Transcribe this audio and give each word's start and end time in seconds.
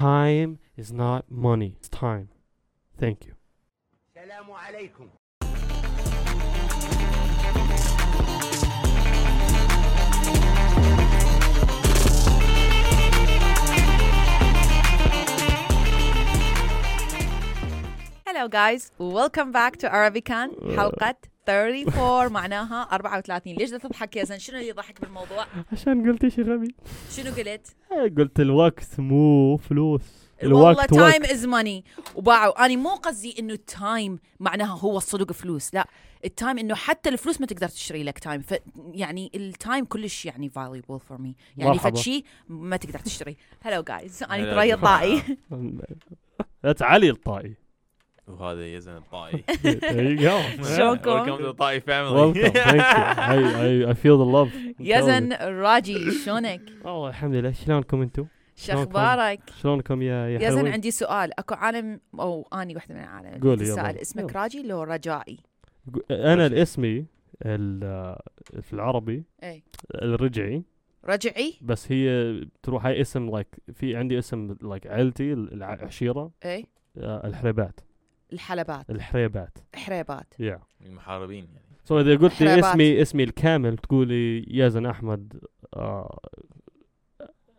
Time 0.00 0.60
is 0.76 0.92
not 0.92 1.28
money. 1.28 1.74
It's 1.76 1.88
time. 1.88 2.28
Thank 2.96 3.26
you. 3.26 3.34
السلام 4.16 4.50
عليكم 4.52 5.08
Hello 18.26 18.46
guys, 18.48 18.92
welcome 18.98 19.50
back 19.52 19.76
to 19.78 19.88
Arabican 19.88 20.76
حلقة 20.76 21.14
34 21.48 22.32
معناها 22.38 22.82
34 22.82 23.54
ليش 23.54 23.70
بدك 23.70 23.82
تضحك 23.82 24.16
يا 24.16 24.24
زين 24.24 24.38
شنو 24.38 24.58
اللي 24.58 24.68
يضحك 24.68 25.00
بالموضوع؟ 25.00 25.46
عشان 25.72 26.10
قلت 26.10 26.28
شيء 26.28 26.44
غبي. 26.44 26.74
شنو 27.16 27.32
قلت؟ 27.32 27.76
قلت 28.18 28.40
الوقت 28.40 29.00
مو 29.00 29.56
فلوس. 29.56 30.28
والله 30.42 30.86
time 30.86 31.24
is 31.24 31.46
money 31.46 31.84
وباعوا. 32.14 32.64
أنا 32.64 32.76
مو 32.76 32.88
قصدي 32.94 33.34
إنه 33.38 33.52
ال 33.52 33.65
time 33.65 34.18
معناها 34.40 34.78
هو 34.78 34.96
الصدق 34.96 35.32
فلوس. 35.32 35.74
لا 35.74 35.86
ال 36.24 36.31
time 36.31 36.58
إنه 36.58 36.74
حتى 36.74 37.08
الفلوس 37.08 37.40
ما 37.40 37.46
تقدر 37.46 37.68
تشتري 37.68 38.02
لك 38.02 38.18
time 38.18 38.40
ف 38.40 38.54
يعني 38.92 39.30
ال 39.34 39.44
time 39.44 39.84
كلش 39.84 40.26
يعني 40.26 40.50
valuable 40.50 40.98
for 40.98 41.18
me. 41.18 41.30
يعني 41.56 41.96
شيء 41.96 42.24
ما 42.48 42.76
تقدر 42.76 42.98
تشتري. 42.98 43.36
hello 43.60 43.82
guys 43.82 44.22
أنا 44.22 44.34
هلا 44.34 44.54
ثريا 44.54 44.76
جماعة. 44.76 44.98
طائي. 44.98 45.22
That's 46.66 46.82
علي 46.82 47.10
الطائي. 47.10 47.67
وهذا 48.28 48.66
يزن 48.74 48.96
الطائي 48.96 49.42
There 49.92 50.10
you 50.12 50.20
go. 50.20 50.40
شلونكم؟ 50.76 51.10
Welcome 51.10 51.38
to 51.38 51.52
the 51.52 51.54
Taie 51.54 51.80
family 51.80 52.14
Welcome. 52.14 52.52
Thank 52.52 52.76
you. 52.76 53.14
I, 53.34 53.36
I, 53.86 53.90
I 53.90 53.94
feel 53.94 54.18
the 54.18 54.30
love. 54.36 54.50
يزن. 54.80 55.32
راجي 55.32 56.10
شلونك؟ 56.10 56.60
والله 56.84 57.08
الحمد 57.08 57.34
لله 57.34 57.52
شلونكم 57.52 58.02
أنتم؟ 58.02 58.26
شو 58.56 58.72
أخبارك؟ 58.72 59.40
شلونكم 59.62 60.02
يا 60.02 60.28
يا 60.28 60.36
يزن 60.48 60.56
حلوين؟ 60.58 60.72
عندي 60.72 60.90
سؤال 60.90 61.38
أكو 61.38 61.54
عالم 61.54 62.00
أو 62.20 62.48
أني 62.52 62.74
واحدة 62.74 62.94
من 62.94 63.00
العالم 63.00 63.40
قولي 63.42 63.64
يلا. 63.64 63.74
تسأل 63.74 63.98
اسمك 63.98 64.30
يلا. 64.30 64.40
راجي 64.42 64.62
لو 64.62 64.82
رجائي؟ 64.82 65.38
أنا 66.10 66.46
الاسمي 66.46 67.06
ال- 67.42 68.16
في 68.62 68.72
العربي 68.72 69.24
إي 69.44 69.62
الرجعي 69.94 70.62
رجعي؟ 71.04 71.54
بس 71.62 71.92
هي 71.92 72.34
تروح 72.62 72.86
هاي 72.86 73.00
اسم 73.00 73.30
لايك 73.30 73.46
في 73.74 73.96
عندي 73.96 74.18
اسم 74.18 74.56
لايك 74.62 74.86
عيلتي 74.86 75.32
العشيرة 75.32 76.30
إي 76.44 76.66
آه، 76.98 77.26
الحريبات 77.26 77.80
الحلبات. 78.32 78.90
الحريبات. 78.90 79.58
حريبات. 79.74 80.34
يا 80.38 80.60
المحاربين 80.86 81.44
يعني. 81.44 81.66
سو 81.84 82.00
إذا 82.00 82.16
قلت 82.16 82.42
لي. 82.42 82.60
اسمي 82.60 83.02
اسمي 83.02 83.24
الكامل 83.24 83.76
تقولي 83.76 84.44
يزن 84.48 84.86
أحمد 84.86 85.40
آه 85.74 86.20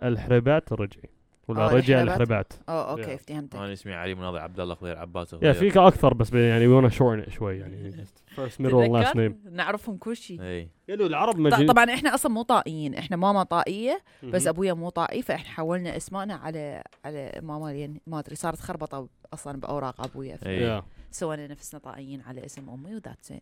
الحريبات 0.03 0.71
الرجعي 0.71 1.09
ولا 1.49 1.65
آه، 1.71 1.73
رجع. 1.73 2.01
الحريبات 2.01 2.53
آه 2.69 2.91
أوكي 2.91 3.17
Yeah. 3.17 3.19
فهمتك 3.19 3.55
أنا 3.55 3.73
اسمي 3.73 3.93
علي 3.93 4.15
مناضي 4.15 4.39
عبد 4.39 4.59
الله 4.59 4.75
خضير 4.75 4.97
عباس 4.97 5.33
يا 5.41 5.53
فيك 5.53 5.77
أكثر 5.77 6.13
بس 6.13 6.33
يعني 6.33 6.89
shorten 6.89 7.25
it 7.25 7.29
شوي 7.29 7.57
يعني 7.57 7.91
first 8.35 8.61
middle 8.61 8.87
and 8.87 8.91
last 8.91 9.11
تتذكر؟ 9.11 9.29
name 9.29 9.33
نعرفهم 9.51 9.97
كل 9.97 10.15
شيء 10.17 10.41
اي 10.41 10.69
يلو 10.89 11.05
العرب 11.05 11.39
مجي 11.39 11.65
طبعا 11.65 11.93
إحنا 11.93 12.13
أصلا 12.15 12.31
مو 12.31 12.41
طائيين 12.41 12.95
إحنا 12.95 13.17
ماما 13.17 13.43
طائية 13.43 14.01
بس. 14.23 14.47
أبويا 14.47 14.73
مو 14.73 14.89
طائي 14.89 15.21
فإحنا 15.21 15.49
حولنا 15.49 15.97
اسمائنا 15.97 16.35
على 16.35 16.83
على 17.05 17.31
ماما 17.43 17.71
لين 17.73 17.99
ما 18.07 18.19
أدري 18.19 18.35
صارت 18.35 18.59
خربطة 18.59 19.07
أصلا 19.33 19.59
بأوراق 19.59 20.01
أبويا 20.05 20.37
Yeah. 20.37 20.83
سوينا 21.11 21.47
نفسنا 21.47 21.79
طائيين 21.79 22.21
على 22.21 22.45
اسم 22.45 22.69
أمي 22.69 22.95
وذاتس 22.95 23.31
ات 23.31 23.41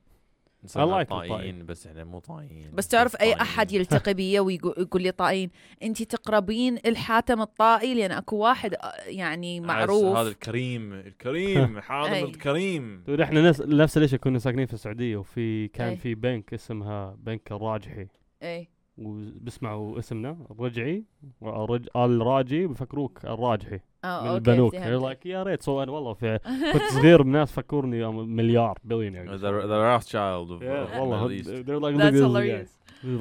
نصير 0.67 1.03
like 1.03 1.07
طائيين 1.07 1.65
بس 1.65 1.87
إحنا 1.87 2.03
مو 2.03 2.19
طائيين 2.19 2.71
بس 2.73 2.87
تعرف 2.87 3.15
أي 3.15 3.19
طائيين. 3.19 3.39
أحد 3.39 3.71
يلتقي 3.71 4.13
بي 4.13 4.39
ويقول 4.47 5.01
لي 5.01 5.11
طائين 5.11 5.49
انت 5.83 6.03
تقربين 6.03 6.77
الحاتم 6.85 7.41
الطائي 7.41 7.93
لأن 7.93 8.11
أكو 8.11 8.35
واحد 8.35 8.73
آه، 8.73 8.93
يعني 9.05 9.59
معروف 9.59 10.17
هذا 10.17 10.29
الكريم 10.29 10.93
الكريم 10.93 11.79
حاضر 11.87 12.13
أي. 12.13 12.23
الكريم 12.23 13.03
إحنا 13.21 13.41
نفس 13.41 13.61
نفس 13.61 13.97
الشيء 13.97 14.19
كنا 14.19 14.39
ساكنين 14.39 14.65
في 14.65 14.73
السعودية 14.73 15.17
وفي 15.17 15.67
كان 15.67 15.89
أي. 15.89 15.97
في 15.97 16.15
بنك 16.15 16.53
اسمها 16.53 17.17
بنك 17.19 17.51
الراجحي 17.51 18.07
أي 18.43 18.76
وبسمعوا 18.97 19.99
اسمنا. 19.99 20.37
الرجعي 20.51 21.03
والرج... 21.41 21.87
الراجي 21.95 22.67
بيفكروك 22.67 23.25
الراجحي. 23.25 23.79
آه 24.05 24.21
من 24.21 24.27
أوكي 24.27 24.37
البنوك. 24.37 24.75
لايك 24.75 25.25
يا 25.25 25.43
ريت 25.43 25.61
سو 25.61 25.83
أنا 25.83 25.91
والله 25.91 26.13
في 26.13 26.39
كنت 26.73 26.83
صغير 26.93 27.21
الناس 27.21 27.51
فكرني 27.51 28.07
مليار 28.11 28.79
بليون 28.83 29.15
يعني 29.15 29.37
The 29.37 29.41
the 29.41 30.01
Rothschild 30.03 30.49
of 30.51 30.61
Yeah, 30.61 30.95
of 30.95 30.97
والله 30.97 31.41
they're 31.43 31.79
like 31.79 31.97
That's 31.97 32.19
hilarious. 32.19 32.69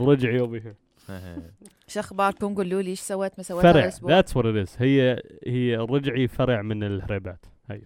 رجعي 0.00 0.41
over 0.41 0.60
here. 0.66 0.76
شو 1.88 2.00
اخباركم 2.00 2.54
قولوا 2.54 2.82
لي 2.82 2.91
إيش 2.91 3.00
سويت؟ 3.00 3.32
ما 3.38 3.43
سويت 3.43 3.62
فرع. 3.66 3.91
what 4.20 4.44
it 4.47 4.69
is. 4.69 4.82
هي 4.82 5.22
هي 5.47 5.75
الرجعي 5.75 6.28
فرع 6.28 6.62
من 6.62 6.82
الهريبات. 6.82 7.47
go. 7.72 7.76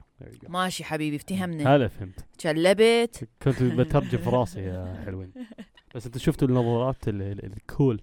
ماشي 0.50 0.84
حبيبي 0.84 1.16
افتهمنا 1.16 1.76
هلا 1.76 1.88
فهمت. 1.88 2.24
شلبت 2.38 3.28
كنت 3.42 3.62
بترجم 3.62 4.18
في 4.18 4.30
راسي 4.30 4.60
يا 4.60 5.02
حلوين. 5.06 5.32
بس 5.94 6.06
انت 6.06 6.18
شفتوا 6.18 6.48
النظارات 6.48 7.08
ال- 7.08 7.22
ال- 7.22 7.44
الكول 7.56 8.00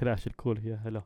كلاش 0.00 0.26
الكول 0.26 0.58
هي 0.58 0.74
هلا? 0.84 1.02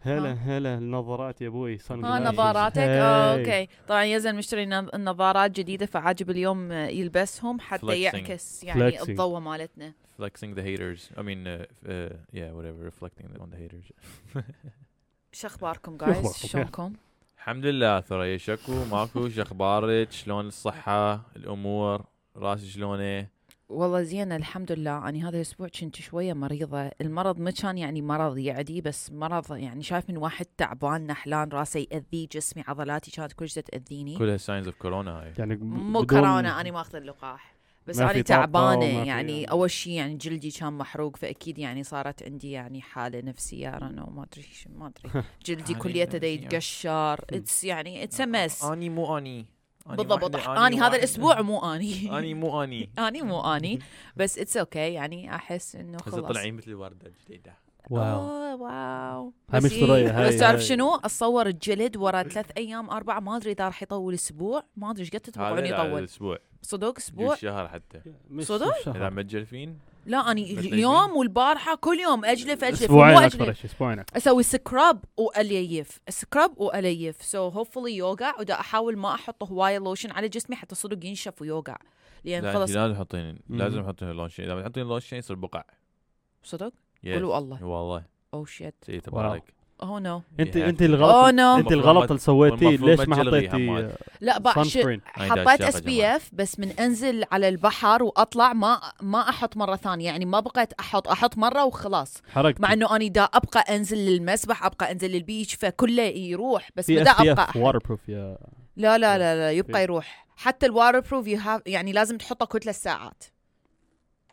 هلا 0.00 0.32
هلا 0.32 0.78
النظارات 0.78 1.40
يا 1.42 1.48
أبوي 1.48 1.78
صن 1.78 2.04
ها 2.04 2.18
جلاسز. 2.18 2.34
نظاراتك. 2.34 2.78
آه 2.78 3.38
أوكي 3.38 3.68
طبعا 3.88 4.04
يزن 4.04 4.34
مشتري 4.36 4.66
نظ- 4.66 4.94
نظارات 4.96 5.50
جديدة 5.50 5.86
فعاجب 5.86 6.30
اليوم 6.30 6.72
يلبسهم 6.72 7.60
حتى 7.60 7.86
Flexing. 7.86 7.90
يعكس 7.90 8.64
يعني 8.64 8.92
Flexing. 8.98 9.08
الضوء 9.08 9.38
مالتنا 9.40 9.92
Flexing 10.20 10.54
the 10.56 10.62
haters. 10.62 11.00
I 11.18 11.22
mean, 11.22 11.46
uh, 11.46 11.64
uh, 11.86 12.12
yeah, 12.38 12.50
whatever. 12.56 12.80
Reflecting 12.90 13.26
on 13.42 13.48
the 13.50 13.56
haters. 13.56 13.92
شو 15.32 15.46
أخباركم؟ 15.46 15.96
جايز 15.96 16.36
شلونكم 16.46 16.92
الحمد 17.36 17.66
لله 17.66 18.00
ثريا 18.00 18.36
شكو 18.36 18.84
ماكو 18.90 19.28
شو 19.28 19.42
أخبارك 19.42 20.12
شلون 20.12 20.46
الصحة 20.46 21.22
الأمور 21.36 22.04
راسي 22.36 22.66
شلونة 22.66 23.26
والله 23.72 24.02
زين 24.02 24.32
الحمد 24.32 24.72
لله. 24.72 25.08
أنا 25.08 25.28
هذا 25.28 25.36
الأسبوع 25.36 25.68
كنت 25.68 25.96
شوية 25.96 26.32
مريضة. 26.32 26.90
المرض 27.00 27.38
ما 27.38 27.50
كان 27.50 27.78
يعني 27.78 28.02
مرض 28.02 28.38
يعدي 28.38 28.80
بس 28.80 29.12
مرض 29.12 29.56
يعني 29.56 29.82
شايف 29.82 30.10
من 30.10 30.16
واحد 30.16 30.46
تعبان 30.56 31.06
نحلان 31.06 31.48
راسه 31.48 31.80
يأذي 31.92 32.28
جسمي 32.32 32.64
عضلاتي 32.68 33.10
كانت 33.10 33.32
كلش 33.32 33.54
تأذيني. 33.54 34.18
كلها 34.18 34.36
signs 34.36 34.66
of 34.66 34.76
كورونا 34.76 35.10
هاي 35.22 35.32
يعني 35.38 35.56
مو 35.56 36.06
كورونا 36.06 36.60
أنا 36.60 36.70
ما 36.70 36.80
أخذ 36.80 36.96
اللقاح. 36.96 37.52
بس 37.86 37.98
وما 37.98 38.12
في 38.12 38.22
يعني 38.30 39.06
يعني. 39.06 39.44
أول 39.44 39.70
شيء 39.70 39.92
يعني 39.92 40.14
جلدي 40.16 40.50
كان 40.50 40.72
محروق 40.72 41.16
فأكيد 41.16 41.58
يعني 41.58 41.82
صارت 41.84 42.22
عندي 42.22 42.50
يعني 42.50 42.80
حالة 42.80 43.20
نفسية. 43.20 43.68
أنا 43.76 44.10
ما 44.10 44.22
أدري 44.32 44.42
شو- 44.42 44.70
ما 44.78 44.86
أدري. 44.86 45.24
جلدي 45.46 45.74
كليته 45.74 46.18
دا. 46.18 46.26
يتقشر 46.26 47.24
it's 47.30 47.64
يعني 47.64 48.04
it's 48.04 48.20
مو 48.20 48.64
أني 48.64 48.88
مو 48.90 49.18
اني 49.18 49.38
أني. 49.40 49.46
بالضبط. 49.86 50.34
واحدة، 50.34 50.52
أنا 50.52 50.66
هذا 50.76 50.80
واحدة. 50.80 50.96
الأسبوع 50.96 51.40
مو 51.42 51.74
أني. 51.74 52.08
أني 52.18 52.34
مو 52.34 52.62
أني. 52.62 52.90
أني 52.98 53.22
مو 53.22 53.40
أني. 53.40 53.78
بس 54.16 54.38
it's 54.38 54.56
okay 54.56 54.92
يعني 54.92 55.34
أحس 55.34 55.76
إنه 55.76 55.98
هسه 55.98 56.10
خلاص. 56.10 56.28
طلعين 56.32 56.54
مثل 56.54 56.70
الوردة 56.70 57.06
الجديدة 57.06 57.54
واو. 57.90 58.20
واو. 58.64 59.32
هاي 59.50 59.60
بس 59.60 59.64
مش 59.64 59.82
هاي- 59.82 60.28
بس 60.28 60.36
تعرف. 60.38 60.60
شنو؟ 60.60 60.94
أتصور 60.94 61.46
الجلد 61.46 61.96
ورا 61.96 62.22
ثلاث 62.22 62.50
أيام 62.56 62.90
أربعة 62.90 63.20
ما 63.20 63.36
أدري 63.36 63.52
إذا 63.52 63.64
راح 63.64 63.82
يطول 63.82 64.14
أسبوع. 64.14 64.64
ما 64.76 64.90
أدري 64.90 65.00
إيش 65.02 65.10
قد 65.10 65.20
تتوقعون 65.20 65.66
يطول. 65.66 65.98
الأسبوع 65.98 66.38
صدق 66.62 66.94
أسبوع؟ 66.98 67.34
الشهر 67.34 67.68
حتى. 67.68 68.00
صدق؟ 68.40 68.82
شهر. 68.84 68.96
إذا 68.96 69.10
متجلفين 69.10 69.78
لا 70.06 70.30
اني 70.30 70.52
مثل 70.52 70.68
اليوم 70.68 71.16
والبارحة 71.16 71.74
كل 71.74 71.98
يوم 72.00 72.24
أجلف 72.24 72.64
أجلف 72.64 72.82
أسبوعين 72.82 73.14
مو 73.14 73.20
أكثر 73.20 73.44
أجلف. 73.44 73.58
شيء 73.60 73.70
أسبوعين 73.70 74.04
أسوي 74.16 74.42
scrub 74.42 75.04
وأليف. 75.16 76.00
scrub 76.08 76.60
وأليف. 76.60 77.22
so 77.22 77.48
hopefully 77.48 77.96
يوقع 77.96 78.40
ودا 78.40 78.60
أحاول 78.60 78.96
ما 78.96 79.14
أحط 79.14 79.42
هوايه 79.42 79.78
لوشن 79.78 80.10
على 80.10 80.28
جسمي 80.28 80.56
حتى 80.56 80.74
صدق 80.74 81.06
ينشف 81.06 81.42
ويوقع. 81.42 81.76
لأن 82.24 82.42
لا 82.42 82.52
خلص 82.52 82.70
لازم 82.70 82.94
تحطين 82.94 83.38
لازم. 83.48 83.82
تحطين 83.82 84.10
لونشين 84.10 84.44
إذا 84.44 84.54
ما 84.54 84.62
تحطين 84.62 84.82
لونشين 84.82 85.18
يصير 85.18 85.36
بقع. 85.36 85.64
صدق؟ 86.42 86.72
Yes. 87.06 87.08
قولوا 87.08 87.38
الله. 87.38 87.64
والله. 87.64 88.04
oh 88.34 88.44
shit 88.44 88.74
شيء 88.86 89.00
تبارك. 89.00 89.54
oh 89.82 90.00
no 90.00 90.22
انت. 90.40 90.56
انت 90.56 90.82
الغلط 90.82 91.34
no 91.34 91.56
انت 91.56 91.72
الغلط 91.72 92.10
اللي 92.10 92.18
سويتيه 92.18 92.76
ليش 92.76 93.00
ما 93.00 93.16
حطيتي. 93.16 93.90
لا 94.20 94.38
بقى 94.38 94.52
حطيت 95.06 95.60
اس 95.60 95.80
بي. 95.80 96.06
اف 96.06 96.30
بس 96.32 96.60
من 96.60 96.70
أنزل 96.70 97.24
على 97.32 97.48
البحر 97.48 98.02
وأطلع 98.02 98.52
ما 98.52 98.80
ما 99.00 99.28
أحط 99.28 99.56
مرة 99.56 99.76
ثانية. 99.76 100.06
يعني 100.06 100.24
ما 100.24 100.40
بقيت 100.40 100.72
أحط 100.72 101.08
أحط 101.08 101.38
مرة 101.38 101.64
وخلاص. 101.64 102.22
حرقت 102.32 102.60
مع 102.60 102.72
إنه 102.72 102.96
اني 102.96 103.08
دا 103.08 103.22
أبقى 103.22 103.76
أنزل 103.76 103.98
للمسبح 103.98 104.64
أبقى 104.64 104.92
أنزل 104.92 105.10
لل 105.10 105.23
beach 105.23 105.54
فكله 105.54 106.02
يروح. 106.02 106.70
بس 106.76 106.90
بدا 106.90 107.10
SP 107.10 107.32
ابقى 107.32 107.44
F 107.50 107.56
waterproof 107.56 108.08
يا 108.08 108.38
لا 108.76 108.98
لا 108.98 109.18
لا 109.18 109.36
لا 109.36 109.50
يبقى 109.50 109.82
يروح. 109.82 110.26
حتى 110.36 110.66
ال 110.66 111.00
waterproof 111.00 111.26
يعني 111.66 111.92
لازم 111.92 112.18
تحطه 112.18 112.46
كل 112.46 112.60
ثلاث 112.60 112.82
ساعات 112.82 113.24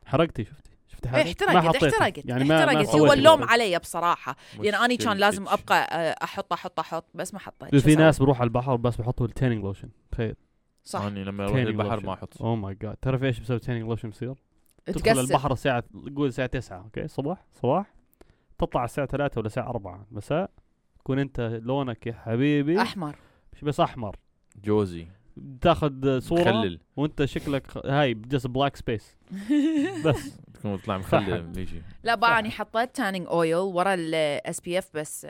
حرقتي 0.06 0.46
شفتي؟ 0.46 0.69
إيه، 1.06 1.12
حالك 1.12 1.26
احترقت 1.28 1.54
ما. 1.54 1.70
احترقت 1.72 2.26
يعني 2.26 2.44
ما 2.44 2.66
ما 2.66 2.72
احترقت 2.78 2.96
هو 2.96 3.14
اللوم. 3.14 3.44
علي 3.44 3.80
بصراحة. 3.80 4.36
لأن 4.60 4.76
اني 4.76 4.98
كان 4.98 5.18
لازم. 5.18 5.48
أبقى 5.48 5.84
آه، 5.92 6.16
أحط 6.24 6.54
أحط 6.54 6.80
أحط 6.80 7.06
بس 7.14 7.34
ما 7.34 7.40
حطيت. 7.40 7.76
في؟ 7.76 7.96
ناس 7.96 8.20
بروح 8.20 8.40
على 8.42 8.48
البحر 8.48 8.76
بس 8.76 8.96
بيحطوا 8.96 9.26
ال 9.26 9.31
tanning 9.31 9.64
lotion 9.64 9.90
تخيل. 10.12 10.36
صح. 10.84 11.02
أني 11.02 11.24
لما 11.24 11.46
أروح 11.46 11.56
البحر 11.58 12.06
ما 12.06 12.14
أحط. 12.14 12.42
oh 12.42 12.56
my 12.56 12.76
God 12.82 12.96
تعرف 12.96 13.24
إيش 13.24 13.40
بسوي 13.40 13.60
tanning 13.60 13.88
lotion 13.90 14.10
بصير؟ 14.10 14.36
تدخل 14.86 15.20
البحر 15.20 15.54
الساعة 15.54 15.84
قول 16.16 16.28
الساعة 16.28 16.48
9 16.48 16.78
okay؟ 16.84 17.08
صباح؟ 17.08 17.46
صباح؟ 17.62 17.94
تطلع 18.58 18.84
الساعة 18.86 19.08
3 19.08 19.40
ولا 19.40 19.48
الساعة 19.48 19.70
4 19.70 20.06
مساء. 20.12 20.50
تكون 21.00 21.20
أنت 21.20 21.60
لونك 21.64 22.08
يا 22.08 22.14
حبيبي 22.14 22.82
أحمر. 22.82 23.16
مش 23.54 23.62
بس 23.64 23.80
أحمر. 23.80 24.16
جوزي. 24.64 25.08
تاخذ 25.62 26.20
صورة 26.20 26.42
مخلل 26.42 26.80
وأنت 26.98 27.26
شكلك 27.26 27.78
هاي 27.86 28.14
just 28.14 28.48
black 28.48 28.76
space 28.76 29.18
بس. 30.06 30.40
تكون 30.60 30.82
تطلع 30.82 30.98
مخلل 30.98 31.42
فحم. 31.42 31.52
بيجي 31.52 31.82
لا 32.04 32.16
بقى 32.16 32.40
اني 32.40 32.52
حطيت 32.52 32.96
tanning 32.96 33.28
oil 33.28 33.56
ورا 33.56 33.94
ال 33.94 34.62
SPF 34.62 34.90
بس. 34.94 35.28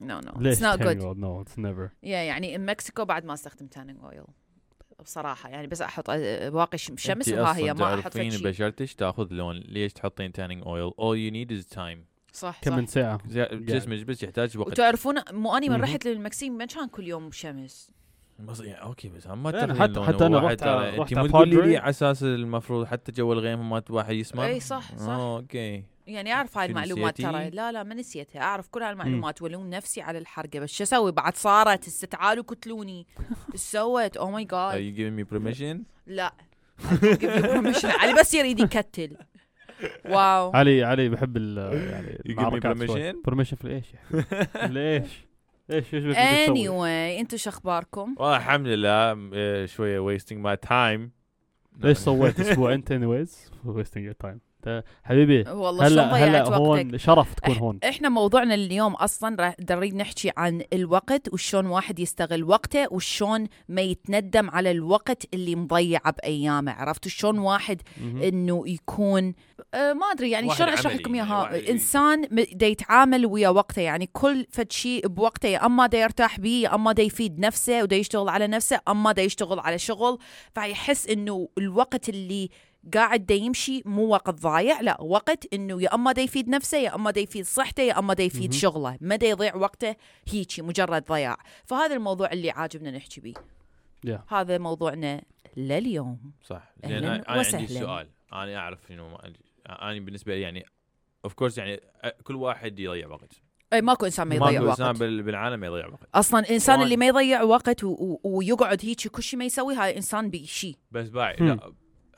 نو 0.00 0.20
نو 0.20 0.50
اتس 0.50 0.62
نوت 0.62 0.82
جود 0.82 1.16
نو 1.16 1.40
اتس 1.40 1.58
نيفر 1.58 1.88
يا 2.02 2.18
يعني 2.18 2.58
مكسيكو 2.58 3.04
بعد 3.04 3.24
ما 3.24 3.34
استخدم 3.34 3.66
tanning 3.66 3.98
oil 4.02 4.24
بصراحة 5.00 5.48
يعني 5.48 5.66
بس 5.66 5.82
أحط 5.82 6.10
آه، 6.10 6.50
واقي 6.50 6.78
شمس 6.78 7.28
وها 7.28 7.56
هي 7.56 7.74
ما 7.74 7.94
أحط 7.94 8.12
فد 8.12 8.28
شيء. 8.28 8.44
بشرتك 8.44 8.92
تأخذ 8.92 9.26
لون. 9.30 9.56
ليش 9.56 9.92
تحطين 9.92 10.32
tanning 10.32 10.62
oil 10.62 10.90
all 10.90 11.16
you 11.16 11.34
need 11.34 11.62
is 11.62 11.74
time. 11.76 11.98
صح 12.32 12.60
كم 12.62 12.86
ساعة؟ 12.86 13.20
جسمك 13.52 14.06
بس 14.06 14.22
يحتاج 14.22 14.58
وقت. 14.58 14.68
وتعرفون 14.68 15.14
مو 15.32 15.56
اني 15.56 15.68
من. 15.68 15.80
رحت 15.80 16.06
للمكسيك 16.06 16.50
ما 16.50 16.64
كان 16.64 16.88
كل 16.88 17.08
يوم 17.08 17.30
شمس. 17.30 17.90
بس 18.46 18.60
يعني 18.60 18.82
أوكي 18.82 19.08
بس 19.08 19.26
هم 19.26 19.42
ما 19.42 19.50
يعني 19.50 19.74
حتى- 19.74 19.78
حتى 19.78 19.98
واحد 19.98 20.34
رحت 20.34 20.62
انت 20.62 20.98
رحت 21.00 21.14
مو 21.14 21.20
على 21.20 21.28
تقولي 21.28 21.56
بولي. 21.56 21.68
لي 21.70 21.76
على 21.76 21.90
أساس 21.90 22.22
المفروض 22.22 22.86
حتى 22.86 23.12
جو 23.12 23.32
الغيم 23.32 23.70
ما 23.70 23.82
واحد 23.90 24.14
يسمر 24.14 24.44
إي 24.46 24.60
صح 24.60 24.96
صح. 24.96 25.08
آه 25.08 25.36
أوكي. 25.38 25.84
يعني 26.06 26.32
أعرف 26.32 26.58
هاي 26.58 26.66
المعلومات؟ 26.66 27.20
ترى. 27.22 27.50
لا 27.50 27.72
لا 27.72 27.82
ما 27.82 27.94
نسيتها. 27.94 28.42
أعرف 28.42 28.68
كل 28.68 28.82
هالمعلومات 28.82 29.42
والوم 29.42 29.70
نفسي 29.70 30.00
على 30.02 30.18
الحرقة. 30.18 30.60
بس 30.60 30.70
شو 30.72 30.82
أسوي؟ 30.84 31.12
بعد 31.12 31.36
صارت 31.36 31.88
هسه 31.88 32.06
تعالوا 32.06 32.44
قتلوني. 32.44 33.06
إيش 33.52 33.60
سويت؟ 33.60 34.16
أو 34.16 34.30
ماي 34.30 34.44
are 34.44 34.50
جاد 34.50 34.74
you 34.94 34.96
giving 34.98 35.24
me 35.26 35.34
permission? 35.34 35.76
لا. 36.06 36.32
Give 36.82 37.18
you 37.18 37.42
permission. 37.44 37.84
علي 38.02 38.14
بس 38.20 38.34
يريد 38.34 38.60
يكتل 38.60 39.16
واو. 40.04 40.50
علي 40.54 40.84
علي 40.84 41.08
بحب 41.08 41.36
ال 41.36 41.58
يعني 41.90 42.18
You 42.28 42.30
give 42.30 42.36
me 42.36 42.44
المعركات 42.44 42.76
permission? 42.76 42.86
شوي 42.86 43.12
برميشن 43.24 43.56
في 43.56 43.68
إيش 43.68 43.86
ليش 44.70 45.26
ليش 45.72 45.94
إيش 45.94 46.04
بك 46.04 46.10
بتسوي؟ 46.10 46.66
anyway 46.68 47.20
أنتم 47.20 47.36
شو 47.36 47.50
أخباركم؟ 47.50 48.14
والله 48.18 48.36
الحمد 48.36 48.66
لله 48.66 49.14
م- 49.14 49.66
شوية 49.66 50.18
wasting 50.18 50.44
my 50.46 50.68
time 50.68 51.00
ليش 51.80 51.98
سويت 51.98 52.40
أسبوع 52.40 52.74
أنت 52.74 52.92
انيويز 52.92 53.50
ويستنج 53.64 54.04
يور 54.04 54.14
تايم 54.14 54.40
حبيبي 55.04 55.50
والله 55.50 55.86
هلا 55.86 56.14
هلا؟ 56.14 56.56
هون 56.56 56.98
شرف 56.98 57.34
تكون 57.34 57.56
هون. 57.56 57.78
إحنا 57.88 58.08
موضوعنا 58.08 58.54
اليوم 58.54 58.94
أصلا 58.94 59.36
راح 59.40 59.56
نريد 59.70 59.94
نحكي 59.94 60.32
عن 60.36 60.62
الوقت 60.72 61.32
وشلون 61.32 61.66
واحد 61.66 61.98
يستغل 61.98 62.44
وقته 62.44 62.86
وشلون 62.90 63.46
ما 63.68 63.80
يتندم 63.80 64.50
على 64.50 64.70
الوقت 64.70 65.34
اللي 65.34 65.56
مضيعه 65.56 66.10
بأيامه 66.12 66.72
عرفتوا 66.72 67.10
شلون 67.10 67.38
واحد. 67.38 67.82
إنه 68.02 68.62
يكون 68.66 69.34
آه 69.74 69.92
ما 69.92 70.06
أدري 70.06 70.30
يعني 70.30 70.54
شلون 70.54 70.68
أشرح 70.68 70.94
لكم 70.94 71.14
يعني 71.14 71.30
إياها؟ 71.30 71.70
إنسان 71.70 72.28
دا 72.52 72.66
يتعامل 72.66 73.26
ويا 73.26 73.48
وقته 73.48 73.82
يعني 73.82 74.10
كل 74.12 74.46
فد 74.50 74.72
شيء 74.72 75.08
بوقته 75.08 75.48
يا 75.48 75.66
أما 75.66 75.86
دا 75.86 75.98
يرتاح 75.98 76.40
بيه 76.40 76.62
يا 76.62 76.74
أما 76.74 76.92
دا 76.92 77.02
يفيد 77.02 77.38
نفسه 77.38 77.82
ودا 77.82 77.96
يشتغل 77.96 78.28
على 78.28 78.46
نفسه 78.46 78.80
أما 78.88 79.12
دا 79.12 79.22
يشتغل 79.22 79.60
على 79.60 79.78
شغل. 79.78 80.18
فيحس 80.54 81.08
إنه 81.08 81.48
الوقت 81.58 82.08
اللي 82.08 82.50
قاعد 82.94 83.26
دا 83.26 83.34
يمشي 83.34 83.82
مو 83.84 84.06
وقت 84.06 84.30
ضايع 84.30 84.80
لا 84.80 85.00
وقت 85.00 85.54
إنه 85.54 85.82
يا 85.82 85.94
أما 85.94 86.12
دا 86.12 86.22
يفيد 86.22 86.48
نفسه 86.48 86.78
يا 86.78 86.94
أما 86.94 87.10
دا 87.10 87.20
يفيد 87.20 87.44
صحته 87.44 87.82
يا 87.82 87.98
أما 87.98 88.14
دا 88.14 88.22
يفيد. 88.24 88.52
شغله. 88.52 88.98
ما 89.00 89.16
دا 89.16 89.26
يضيع 89.26 89.56
وقته 89.56 89.96
هيجي 90.28 90.62
مجرد 90.62 91.04
ضياع. 91.04 91.36
فهذا 91.64 91.94
الموضوع 91.94 92.32
اللي 92.32 92.50
عاجبنا 92.50 92.90
نحكي 92.90 93.20
بيه. 93.20 93.34
Yeah. 94.06 94.32
هذا 94.32 94.58
موضوعنا 94.58 95.22
لليوم. 95.56 96.32
صح. 96.44 96.72
أهلاً 96.84 96.94
لأن 96.94 97.04
أنا 97.04 97.28
أنا 97.28 97.40
وسهلاً. 97.40 97.58
عندي 97.58 97.74
سؤال. 97.78 98.08
أنا 98.32 98.56
أعرف 98.56 98.90
إنه 98.90 99.08
ما- 99.08 99.32
أنا 99.68 100.00
بالنسبة 100.00 100.34
لي 100.34 100.40
يعني 100.40 100.64
of 101.24 101.34
course 101.34 101.58
يعني 101.58 101.80
كل 102.24 102.36
واحد 102.36 102.78
يضيع 102.78 103.08
وقت. 103.08 103.32
اي 103.72 103.80
ماكو 103.82 104.06
إنسان 104.06 104.28
ما 104.28 104.34
يضيع 104.34 104.50
ماكو 104.50 104.64
وقت. 104.66 104.80
إنسان 104.80 104.92
بال- 104.98 105.22
بالعالم 105.22 105.60
ما 105.60 105.66
يضيع 105.66 105.86
وقت. 105.86 106.08
أصلا 106.14 106.40
الانسان. 106.40 106.82
اللي 106.82 106.96
ما 106.96 107.06
يضيع 107.06 107.42
وقت 107.42 107.84
و- 107.84 107.88
و- 107.88 108.20
ويقعد 108.24 108.84
هيك 108.84 109.08
كل 109.08 109.22
شيء 109.22 109.38
ما 109.38 109.44
يسوي 109.44 109.74
هاي 109.74 109.96
إنسان 109.96 110.30
بشيء 110.30 110.76
بس 110.90 111.08
باعي. 111.08 111.36
لا 111.36 111.72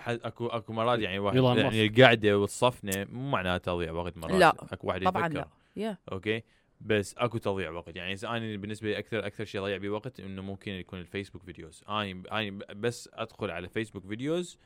اكو 0.09 0.47
أكو 0.47 0.73
مرات 0.73 0.99
يعني 0.99 1.19
واحد 1.19 1.37
يعني 1.37 1.87
القعده 1.87 2.39
والصفنه 2.39 3.07
مو 3.13 3.31
معناها 3.31 3.59
تضيع 3.59 3.93
وقت 3.93 4.17
مرات. 4.17 4.41
لا، 4.41 4.55
أكو 4.73 4.89
واحد 4.89 5.05
طبعا 5.05 5.27
يفكر. 5.27 5.39
لا. 5.39 5.49
yeah 5.77 5.99
okay. 6.13 6.43
بس 6.81 7.15
أكو 7.19 7.39
تضييع 7.39 7.71
وقت. 7.71 7.97
يعني 7.97 8.13
إذا 8.13 8.29
أنا 8.29 8.57
بالنسبة 8.57 8.89
لي 8.89 8.99
أكثر 8.99 9.27
أكثر 9.27 9.45
شيء 9.45 9.61
اضيع 9.61 9.77
بيه 9.77 9.91
وقت 9.91 10.21
إنه 10.21 10.43
ممكن 10.43 10.73
يكون 10.73 11.01
الفيسبوك 11.01 11.43
videos. 11.43 11.85
أنا 11.89 12.23
أنا 12.33 12.59
بس 12.75 13.11
أدخل 13.13 13.51
على 13.51 13.69
فيسبوك 13.69 14.07
videos 14.07 14.59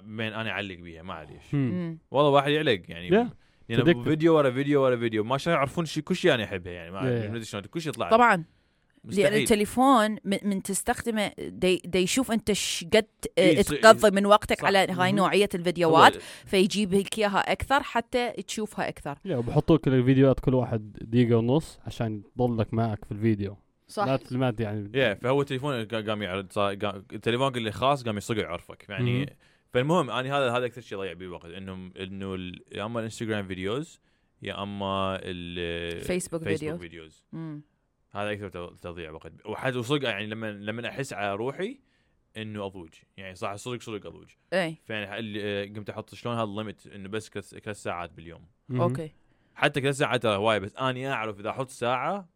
بين 0.00 0.32
أنا 0.32 0.50
أعلق 0.50 0.78
بيها 0.78 1.02
ما 1.02 1.24
ليش. 1.24 1.54
والله 2.10 2.30
واحد 2.30 2.50
يعلق 2.50 2.82
يعني. 2.88 3.10
Yeah. 3.10 3.28
يعني. 3.68 4.04
فيديو 4.04 4.36
ورا 4.36 4.50
فيديو 4.50 4.84
ورا 4.84 4.96
فيديو. 4.96 5.24
ما 5.24 5.38
شاء 5.38 5.54
يعرفون 5.54 5.84
شيء 5.84 6.02
كل 6.02 6.16
شيء 6.16 6.34
أنا 6.34 6.44
احبها 6.44 6.72
يعني 6.72 6.90
ما 6.90 7.00
Yeah, 7.00 7.04
أدري. 7.04 7.20
Yeah. 7.20 7.24
ما 7.24 7.30
أدري 7.30 7.44
شلون. 7.44 7.62
كل 7.62 7.80
شيء 7.80 7.92
يطلع. 7.92 8.10
طبعا. 8.10 8.44
لأن 9.08 9.24
مستحيل 9.26 9.42
التليفون 9.42 10.10
من, 10.24 10.38
من 10.42 10.62
تستخدمه 10.62 11.30
دي, 11.38 11.82
دي 11.84 11.98
يشوف 11.98 12.30
أنت 12.32 12.48
إيش 12.50 12.84
قد 12.94 13.06
إيه، 13.38 13.62
تقضي 13.62 14.10
من 14.10 14.26
وقتك 14.26 14.58
صح. 14.60 14.64
على 14.64 14.78
هاي. 14.78 15.12
نوعية 15.12 15.48
الفيديوهات 15.54 16.16
فيجيب 16.46 16.94
لك 16.94 17.18
إياها 17.18 17.52
أكثر 17.52 17.82
حتى 17.82 18.30
تشوفها 18.32 18.88
أكثر 18.88 19.18
يا 19.24 19.36
وبحطوا 19.36 19.76
لك 19.76 19.88
الفيديوهات 19.88 20.40
كل 20.40 20.54
واحد 20.54 20.92
دقيقة 21.00 21.36
ونص 21.36 21.78
عشان 21.86 22.22
يضلك 22.40 22.74
معك 22.74 23.04
في 23.04 23.12
الفيديو 23.12 23.56
صح 23.88 24.04
لا 24.06 24.16
ت- 24.16 24.32
ما 24.32 24.50
ت- 24.50 24.60
يعني 24.60 24.90
يا 24.94 25.14
فهو 25.14 25.40
التليفون 25.40 25.84
قا- 25.88 25.94
قام 26.08 26.22
يعرض 26.22 26.46
التليفون 27.12 27.56
اللي 27.56 27.72
خاص 27.72 28.04
قام 28.04 28.16
يصقع 28.16 28.38
يعرفك 28.40 28.86
مهم. 28.88 29.06
يعني 29.06 29.36
فالمهم 29.72 30.10
أنا 30.10 30.38
هذا 30.38 30.50
هذا 30.56 30.66
أكثر 30.66 30.80
شيء 30.80 30.98
ضيع 30.98 31.12
بيه 31.12 31.28
وقت 31.28 31.44
انه 31.50 31.90
إنه 32.00 32.34
ال- 32.34 32.62
يا 32.72 32.84
أما 32.84 32.98
الإنستغرام 33.00 33.46
videos 33.48 34.00
يا 34.42 34.62
أما 34.62 35.18
ال 35.22 36.00
فيسبوك 36.00 36.42
videos. 36.42 37.24
هذا 38.10 38.32
أكثر 38.32 38.74
تضييع 38.74 39.10
وقت. 39.10 39.32
وحد 39.46 39.76
وصدق 39.76 40.08
يعني 40.08 40.26
لما 40.26 40.52
لما 40.52 40.88
أحس 40.88 41.12
على 41.12 41.34
روحي 41.34 41.80
إنه 42.36 42.66
أضوج. 42.66 42.90
يعني 43.16 43.34
صح 43.34 43.54
صدق 43.54 43.82
صدق 43.82 44.06
أضوج. 44.06 44.30
اي 44.52 44.76
فيعني 44.84 45.18
اللي- 45.18 45.64
قمت 45.66 45.90
أحط 45.90 46.14
شلون 46.14 46.34
هذا 46.34 46.44
ال 46.44 46.51
limit 46.51 46.86
إنه 46.86 47.08
بس 47.08 47.28
ثلاث 47.30 47.82
ساعات 47.82 48.10
باليوم. 48.10 48.46
okay. 48.70 49.12
حتى 49.54 49.80
ثلاث 49.80 49.96
ساعات 49.96 50.22
ترى 50.22 50.36
هواية 50.36 50.58
بس 50.58 50.76
أني 50.76 51.12
أعرف 51.12 51.40
إذا 51.40 51.50
أحط 51.50 51.68
ساعة 51.70 52.28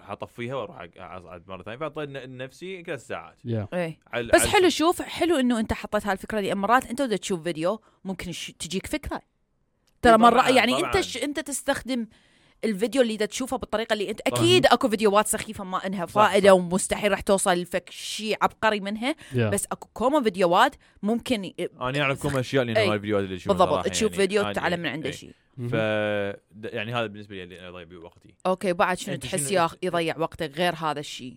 حطفيها 0.00 0.54
وأروح 0.54 0.88
أصعد 0.96 1.48
مرة 1.48 1.62
ثانية. 1.62 1.78
فاعطيت 1.78 2.08
نفسي 2.10 2.82
ثلاث 2.82 3.06
ساعات. 3.06 3.38
yeah 3.44 3.68
اي 3.74 3.98
على 4.06 4.28
بس 4.34 4.42
على- 4.42 4.46
حلو 4.48 4.68
شوف 4.68 5.02
حلو 5.02 5.36
إنه 5.36 5.60
أنت 5.60 5.72
حطيت 5.72 6.06
هالفكره 6.06 6.40
لأن 6.40 6.58
مرات 6.58 6.86
أنت 6.86 7.02
بدك 7.02 7.18
تشوف 7.18 7.42
فيديو 7.42 7.80
ممكن 8.04 8.32
ش- 8.32 8.50
تجيك 8.58 8.86
فكرة. 8.86 9.22
ترى 10.02 10.16
طبعاً، 10.16 10.30
مرة 10.30 10.50
يعني 10.50 10.72
طبعاً. 10.72 10.86
أنت 10.86 11.00
ش... 11.00 11.16
أنت 11.16 11.40
تستخدم 11.40 12.06
الفيديو 12.64 13.02
اللي 13.02 13.16
دا 13.16 13.26
تشوفه 13.26 13.56
بالطريقة 13.56 13.92
اللي 13.92 14.10
أنت. 14.10 14.20
أكيد 14.20 14.66
أكو 14.66 14.88
فيديوهات 14.88 15.26
سخيفة 15.28 15.64
ما 15.64 15.86
إنها 15.86 16.06
فائدة. 16.06 16.54
ومستحيل 16.54 17.10
راح 17.10 17.20
توصل 17.20 17.52
لفك 17.52 17.90
شيء 17.90 18.36
عبقري 18.42 18.80
منها 18.80 19.14
yeah 19.32 19.48
بس 19.50 19.66
أكو 19.72 19.88
كوما 19.94 20.22
فيديوهات 20.22 20.74
ممكن 21.02 21.44
ي- 21.44 21.54
أنا 21.80 22.00
أعرف 22.02 22.26
كم 22.26 22.36
أشياء 22.38 22.64
لأن. 22.64 22.76
هاي 22.76 22.94
الفيديوهات 22.94 23.24
اللي 23.24 23.36
اشوفها 23.36 23.64
بالضبط 23.66 23.88
تشوف 23.88 24.10
يعني 24.12 24.22
فيديو 24.22 24.52
تتعلم 24.52 24.80
من. 24.80 24.86
عنده 24.86 25.10
شيء 25.10 25.30
ف 25.70 25.72
يعني 26.72 26.94
هذا 26.94 27.06
بالنسبة 27.06 27.34
لي 27.36 27.42
اللي 27.42 27.68
اضيع 27.68 27.98
وقتي 27.98 28.34
okay 28.46 28.72
بعد 28.72 28.98
شنو 28.98 29.16
تحس 29.16 29.50
يا 29.50 29.70
يضيع 29.82 30.18
وقتك 30.18 30.56
غير 30.58 30.74
هذا 30.74 31.00
الشيء 31.00 31.36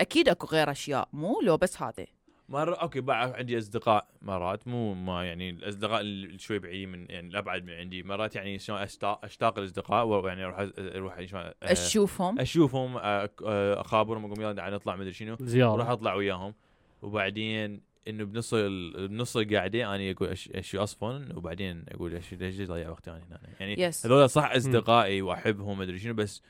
أكيد 0.00 0.28
أكو 0.28 0.46
غير 0.46 0.70
أشياء 0.70 1.08
مو 1.12 1.40
لو 1.40 1.56
بس 1.56 1.82
هذا 1.82 2.06
مرة 2.48 2.74
okay 2.74 3.00
بعد 3.00 3.32
عندي 3.32 3.58
أصدقاء 3.58 4.06
مرات 4.22 4.68
مو 4.68 4.94
ما 4.94 5.24
يعني 5.26 5.50
الأصدقاء 5.50 6.00
اللي 6.00 6.38
شوي 6.38 6.58
بعيدين 6.58 6.88
من 6.88 7.06
يعني 7.10 7.28
الأبعد 7.28 7.64
من 7.64 7.72
عندي 7.72 8.02
مرات 8.02 8.36
يعني 8.36 8.58
شلون 8.58 8.78
اشتاق 8.78 9.24
أشتاق 9.24 9.58
الأصدقاء 9.58 10.06
ويعني 10.06 10.44
أروح 10.44 10.68
أروح 10.78 11.14
يعني 11.14 11.26
شلون 11.26 11.42
أه، 11.62 11.72
تشوفهم 11.72 12.40
أشوفهم 12.40 12.96
أه، 12.96 13.30
أه، 13.46 13.80
أخابرهم 13.80 14.24
أقول 14.24 14.40
يلا 14.42 14.52
تعال 14.52 14.72
نطلع 14.72 14.96
مدري 14.96 15.12
شنو 15.12 15.28
أروح 15.34 15.42
زيارة 15.42 15.92
أطلع 15.92 16.14
وياهم. 16.14 16.54
وبعدين 17.02 17.80
إنه 18.08 18.24
بنص 18.24 18.54
ال- 18.54 19.08
بنص 19.08 19.36
القعده 19.36 19.94
أنا 19.94 20.10
أقول 20.10 20.36
أش- 20.36 20.56
اشي 20.56 20.78
اصفن 20.78 21.36
وبعدين 21.36 21.84
أقول 21.88 22.20
أش- 22.22 22.32
ليش 22.32 22.60
اضيع 22.60 22.90
وقت 22.90 23.08
أنا 23.08 23.18
هنا. 23.30 23.40
يعني 23.60 23.80
yes 23.82 24.06
هذول 24.06 24.30
صح 24.30 24.50
أصدقائي 24.50 25.22
وأحبهم 25.22 25.78
مدري 25.78 25.98
شنو 25.98 26.14
بس 26.14 26.42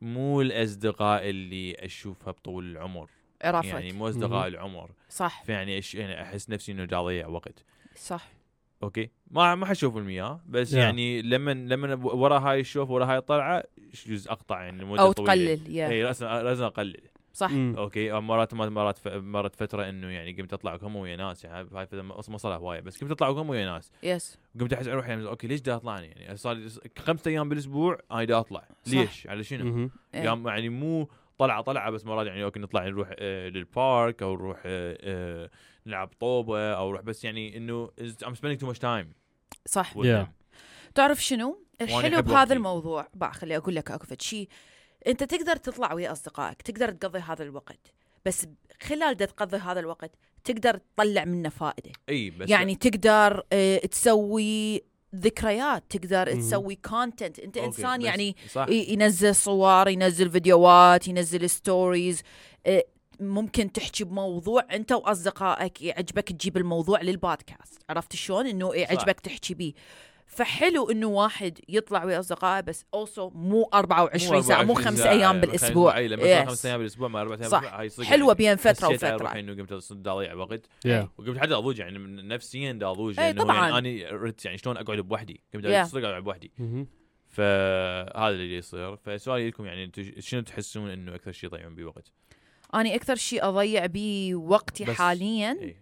مو 0.00 0.40
الأصدقاء 0.40 1.28
اللي 1.30 1.74
أشوفها 1.74 2.30
بطول 2.32 2.70
العمر. 2.70 3.10
عرفت 3.42 3.68
يعني 3.68 3.92
مو 3.92 4.08
أصدقاء 4.08 4.48
العمر. 4.48 4.90
صح. 5.08 5.42
فيعني 5.44 5.74
إيش 5.74 5.94
يعني 5.94 6.22
أحس 6.22 6.50
نفسي 6.50 6.72
إنه 6.72 6.84
جا 6.84 6.98
اضيع 6.98 7.26
وقت. 7.26 7.64
صح. 7.96 8.28
أوكي؟ 8.82 9.10
ما 9.30 9.54
ما 9.54 9.66
حشوفهم 9.66 10.08
اياه 10.08 10.40
بس 10.48 10.72
Yeah. 10.72 10.76
يعني 10.76 11.22
لما 11.22 11.50
لما 11.50 11.94
ورا 12.04 12.38
هاي 12.38 12.60
الشوف 12.60 12.90
ورا 12.90 13.04
هاي 13.06 13.16
الطلعة 13.18 13.64
يجوز 14.06 14.28
أقطع 14.28 14.62
يعني 14.62 14.82
لمده 14.82 15.02
أو 15.02 15.12
طويلة. 15.12 15.54
تقلل 15.54 15.76
يا 15.76 15.88
إي 15.88 16.02
لازم 16.02 16.26
لازم 16.26 16.64
أقلل. 16.64 17.00
صح. 17.32 17.50
مم. 17.50 17.74
أوكي؟ 17.78 18.12
مرات 18.12 18.54
مرات 18.54 18.98
ف- 18.98 19.08
مرت 19.08 19.56
فترة 19.56 19.88
إنه 19.88 20.06
يعني 20.10 20.32
قمت 20.32 20.52
أطلع 20.52 20.76
كومة 20.76 20.96
ويا 20.96 21.16
ناس 21.16 21.44
يعني 21.44 21.68
هاي 21.74 21.86
ما 22.02 22.36
صار 22.36 22.56
هواية 22.56 22.80
بس 22.80 23.00
قمت 23.00 23.10
أطلع 23.10 23.32
كومة 23.32 23.48
ويا 23.50 23.66
ناس. 23.66 23.92
Yes 24.02 24.38
قمت 24.60 24.72
أحس 24.72 24.88
أروح 24.88 25.08
يعني 25.08 25.28
أوكي 25.28 25.46
ليش 25.46 25.60
دا 25.60 25.74
اطلع 25.76 26.00
يعني 26.00 26.36
صار 26.36 26.52
لي 26.52 26.68
خمسة 26.98 27.30
أيام 27.30 27.48
بالأسبوع 27.48 27.98
أنا 28.12 28.24
دا 28.24 28.38
أطلع. 28.40 28.64
صح. 28.84 28.92
ليش؟ 28.94 29.26
على 29.26 29.44
شنو؟ 29.44 29.90
إيه. 30.14 30.22
يعني 30.46 30.68
مو 30.68 31.08
طلعة 31.40 31.60
طلعة 31.62 31.90
بس 31.90 32.04
مرات 32.06 32.26
يعني 32.26 32.44
أوكي 32.44 32.60
نطلع 32.60 32.84
نروح 32.88 33.08
آه 33.18 33.48
للبارك 33.48 34.22
أو 34.22 34.34
نروح 34.34 34.62
آه 34.66 34.98
آه 35.00 35.50
نلعب 35.86 36.10
طوبة 36.20 36.72
أو 36.72 36.88
نروح 36.90 37.00
بس 37.02 37.24
يعني 37.24 37.56
إنه 37.56 37.90
I'm 38.24 38.34
spending 38.34 38.58
too 38.64 38.70
much 38.72 38.78
time 38.80 39.06
صح 39.66 39.94
Yeah. 39.94 40.26
تعرف 40.94 41.24
شنو 41.24 41.64
الحلو 41.80 42.22
بهذا 42.22 42.38
وقتي. 42.40 42.52
الموضوع 42.52 43.08
بقى 43.14 43.32
خلي 43.32 43.56
أقول 43.56 43.74
لك 43.74 43.90
اكو 43.90 44.06
شيء 44.20 44.48
أنت 45.06 45.22
تقدر 45.24 45.56
تطلع 45.56 45.92
ويا 45.92 46.12
أصدقائك 46.12 46.62
تقدر 46.62 46.90
تقضي 46.90 47.18
هذا 47.18 47.42
الوقت 47.44 47.94
بس 48.26 48.46
خلال 48.82 49.14
دا 49.14 49.24
تقضي 49.24 49.56
هذا 49.56 49.80
الوقت 49.80 50.10
تقدر 50.44 50.76
تطلع 50.76 51.24
منه 51.24 51.48
فائدة 51.48 51.90
إي 52.08 52.30
بس 52.30 52.50
يعني 52.50 52.74
تقدر 52.74 53.42
آه 53.52 53.78
تسوي 53.78 54.82
ذكريات 55.14 55.84
تقدر 55.90 56.34
مم. 56.34 56.40
تسوي 56.40 56.74
content 56.74 57.38
انت 57.38 57.56
أوكي، 57.56 57.66
إنسان 57.66 58.02
يعني 58.02 58.36
صح. 58.52 58.66
ينزل 58.68 59.34
صور 59.34 59.88
ينزل 59.88 60.30
فيديوهات 60.30 61.08
ينزل 61.08 61.50
stories 61.50 62.22
آه، 62.66 62.84
ممكن 63.20 63.72
تحكي 63.72 64.04
بموضوع 64.04 64.66
انت 64.72 64.92
وأصدقائك 64.92 65.82
يعجبك 65.82 66.28
تجيب 66.32 66.56
الموضوع 66.56 67.02
للبودكاست. 67.02 67.82
عرفت 67.90 68.16
شلون؟ 68.16 68.46
إنه 68.46 68.74
يعجبك 68.74 69.20
تحكي 69.20 69.54
بيه. 69.54 69.72
فحلو 70.30 70.90
إنه 70.90 71.06
واحد 71.06 71.58
يطلع 71.68 72.04
ويا 72.04 72.18
أصدقائه 72.20 72.60
بس 72.60 72.84
also 72.94 73.30
مو 73.30 73.68
24 73.74 74.42
ساعة 74.42 74.62
مو 74.62 74.72
24 74.72 74.84
خمس 74.96 75.00
أيام 75.06 75.20
يعني 75.20 75.40
بالأسبوع 75.40 75.96
اي 75.96 76.08
لما 76.08 76.22
Yes. 76.44 76.48
خمس 76.48 76.66
أيام 76.66 76.78
بالأسبوع 76.78 77.08
ما 77.08 77.20
أربع 77.20 77.34
أيام 77.34 77.48
صح. 77.50 77.74
هاي 77.74 77.88
صدق 77.88 78.04
حلوة 78.06 78.28
يعني. 78.28 78.34
بين 78.38 78.56
فترة 78.56 78.88
وفترة 78.88 79.16
الحين 79.22 79.48
انه 79.48 79.62
قمت 79.62 79.92
اضيع 79.92 80.34
وقت 80.34 80.66
Yeah. 80.86 80.90
وقمت 81.18 81.38
حتى 81.38 81.54
أضوج 81.54 81.78
يعني 81.78 81.98
من- 81.98 82.28
نفسيا 82.28 82.72
دا 82.72 82.90
أضوج 82.90 83.20
إي 83.20 83.26
لأنه 83.32 83.42
طبعاً. 83.44 83.68
يعني 83.68 84.08
أنا 84.10 84.16
ردت 84.16 84.44
يعني 84.44 84.58
شلون 84.58 84.76
أقعد 84.76 84.98
بوحدي 84.98 85.40
قمت 85.54 85.64
Yeah. 85.66 85.82
صدق 85.90 86.08
أقعد 86.08 86.22
بوحدي. 86.24 86.50
فهذا 87.28 88.28
اللي 88.28 88.56
يصير 88.56 88.96
فسؤالي 88.96 89.48
لكم 89.48 89.66
يعني 89.66 89.84
أنتم 89.84 90.02
شنو 90.18 90.40
تحسون 90.40 90.90
إنه 90.90 91.14
أكثر 91.14 91.32
شيء 91.32 91.50
يضيعون 91.54 91.74
بيه 91.74 91.84
وقت؟ 91.84 92.12
أنا 92.74 92.94
أكثر 92.94 93.14
شيء 93.14 93.44
أضيع 93.48 93.86
بيه 93.86 94.34
وقتي 94.34 94.86
حاليا 94.94 95.58
إي. 95.62 95.76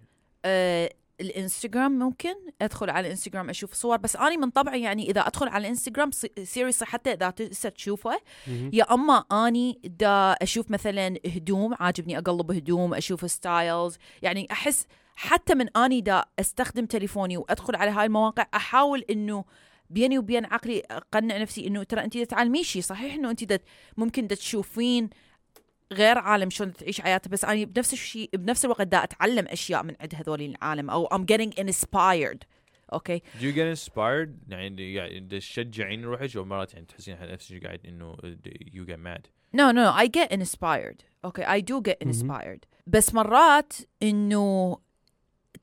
آه 0.45 0.91
الانستغرام 1.21 1.99
ممكن 1.99 2.35
أدخل 2.63 2.91
على 2.91 3.07
الانستغرام 3.07 3.51
أشوف 3.51 3.75
صور 3.75 3.97
بس 3.97 4.17
اني 4.17 4.37
من 4.37 4.51
طبعي 4.51 4.83
يعني 4.83 5.11
إذا 5.11 5.21
أدخل 5.21 5.49
على 5.49 5.63
الانستغرام 5.63 6.11
seriously 6.43 6.87
حتى 6.87 7.13
إذا 7.13 7.31
تشوفه. 7.71 8.21
يا 8.73 8.95
أما 8.95 9.25
أني 9.33 9.81
دا 9.85 10.33
أشوف 10.33 10.71
مثلا 10.71 11.15
هدوم 11.27 11.75
عاجبني 11.81 12.19
أقلب 12.19 12.53
هدوم 12.53 12.95
أشوف 12.95 13.31
styles 13.31 13.99
يعني 14.23 14.49
أحس 14.53 14.87
حتى 15.17 15.55
من 15.55 15.77
أني 15.77 16.01
دا 16.01 16.25
أستخدم 16.41 16.87
تليفوني 16.87 17.37
وأدخل 17.37 17.77
على 17.77 17.91
هاي 17.91 18.07
المواقع 18.07 18.47
أحاول 18.55 19.05
إنه 19.11 19.45
بيني 19.91 20.19
وبين 20.19 20.45
عقلي 20.45 20.83
أقنع 20.91 21.39
نفسي 21.39 21.67
إنه 21.67 21.83
ترى 21.83 22.05
انت 22.05 22.19
تتعلمين 22.19 22.63
شيء 22.63 22.83
صحيح 22.83 23.15
إنه 23.15 23.31
انت 23.31 23.61
ممكن 23.97 24.29
تشوفين 24.29 25.11
غير 25.93 26.19
عالم 26.19 26.51
شلون 26.51 26.73
تعيش 26.73 27.01
حياته 27.01 27.31
بس 27.31 27.45
أنا 27.45 27.65
بنفس 27.65 27.93
الشيء 27.93 28.31
بنفس 28.33 28.65
الوقت 28.65 28.87
دا 28.87 29.05
أتعلم 29.05 29.47
أشياء 29.49 29.83
من 29.83 29.95
عند 30.01 30.15
هذول 30.15 30.43
العالم 30.43 30.91
أو 30.91 31.09
I'm 31.09 31.25
getting 31.33 31.65
inspired 31.65 32.39
أوكي 32.93 33.19
Do 33.19 33.43
you 33.43 33.53
get 33.53 33.79
inspired؟ 33.79 34.29
يعني 34.49 34.95
يعني 34.95 35.21
تشجعين 35.21 36.05
روحك 36.05 36.37
أو 36.37 36.45
مرات 36.45 36.75
يعني 36.75 36.87
تحسين 36.87 37.17
على 37.17 37.33
نفسك 37.33 37.65
قاعد 37.65 37.81
إنه 37.87 38.17
you 38.75 38.87
get 38.91 38.99
mad 38.99 39.29
No, 39.53 39.71
no, 39.73 39.87
I 40.03 40.07
get 40.19 40.31
inspired. 40.31 40.99
Okay, 41.25 41.45
I 41.45 41.61
do 41.61 41.81
get 41.81 41.99
inspired. 42.09 42.67
بس 42.87 43.15
مرات 43.15 43.73
إنه 44.03 44.79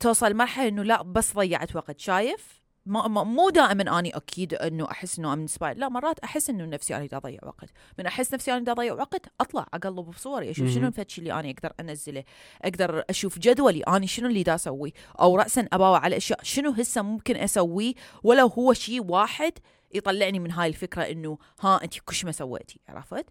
توصل 0.00 0.34
مرحلة 0.34 0.68
إنه 0.68 0.82
لا 0.82 1.02
بس 1.02 1.34
ضيعت 1.34 1.76
وقت 1.76 2.00
شايف؟ 2.00 2.62
ما 2.86 3.08
ما 3.08 3.24
مو 3.24 3.50
دائما 3.50 3.98
أني 3.98 4.16
أكيد 4.16 4.54
إنه 4.54 4.90
أحس 4.90 5.18
إنه 5.18 5.32
ام 5.32 5.46
لا 5.62 5.88
مرات 5.88 6.18
أحس 6.18 6.50
إنه 6.50 6.64
نفسي 6.64 7.06
دا 7.06 7.16
اضيع 7.16 7.38
وقت 7.42 7.68
من 7.98 8.06
أحس 8.06 8.34
نفسي 8.34 8.60
دا 8.60 8.72
اضيع 8.72 8.92
وقت 8.92 9.26
أطلع 9.40 9.66
أقلب 9.74 9.96
بصوري 10.04 10.50
أشوف 10.50 10.68
شنو. 10.68 10.86
الفتش 10.86 11.18
اللي 11.18 11.32
أنا 11.32 11.50
أقدر 11.50 11.72
أنزله 11.80 12.24
أقدر 12.64 13.04
أشوف 13.10 13.38
جدولي 13.38 13.80
أني 13.82 14.06
شنو 14.06 14.28
اللي 14.28 14.42
دا 14.42 14.54
أسوي 14.54 14.92
أو 15.20 15.36
راسا 15.36 15.68
أباوع 15.72 15.98
على 15.98 16.16
أشياء 16.16 16.40
شنو 16.42 16.70
هسه 16.70 17.02
ممكن 17.02 17.36
أسويه 17.36 17.94
ولو 18.22 18.46
هو 18.46 18.72
شيء 18.72 19.04
واحد 19.04 19.52
يطلعني 19.94 20.38
من 20.38 20.50
هاي 20.52 20.68
الفكرة 20.68 21.02
إنه 21.02 21.38
ها 21.60 21.84
أنت 21.84 21.98
كش 22.00 22.24
ما 22.24 22.32
سويتي 22.32 22.80
عرفت؟ 22.88 23.26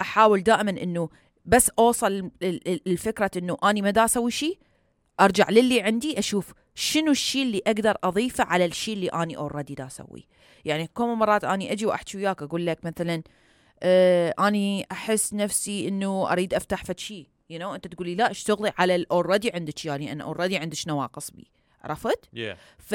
أحاول 0.00 0.42
دائما 0.42 0.70
إنه 0.70 1.08
بس 1.44 1.70
أوصل 1.78 2.06
ال- 2.12 2.30
ال- 2.42 2.80
الفكرة 2.88 3.30
إنه 3.36 3.56
أني 3.64 3.82
ما 3.82 3.90
دا 3.90 4.04
أسوي 4.04 4.30
شيء 4.30 4.58
أرجع 5.20 5.50
للي 5.50 5.80
عندي 5.82 6.18
أشوف 6.18 6.52
شنو 6.74 7.10
الشيء 7.10 7.42
اللي 7.42 7.62
أقدر 7.66 7.96
أضيفه 8.04 8.44
على 8.44 8.64
الشيء 8.64 8.94
اللي 8.94 9.08
أني 9.08 9.36
already 9.36 9.74
دا 9.74 9.86
أسويه. 9.86 10.22
يعني 10.64 10.86
كم 10.96 11.18
مرات 11.18 11.44
أني 11.44 11.72
أجي 11.72 11.86
وأحكي 11.86 12.16
وياك 12.16 12.42
أقول 12.42 12.66
لك 12.66 12.84
مثلا 12.84 13.22
آه 13.82 14.34
أني 14.38 14.86
أحس 14.92 15.34
نفسي 15.34 15.88
إنه 15.88 16.32
أريد 16.32 16.54
أفتح 16.54 16.84
فد 16.84 16.98
شيء 16.98 17.26
you 17.52 17.56
know 17.58 17.62
أنت 17.62 17.86
تقولي 17.86 18.14
لا 18.14 18.30
اشتغلي 18.30 18.72
على 18.78 18.94
ال 18.94 19.01
already 19.01 19.50
عندك 19.50 19.84
يعني 19.84 20.12
أنا 20.12 20.24
already 20.24 20.56
عندك 20.56 20.76
نواقص 20.88 21.30
بي. 21.30 21.50
عرفت؟ 21.82 22.24
Yeah. 22.36 22.56
ف 22.78 22.94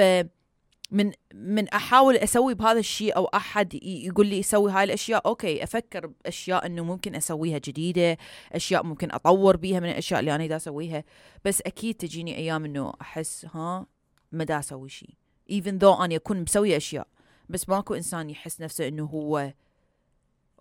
من 0.94 1.12
من 1.34 1.70
أحاول 1.70 2.16
أسوي 2.16 2.54
بهذا 2.54 2.80
الشيء 2.80 3.16
أو 3.16 3.26
أحد 3.26 3.74
يقول 3.84 4.28
لي 4.28 4.44
سوي 4.44 4.72
هاي 4.72 4.84
الأشياء 4.84 5.28
أوكي 5.28 5.64
أفكر 5.64 6.08
بأشياء 6.08 6.66
إنه 6.66 6.84
ممكن 6.84 7.16
أسويها 7.16 7.58
جديدة 7.58 8.18
أشياء 8.52 8.84
ممكن 8.84 9.12
أطور 9.12 9.58
بيها 9.58 9.80
من 9.80 9.90
الأشياء 9.90 10.20
اللي 10.20 10.36
أنا 10.36 10.48
دا 10.48 10.56
أسويها. 10.56 11.04
بس 11.46 11.62
أكيد 11.62 11.96
تجيني 11.96 12.38
أيام 12.38 12.66
إنه 12.66 12.94
أحس 13.02 13.46
ها 13.54 13.86
ما 14.32 14.44
دا 14.44 14.60
أسوي 14.60 14.90
شيء. 14.90 15.10
Even 15.52 15.80
though 15.82 16.02
أنا 16.02 16.16
أكون 16.16 16.42
مسوي 16.42 16.78
أشياء. 16.78 17.08
بس 17.50 17.70
ماكو 17.70 17.94
إنسان 17.96 18.30
يحس 18.30 18.62
نفسه 18.62 18.88
إنه 18.88 19.06
هو 19.06 19.54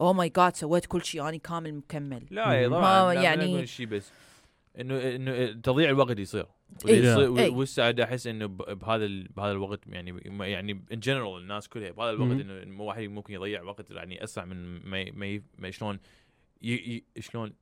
oh 0.00 0.12
my 0.12 0.28
God 0.28 0.56
سويت 0.56 0.86
كل 0.86 1.04
شيء 1.04 1.28
أنا 1.28 1.36
كامل 1.36 1.74
مكمل. 1.74 2.26
لا. 2.30 2.68
طبعا 2.68 3.12
يعني- 3.12 3.52
يعني 3.52 3.66
شيء 3.66 3.86
بس. 3.86 4.10
إنه 4.80 4.94
إنه 5.16 5.60
تضييع 5.60 5.90
الوقت 5.90 6.18
يصير. 6.18 6.46
إيه. 6.86 7.02
يصير- 7.02 7.38
إيه. 7.38 8.04
أحس 8.04 8.26
إنه 8.26 8.46
ب- 8.46 8.78
بهذا 8.78 9.04
ال- 9.04 9.28
بهذا 9.28 9.52
الوقت 9.52 9.80
يعني 9.86 10.12
ما- 10.12 10.46
يعني 10.46 10.72
in 10.92 11.00
general 11.00 11.40
الناس 11.42 11.68
كلها 11.68 11.90
بهذا 11.90 12.10
الوقت. 12.10 12.40
إنه 12.40 12.62
إنه 12.62 12.82
واحد 12.82 13.02
ممكن 13.02 13.34
يضيع 13.34 13.62
وقت 13.62 13.90
يعني 13.90 14.24
أسرع 14.24 14.44
من 14.44 14.80
ما 14.90 15.10
ما, 15.58 15.70
شلون 15.70 15.98
شلون 17.18 17.52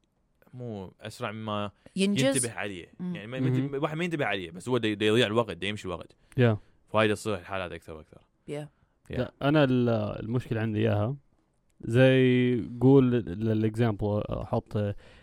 مو 0.54 0.92
أسرع 1.00 1.32
مما 1.32 1.70
ينجز 1.96 2.24
ينتبه 2.24 2.52
عليه. 2.52 2.86
يعني 3.00 3.26
ما 3.26 3.40
مهم. 3.40 3.70
ما- 3.72 3.78
واحد 3.78 3.96
ما 3.96 4.04
ينتبه 4.04 4.24
عليه 4.26 4.50
بس 4.50 4.68
هو 4.68 4.76
يضيع 4.76 5.26
الوقت 5.26 5.56
دا 5.56 5.66
يمشي 5.66 5.88
الوقت 5.88 6.12
Yeah. 6.40 6.56
فهاي 6.92 7.08
تصير 7.08 7.34
الحالات 7.34 7.72
أكثر 7.72 7.92
وأكثر. 7.94 8.20
لا، 9.10 9.32
أنا 9.42 9.64
ال- 9.64 9.88
المشكلة 10.22 10.60
عندي 10.60 10.78
إياها 10.78 11.16
زي 11.80 12.64
قول 12.80 13.14
ال 13.14 13.28
example 13.28 14.22
أحط 14.30 14.76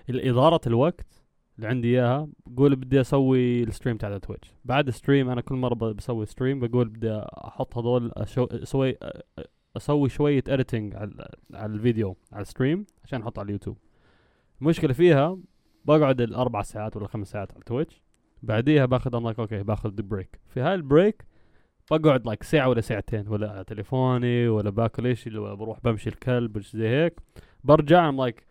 إدارة 0.09 0.61
الوقت 0.67 1.16
اللي 1.57 1.67
عندي 1.67 1.87
إياها 1.87 2.27
قول 2.57 2.75
بدي 2.75 3.01
أسوي 3.01 3.63
ال 3.63 3.68
stream 3.68 3.97
تاع 3.97 4.17
Twitch. 4.17 4.53
بعد 4.65 4.89
stream 4.89 5.29
أنا 5.29 5.41
كل 5.41 5.55
مرة 5.55 5.75
بسوي 5.75 6.25
stream 6.25 6.59
بقول 6.59 6.89
بدي 6.89 7.21
أحط 7.23 7.77
هذول 7.77 8.11
أسوي 8.17 8.97
أسوي 9.77 10.09
شوية 10.09 10.43
editing 10.47 10.95
على 10.95 11.29
على 11.53 11.73
الفيديو 11.73 12.17
على 12.31 12.41
ال 12.41 12.48
stream 12.48 12.85
عشان 13.03 13.21
أحطه 13.21 13.39
على 13.39 13.45
اليوتيوب. 13.45 13.77
المشكلة 14.61 14.93
فيها 14.93 15.37
بقعد 15.85 16.21
الأربع 16.21 16.61
ساعات 16.61 16.97
ولا 16.97 17.07
خمس 17.07 17.31
ساعات 17.31 17.53
على 17.53 17.63
Twitch. 17.63 18.03
بعديها 18.43 18.85
باخذ 18.85 19.15
um 19.15 19.23
like 19.23 19.39
أوكي 19.39 19.63
باخذ 19.63 20.01
break 20.01 20.39
في 20.47 20.59
هاي 20.59 20.75
ال 20.75 20.84
break 20.84 21.25
بقعد 21.91 22.25
like 22.25 22.43
ساعة 22.43 22.69
ولا 22.69 22.81
ساعتين 22.81 23.27
ولا 23.27 23.51
على 23.51 23.63
تليفوني 23.63 24.47
ولا 24.47 24.69
باكل 24.69 25.07
إيش 25.07 25.27
ولا 25.27 25.53
بروح 25.53 25.79
بمشي 25.83 26.09
الكلب 26.09 26.59
زي 26.61 26.87
هيك. 26.87 27.19
برجع 27.63 28.09
um 28.09 28.17
like 28.17 28.45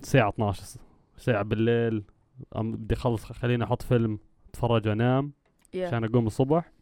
الساعة 0.00 0.28
12 0.28 0.80
ساعة 1.16 1.42
بالليل. 1.42 2.04
بدي 2.56 2.94
أخلص 2.94 3.24
خليني 3.24 3.64
أحط 3.64 3.82
فيلم 3.82 4.18
أتفرج 4.48 4.88
وأنام 4.88 5.32
Yeah. 5.74 5.76
عشان 5.78 6.04
أقوم 6.04 6.26
الصبح 6.26 6.72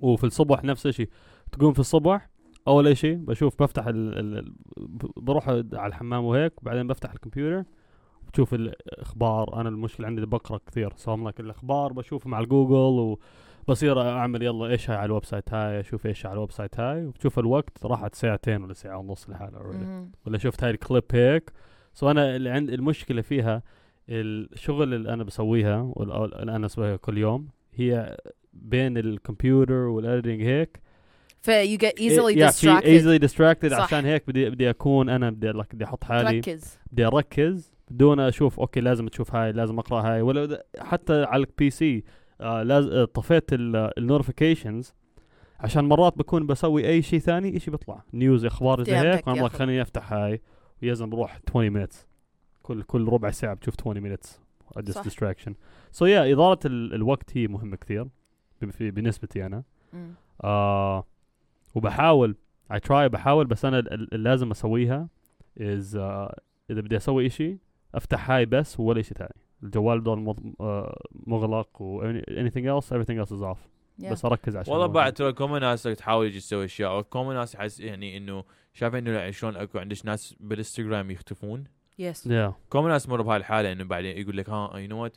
وفي 0.00 0.24
الصبح 0.24 0.64
نفس 0.64 0.86
الشيء 0.86 1.08
تقوم 1.52 1.72
في 1.72 1.78
الصبح 1.78 2.28
أول 2.68 2.96
شيء 2.96 3.16
بشوف 3.16 3.62
بفتح 3.62 3.86
ال 3.86 4.18
ال 4.18 4.38
ال- 4.38 4.52
ب- 4.76 5.10
بروح 5.24 5.48
على 5.48 5.86
الحمام 5.86 6.24
وهيك 6.24 6.62
وبعدين 6.62 6.86
بفتح 6.86 7.12
الكمبيوتر 7.12 7.68
بشوف 8.32 8.54
الأخبار 8.54 9.60
أنا 9.60 9.68
المشكلة 9.68 10.06
عندي 10.06 10.26
بقرأ 10.26 10.60
كثير 10.66 10.92
so 10.96 11.16
like 11.16 11.40
الأخبار 11.40 11.92
بشوف 11.92 12.26
مع 12.26 12.40
الجوجل 12.40 13.16
وبصير 13.68 14.00
أعمل 14.02 14.42
يلا 14.42 14.66
إيش 14.66 14.90
هاي 14.90 14.96
على 14.96 15.06
ال 15.06 15.24
website 15.24 15.54
هاي 15.54 15.80
أشوف 15.80 16.06
إيش 16.06 16.26
على 16.26 16.32
ال 16.34 16.52
website 16.52 16.80
هاي 16.80 17.04
وبشوف 17.04 17.38
الوقت 17.38 17.86
راحت 17.86 18.14
ساعتين 18.14 18.62
ولا 18.62 18.72
ساعة 18.74 18.98
ونص 18.98 19.30
لحالها. 19.30 19.60
ولا 20.26 20.38
شفت 20.38 20.64
هاي 20.64 20.70
الكليب 20.70 21.04
هيك 21.12 21.52
so 21.94 22.10
أنا 22.10 22.36
اللي 22.36 22.50
عند 22.50 22.70
المشكلة 22.70 23.22
فيها 23.22 23.62
الشغل 24.08 24.94
اللي 24.94 25.12
أنا 25.12 25.24
بسويها 25.24 25.92
اللي 25.96 26.56
أنا 26.56 26.66
اسويها 26.66 26.96
كل 26.96 27.18
يوم 27.18 27.48
هي 27.74 28.16
بين 28.52 28.98
الكمبيوتر 28.98 29.72
وال 29.72 29.88
editing 29.88 30.42
هيك. 30.42 30.80
ف 31.40 31.50
you 31.50 31.78
get 31.78 31.98
easily 31.98 32.34
yeah, 32.34 32.50
distracted. 32.50 32.84
easily 32.84 33.18
distracted. 33.28 33.70
صح. 33.70 33.80
عشان 33.80 34.04
هيك 34.04 34.24
بدي 34.28 34.50
بدي 34.50 34.70
أكون 34.70 35.08
أنا 35.08 35.30
بدي 35.30 35.52
بدي 35.52 35.84
أحط 35.84 36.04
حالي. 36.04 36.40
تركز. 36.40 36.78
بدي 36.92 37.06
أركز 37.06 37.72
بدون 37.90 38.20
أشوف 38.20 38.60
أوكي 38.60 38.80
لازم 38.80 39.08
تشوف 39.08 39.34
هاي 39.34 39.52
لازم 39.52 39.78
أقرأ 39.78 40.00
هاي. 40.00 40.20
ولا 40.20 40.64
حتى 40.78 41.24
على 41.24 41.40
ال 41.40 41.70
PC 41.70 42.04
آه 42.40 42.62
لازم 42.62 43.04
طفيت 43.04 43.44
ال 43.52 43.62
notifications 43.62 44.94
عشان 45.60 45.84
مرات 45.84 46.18
بكون 46.18 46.46
بسوي 46.46 46.88
أي 46.88 47.02
شيء 47.02 47.18
ثاني 47.18 47.54
إيش 47.54 47.70
بيطلع. 47.70 48.04
news 48.14 48.44
أخبار 48.44 48.82
زي 48.84 48.96
هيك. 48.96 49.48
خليني 49.48 49.82
أفتح 49.82 50.12
هاي. 50.12 50.40
within 50.82 51.10
بروح 51.10 51.40
20 51.48 51.86
minutes. 51.86 52.15
كل 52.66 52.82
كل 52.82 53.08
ربع 53.08 53.30
ساعة 53.30 53.54
بتشوف 53.54 53.74
20 53.80 54.00
minutes 54.14 54.28
just 54.78 54.98
distraction. 55.08 55.52
so 55.92 56.04
so 56.04 56.08
يا 56.08 56.32
إدارة 56.32 56.58
ال- 56.64 56.94
الوقت 56.94 57.36
هي 57.36 57.46
مهمة 57.48 57.76
كثير 57.76 58.04
ب- 58.62 58.70
في- 58.70 58.90
بالنسبتي 58.90 59.46
أنا. 59.46 59.62
آه 60.44 61.04
وبحاول 61.74 62.36
I 62.72 62.76
try 62.76 62.90
بحاول 62.92 63.46
بس 63.46 63.64
أنا 63.64 63.78
ال- 63.78 63.92
ال- 63.92 64.14
اللي 64.14 64.30
لازم 64.30 64.50
أسويها 64.50 65.08
is 65.58 65.92
uh, 65.94 65.98
إذا 66.70 66.80
بدي 66.80 66.96
أسوي 66.96 67.26
إشي 67.26 67.58
أفتح 67.94 68.30
هاي 68.30 68.46
بس 68.46 68.80
ولا 68.80 69.00
إشي 69.00 69.14
ثاني 69.14 69.34
الجوال 69.62 70.02
ضل 70.02 70.18
مض- 70.18 70.54
آه، 70.60 70.98
مغلق 71.26 71.82
و 71.82 72.02
any- 72.02 72.24
anything 72.24 72.64
else 72.64 72.86
everything 72.88 73.24
else 73.26 73.30
is 73.32 73.42
off. 73.42 73.58
Yeah. 74.02 74.10
بس 74.12 74.24
أركز 74.24 74.56
عشان 74.56 74.72
والله 74.72 74.86
بعد 74.86 75.12
ترى 75.12 75.32
كومة 75.32 75.60
ناس 75.60 75.82
تحاول 75.82 76.26
يجي 76.26 76.38
تسوي 76.38 76.64
أشياء 76.64 76.90
أو 76.90 77.02
كومة 77.04 77.34
ناس 77.34 77.54
يحس 77.54 77.80
يعني 77.80 78.16
إنه 78.16 78.44
شايف 78.72 78.94
إنه 78.94 79.30
شلون 79.30 79.56
أكو 79.56 79.78
عندك 79.78 80.06
ناس 80.06 80.34
بالإنستغرام 80.40 81.10
يختفون. 81.10 81.64
yes 81.98 82.28
yeah. 82.28 82.52
كومة 82.70 82.88
ناس 82.88 83.08
مر 83.08 83.22
بهاي 83.22 83.36
الحالة 83.36 83.72
إنه 83.72 83.84
بعدين 83.84 84.18
يقول 84.18 84.36
لك 84.36 84.50
ها 84.50 84.78
you 84.78 84.88
know 84.88 85.02
what 85.02 85.16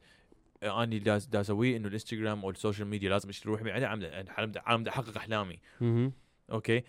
أني 0.64 1.00
دا 1.00 1.42
اسويه 1.42 1.78
إنه 1.78 1.88
الإنستغرام 1.88 2.44
أو 2.44 2.50
السوشيال 2.50 2.88
ميديا 2.88 3.10
لازم 3.10 3.30
أشتري 3.30 3.52
روحي 3.52 3.64
بعدين 3.64 3.84
عم 3.84 4.04
عم 4.38 4.52
عم 4.66 4.88
أحقق 4.88 5.18
أحلامي. 5.18 5.60
أوكي؟ 6.52 6.84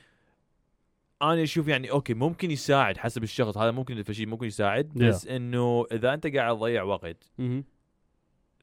أنا 1.23 1.43
أشوف 1.43 1.69
يعني 1.69 1.91
أوكي 1.91 2.15
ممكن 2.15 2.51
يساعد 2.51 2.97
حسب 2.97 3.23
الشخص 3.23 3.59
هذا 3.59 3.71
ممكن 3.71 4.13
شيء 4.13 4.27
ممكن 4.27 4.47
يساعد 4.47 4.89
بس 4.95 5.27
إنه 5.27 5.87
إذا 5.93 6.15
أنت 6.15 6.27
قاعد 6.27 6.57
تضيع 6.57 6.83
وقت 6.83 7.31
مهم. 7.39 7.65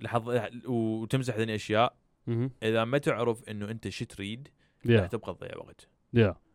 لحظ 0.02 0.50
وتمسح 0.66 1.36
ذي 1.36 1.44
الأشياء 1.44 1.96
مهم. 2.28 2.52
إذا 2.64 2.84
ما 2.84 2.98
تعرف 2.98 3.50
إنه 3.50 3.72
أنت 3.72 3.90
شو 3.90 4.06
تريد 4.06 4.48
yeah. 4.48 4.90
راح 4.90 5.08
تبقى 5.08 5.34
تضيع 5.34 5.58
وقت. 5.58 5.88
Yeah. 6.18 6.47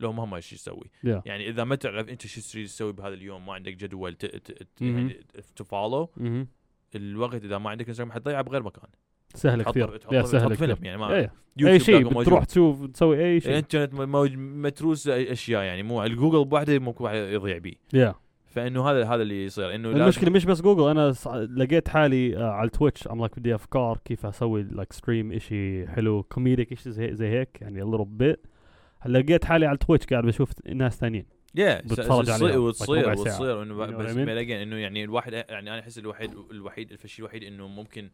لو 0.00 0.12
مهما 0.12 0.40
شو 0.40 0.56
تسوي 0.56 0.84
yeah. 1.06 1.20
يعني 1.26 1.48
إذا 1.48 1.64
ما 1.64 1.74
تعرف 1.74 2.08
أنت 2.08 2.26
شو 2.26 2.40
تريد 2.52 2.66
تسوي 2.66 2.92
بهذا 2.92 3.14
اليوم 3.14 3.46
ما 3.46 3.52
عندك 3.52 3.76
جدول 3.76 4.14
ت- 4.14 4.26
ت- 4.26 4.52
ت- 4.52 4.82
مهم. 4.82 4.98
يعني 4.98 5.20
تفولو 5.56 6.10
مهم. 6.16 6.48
الوقت 6.94 7.44
إذا 7.44 7.58
ما 7.58 7.70
عندك 7.70 7.88
انستغرام 7.88 8.12
حتضيعه 8.12 8.42
بغير 8.42 8.62
مكان. 8.62 8.88
سهل 9.34 9.62
كثير. 9.62 9.96
تحط- 9.96 10.12
تحط 10.12 10.24
سهل 10.24 10.56
فيلم 10.56 10.76
يعني 10.82 10.98
ما 10.98 11.26
yeah. 11.26 11.64
أي 11.66 11.80
شيء. 11.80 12.20
بتروح 12.20 12.44
تشوف 12.44 12.86
تسوي 12.86 13.24
أي 13.24 13.40
شيء 13.40 13.50
الإنترنت 13.52 13.94
متروس 13.94 15.08
أشياء 15.08 15.62
يعني 15.62 15.82
مو 15.82 16.02
الجوجل 16.04 16.44
بوحده 16.44 16.78
ممكن 16.78 17.04
واحد 17.04 17.16
يضيع 17.16 17.58
بيه. 17.58 17.74
Yeah. 17.96 18.14
فإنه 18.46 18.90
هذا 18.90 19.04
هذا 19.06 19.22
اللي 19.22 19.44
يصير. 19.44 19.74
إنه 19.74 19.90
المشكلة 19.90 20.30
مش 20.30 20.44
بس 20.44 20.60
جوجل 20.62 20.88
أنا 20.90 21.14
لقيت 21.56 21.88
حالي 21.88 22.36
آه، 22.36 22.50
على 22.50 22.66
التويتش 22.66 23.08
I'm 23.08 23.18
like 23.20 23.38
بدي 23.38 23.54
أفكار 23.54 23.98
كيف 24.04 24.26
أسوي 24.26 24.62
live 24.62 24.92
stream 24.92 25.32
إشي 25.32 25.86
حلو 25.88 26.22
comedic 26.22 26.72
إشي 26.72 26.90
زي 26.90 27.14
زي 27.14 27.28
هيك 27.28 27.58
يعني 27.60 27.82
a 27.82 27.86
little 27.86 28.06
bit. 28.22 28.49
لقيت 29.06 29.44
حالي 29.44 29.66
على 29.66 29.74
التويتش 29.74 30.06
قاعد 30.06 30.24
بشوف 30.24 30.52
ناس 30.66 30.96
ثانيين 30.98 31.26
يا 31.54 31.80
بتفرج 31.80 32.30
عليها. 32.30 32.56
وتصير. 32.58 33.10
وتصير 33.10 33.62
انه 33.62 33.74
بس 33.74 34.16
إنه 34.62 34.76
يعني 34.76 35.04
الواحد 35.04 35.32
يعني 35.32 35.70
أنا 35.70 35.80
أحس 35.80 35.98
الوحيد 35.98 36.34
الوحيد 36.50 36.92
الشيء 37.04 37.24
الوحيد 37.24 37.42
إنه 37.44 37.68
ممكن 37.68 38.10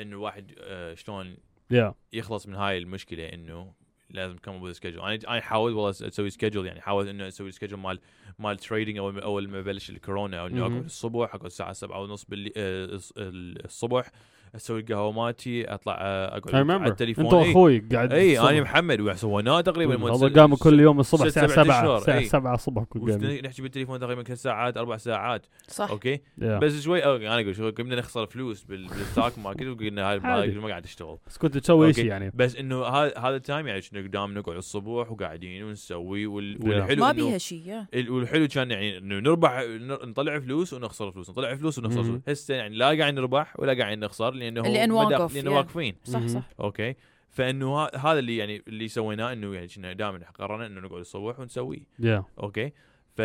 إنه 0.00 0.16
الواحد 0.16 0.52
آه، 0.60 0.94
شلون 0.94 1.36
yeah 1.74 1.92
يخلص 2.12 2.46
من 2.46 2.54
هاي 2.54 2.78
المشكلة 2.78 3.24
إنه 3.26 3.72
لازم 4.10 4.36
come 4.36 4.52
up 4.52 4.72
schedule 4.72 5.00
أنا 5.02 5.14
أنا 5.28 5.38
احاول 5.38 5.72
والله 5.72 5.90
أسوي 5.90 6.30
schedule 6.30 6.66
يعني 6.66 6.78
احاول 6.80 7.08
إنه 7.08 7.28
أسوي 7.28 7.50
schedule 7.50 7.78
مال 7.78 7.98
مال 8.38 8.56
trading 8.58 8.98
اول 8.98 9.20
أول 9.20 9.48
ما 9.48 9.60
بلش 9.62 9.90
الكورونا 9.90 10.46
إنه. 10.46 10.60
أقعد 10.66 10.84
الصبح 10.84 11.34
أقعد 11.34 11.44
الساعة 11.44 11.72
7 11.72 12.00
ونص 12.02 12.24
باللي 12.24 12.52
آه، 12.56 12.86
الص- 12.98 13.12
الصبح 13.18 14.10
أسوي 14.56 14.80
القهوة 14.80 15.12
مالتي 15.12 15.64
اطلع 15.74 15.96
آه، 16.00 16.36
اقعد 16.36 16.70
على 16.70 16.86
التليفون 16.90 17.24
انت. 17.24 17.34
واخوي 17.34 17.78
قاعد 17.92 18.12
إي. 18.12 18.40
أنا 18.40 18.60
محمد 18.60 19.00
وسويناه 19.00 19.60
تقريبا 19.60 20.14
ست- 20.16 20.38
قاموا 20.38 20.56
كل 20.56 20.80
يوم 20.80 21.00
الصبح 21.00 21.22
الساعة 21.22 21.46
سبعة 21.46 21.64
7 21.64 21.80
أشهر، 21.82 21.96
الساعة 21.96 22.18
إي. 22.18 22.24
7 22.24 22.54
الصبح 22.54 22.82
كل 22.82 23.40
نحكي 23.44 23.62
بالتليفون 23.62 24.00
تقريبا 24.00 24.22
ثلاث 24.22 24.42
ساعات 24.42 24.76
أربع 24.76 24.96
ساعات 24.96 25.46
صح 25.68 25.90
okay 25.90 26.16
yeah. 26.16 26.44
بس 26.44 26.82
شوي 26.82 27.00
okay، 27.04 27.28
أنا 27.28 27.40
أقول 27.40 27.56
شوي 27.56 27.72
كنا 27.72 27.96
نخسر 27.96 28.26
فلوس 28.26 28.62
بال- 28.62 28.88
بال 28.88 29.02
stock 29.02 29.38
market 29.38 29.66
وقلنا 29.66 30.12
هاي. 30.12 30.18
ما 30.50 30.68
قاعد 30.68 30.82
تشتغل 30.82 31.18
بس 31.26 31.38
كنت 31.38 31.58
تسوي. 31.58 31.92
شيء 31.92 32.06
يعني 32.06 32.32
بس 32.34 32.56
إنه 32.56 32.84
هذا 32.84 33.18
هذا 33.18 33.36
ال 33.36 33.42
time 33.42 33.66
يعني 33.66 33.80
كنا 33.80 34.00
قدام 34.00 34.34
نقعد 34.38 34.56
الصبح 34.56 35.12
وقاعدين 35.12 35.62
ونسوي. 35.64 36.26
والحلو 36.26 37.00
ما 37.04 37.12
بيها 37.12 37.38
شيء 37.38 37.84
والحلو 38.08 38.48
كان 38.48 38.70
يعني 38.70 38.98
إنه 38.98 39.18
نربح 39.18 39.52
نر- 39.80 40.06
نطلع 40.06 40.38
فلوس 40.38 40.72
ونخسر 40.72 41.10
فلوس 41.10 41.30
نطلع 41.30 41.54
فلوس 41.54 41.78
ونخسر. 41.78 42.02
فلوس 42.02 42.20
هسه 42.28 42.54
يعني 42.54 42.76
لا 42.76 42.86
قاعد 42.86 43.14
نربح 43.14 43.54
ولا 43.60 43.74
قاعد 43.82 43.98
نخسر 43.98 44.34
لأنه 44.50 45.08
دا- 45.08 45.18
واقف، 45.18 45.34
لأنه. 45.34 45.50
واقفين 45.50 45.94
صح. 46.04 46.26
صح 46.26 46.48
okay 46.60 46.94
فإنه 47.30 47.84
هذا 47.86 48.18
اللي 48.18 48.36
يعني 48.36 48.62
اللي 48.68 48.88
سويناه 48.88 49.32
إنه 49.32 49.54
يعني 49.54 49.68
كنا 49.68 49.92
دائما 49.92 50.18
قررنا 50.34 50.66
إنه 50.66 50.80
نقعد 50.80 51.00
الصبح 51.00 51.40
ونسويه 51.40 51.80
yeah 52.02 52.22
okay 52.42 52.72
ف 53.16 53.22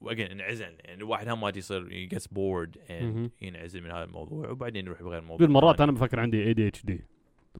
واجين 0.00 0.26
انعزل 0.30 0.64
يعني 0.84 0.94
الواحد 1.02 1.28
هم 1.28 1.40
ما 1.40 1.52
يصير 1.56 2.08
gets 2.14 2.22
bored 2.24 2.90
مهم. 2.90 3.26
and 3.26 3.42
ينعزل 3.44 3.82
من 3.82 3.90
هذا 3.90 4.04
الموضوع 4.04 4.50
وبعدين 4.50 4.86
يروح 4.86 5.02
بغير 5.02 5.20
موضوع 5.20 5.36
بالمرات. 5.46 5.80
أنا 5.80 5.92
بفكر 5.92 6.20
عندي 6.20 6.54
ADHD 6.54 6.92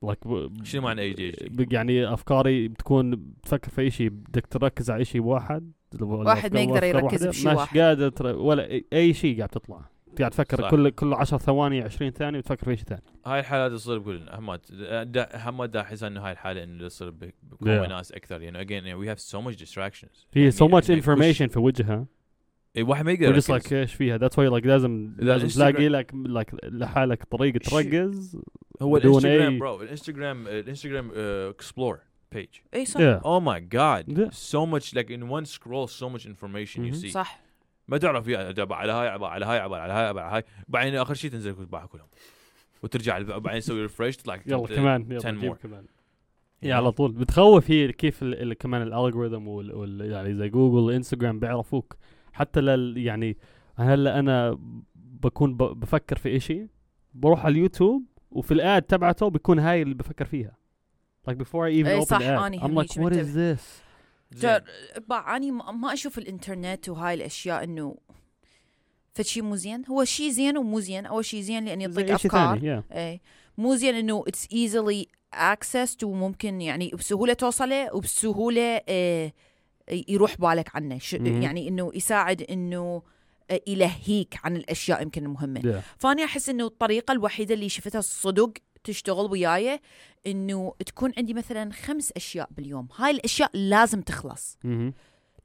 like 0.06 0.28
ب- 0.28 0.64
شنو 0.64 0.82
معنى 0.82 1.14
ADHD؟ 1.14 1.48
ب- 1.50 1.72
يعني 1.72 2.12
أفكاري 2.12 2.68
بتكون 2.68 3.10
بتفكر 3.16 3.70
في 3.70 3.90
شيء 3.90 4.08
بدك 4.08 4.46
تركز 4.46 4.90
على 4.90 5.04
شيء 5.04 5.20
واحد 5.22 5.72
واحد 6.00 6.54
ما 6.54 6.60
يقدر 6.60 6.84
يركز 6.84 7.26
بشيء 7.26 7.50
مش 7.50 7.56
واحد. 7.56 7.78
قادر 7.78 8.08
تر... 8.08 8.26
ولا 8.36 8.68
أي- 8.68 8.82
أي 8.92 9.14
شيء 9.14 9.36
قاعد 9.36 9.48
تطلع 9.48 9.88
قاعد 10.18 10.30
تفكر 10.30 10.62
صح. 10.62 10.70
كل 10.70 10.90
كل 10.90 11.14
10 11.14 11.38
ثواني 11.38 11.82
20 11.82 12.10
ثانية 12.10 12.38
بتفكر 12.38 12.64
في 12.64 12.76
شيء 12.76 12.84
ثاني. 12.86 13.02
هاي 13.26 13.40
الحالات 13.40 13.72
تصير 13.72 13.98
بكل 13.98 14.28
همات 14.30 14.66
دا 15.04 15.28
همات 15.48 15.70
دا 15.70 15.80
احس 15.80 16.02
إنه 16.02 16.20
هاي 16.20 16.32
الحالة 16.32 16.62
إنه 16.64 16.88
تصير 16.88 17.10
بك- 17.10 17.34
بكل 17.42 17.66
Yeah. 17.66 17.88
ناس 17.88 18.12
أكثر. 18.12 18.42
يعني 18.42 18.64
again 18.66 18.70
يعني 18.86 18.94
we 18.94 19.16
have 19.16 19.20
so 19.22 19.36
much 19.36 19.56
distractions. 19.58 20.26
في 20.32 20.50
so 20.52 20.54
much 20.70 20.74
إحنا 20.74 20.80
كل 20.80 21.02
information 21.02 21.32
شيء- 21.36 21.48
في 21.48 21.58
وجهها. 21.58 22.06
إيه، 22.76 22.82
واحد 22.84 23.04
ما 23.04 23.12
يقدر 23.12 23.40
just 23.40 23.50
يركز. 23.50 23.68
like 23.68 23.72
إيش 23.72 23.94
فيها؟ 23.94 24.18
That's 24.18 24.32
why 24.32 24.50
like 24.60 24.66
لازم 24.66 25.14
لازم 25.18 25.48
تلاقي 25.48 25.88
لك 25.88 26.12
like 26.12 26.54
لحالك 26.64 27.24
طريقة 27.24 27.58
تركز. 27.58 28.38
هو 28.82 28.96
الإنستغرام 28.96 29.58
bro 29.58 29.82
الانستغرام 29.82 30.46
الإنستغرام 30.48 31.10
explore 31.16 31.98
page 32.32 32.48
اي 32.74 32.84
صح. 32.84 33.00
God. 33.60 34.04
Yeah. 34.08 34.30
so 34.32 34.66
much 34.66 34.94
like 34.94 35.08
in 35.10 35.22
one 35.30 35.46
scroll 35.46 35.86
so 35.88 36.08
much 36.16 36.26
information 36.26 36.78
you 36.78 36.92
Mhm. 36.94 37.02
see. 37.04 37.08
صح. 37.10 37.40
ما 37.88 37.98
تعرف 37.98 38.28
يا 38.28 38.50
أبا 38.50 38.74
على 38.74 38.92
هاي 38.92 39.14
أبا 39.14 39.26
على 39.26 39.46
هاي 39.46 39.64
أبا 39.64 39.76
على 39.76 39.92
هاي 39.92 40.10
أبا 40.10 40.20
على 40.20 40.36
هاي. 40.36 40.44
بعدين 40.68 40.94
آخر 40.94 41.14
شيء 41.14 41.30
تنزل 41.30 41.54
تباع 41.54 41.86
كلهم. 41.86 42.06
وترجع 42.82 43.18
بعدين 43.18 43.60
تسوي 43.60 43.82
refresh 43.82 44.16
تطلع 44.16 44.40
يلا 44.46 44.66
كمان 44.66 45.12
10 45.12 45.30
يلا. 45.30 45.54
كمان. 45.54 45.84
you 45.84 46.66
yeah? 46.66 46.74
على 46.74 46.92
طول. 46.92 47.12
بتخوف 47.12 47.70
هي 47.70 47.92
كيف 47.92 48.22
ال 48.22 48.42
ال 48.42 48.54
كمان 48.54 48.82
ال 48.82 48.89
algorithm 48.89 49.48
وال, 49.48 49.74
وال 49.74 50.10
يعني 50.10 50.34
زي 50.34 50.48
جوجل 50.48 50.92
انستغرام 50.92 51.40
بيعرفوك. 51.40 51.96
حتى 52.32 52.60
لل 52.60 52.98
يعني 52.98 53.36
هلأ 53.76 54.18
أنا 54.18 54.58
بكون 54.94 55.54
ب 55.54 55.62
بفكر 55.62 56.16
في 56.16 56.36
إشي 56.36 56.66
بروح 57.14 57.44
على 57.44 57.52
اليوتيوب 57.52 58.04
وفي 58.30 58.54
ال 58.54 58.63
ad 58.63 58.82
تبعته 58.82 59.28
بيكون 59.28 59.58
هاي 59.58 59.82
اللي 59.82 59.94
بفكر 59.94 60.24
فيها. 60.24 60.56
Like 61.30 61.34
before 61.34 61.64
I 61.64 61.72
even 61.72 61.86
إيه 61.86 62.00
open 62.00 62.04
صح، 62.04 62.18
the 62.18 62.22
ad. 62.22 62.60
I'm 62.60 62.74
like 62.74 62.98
هيك 62.98 63.08
what 63.08 63.12
is 63.12 63.34
this? 63.34 63.83
بع 65.08 65.36
أني 65.36 65.50
ما 65.50 65.92
أشوف 65.92 66.18
الإنترنت 66.18 66.88
وهاي 66.88 67.14
الأشياء 67.14 67.64
إنه 67.64 67.96
فشي 69.12 69.40
مو 69.40 69.56
زين. 69.56 69.86
هو 69.86 70.04
شيء 70.04 70.30
زين 70.30 70.56
ومو 70.56 70.80
زين. 70.80 71.06
أول 71.06 71.24
شيء 71.24 71.40
زين 71.40 71.64
لأن 71.64 71.80
يعطيك 71.80 72.10
أفكار. 72.10 72.58
ثاني 72.58 72.80
yeah. 72.80 72.96
اي 72.96 73.20
مو 73.58 73.74
زين 73.74 73.94
إنه 73.94 74.24
it's 74.26 74.48
easily 74.52 75.08
accessed 75.34 76.02
وممكن 76.02 76.60
يعني 76.60 76.90
بسهولة 76.90 77.32
توصله 77.32 77.94
وبسهولة 77.94 78.80
آه 78.88 79.32
يروح 80.08 80.36
بالك 80.38 80.76
عنه. 80.76 80.98
ش-. 80.98 81.12
يعني 81.12 81.68
إنه 81.68 81.90
يساعد 81.94 82.42
إنه 82.42 83.02
آه، 83.50 83.60
يلهيك 83.66 84.34
عن 84.44 84.56
الأشياء 84.56 85.02
يمكن 85.02 85.24
المهمه 85.24 85.60
yeah. 85.60 85.98
فأني 85.98 86.24
أحس 86.24 86.48
إنه 86.48 86.66
الطريقة 86.66 87.12
الوحيدة 87.12 87.54
اللي 87.54 87.68
شفتها 87.68 87.98
الصدق 87.98 88.52
تشتغل 88.84 89.30
وياي 89.30 89.80
إنه 90.26 90.74
تكون 90.86 91.12
عندي 91.18 91.34
مثلا 91.34 91.72
خمس 91.72 92.12
أشياء 92.16 92.48
باليوم. 92.50 92.88
هاي 92.96 93.10
الأشياء 93.10 93.50
لازم 93.54 94.00
تخلص. 94.00 94.58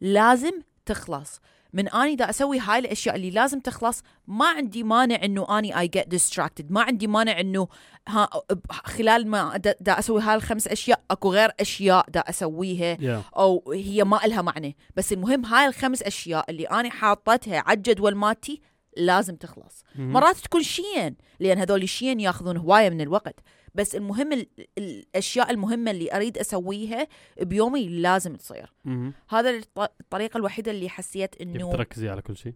لازم 0.01 0.61
تخلص. 0.85 1.41
من 1.73 1.87
أني 1.87 2.15
دا 2.15 2.29
أسوي 2.29 2.59
هاي 2.59 2.79
الأشياء 2.79 3.15
اللي 3.15 3.29
لازم 3.29 3.59
تخلص 3.59 4.03
ما 4.27 4.47
عندي 4.47 4.83
مانع 4.83 5.19
إنه 5.23 5.59
أني 5.59 5.79
I 5.79 5.87
get 5.87 6.07
distracted 6.07 6.71
ما 6.71 6.81
عندي 6.81 7.07
مانع 7.07 7.39
إنه 7.39 7.67
ها 8.07 8.29
خلال 8.71 9.27
ما 9.27 9.57
دا, 9.57 9.75
دا 9.81 9.99
أسوي 9.99 10.21
هاي 10.21 10.35
الخمس 10.35 10.67
أشياء 10.67 11.01
أكو 11.11 11.33
غير 11.33 11.51
أشياء 11.59 12.05
دا 12.09 12.19
أسويها 12.19 12.95
yeah. 12.95 13.37
أو 13.37 13.71
هي 13.73 14.03
ما 14.03 14.25
إلها 14.25 14.41
معنى. 14.41 14.77
بس 14.95 15.13
المهم 15.13 15.45
هاي 15.45 15.67
الخمس 15.67 16.03
أشياء 16.03 16.45
اللي 16.49 16.63
أنا 16.63 16.89
حاطتها 16.89 17.59
على 17.59 17.77
الجدول 17.77 18.15
مالتي 18.15 18.61
لازم 18.97 19.35
تخلص 19.35 19.83
مهم. 19.95 20.11
مرات 20.11 20.37
تكون 20.37 20.63
شين 20.63 21.15
لأن 21.39 21.57
هذول 21.57 21.83
الشين 21.83 22.19
ياخذون 22.19 22.57
هواية 22.57 22.89
من 22.89 23.01
الوقت 23.01 23.35
بس 23.75 23.95
المهم 23.95 24.33
ال- 24.33 24.47
الأشياء 24.77 25.51
المهمة 25.51 25.91
اللي 25.91 26.15
أريد 26.15 26.37
أسويها 26.37 27.07
بيومي 27.41 27.87
لازم 27.89 28.35
تصير 28.35 28.73
مهم. 28.85 29.13
هذا 29.29 29.49
الط- 29.49 29.91
الطريقة 30.01 30.37
الوحيدة 30.37 30.71
اللي 30.71 30.89
حسيت 30.89 31.41
إنه 31.41 31.71
تركزي 31.71 32.09
على 32.09 32.21
كل 32.21 32.37
شيء. 32.37 32.53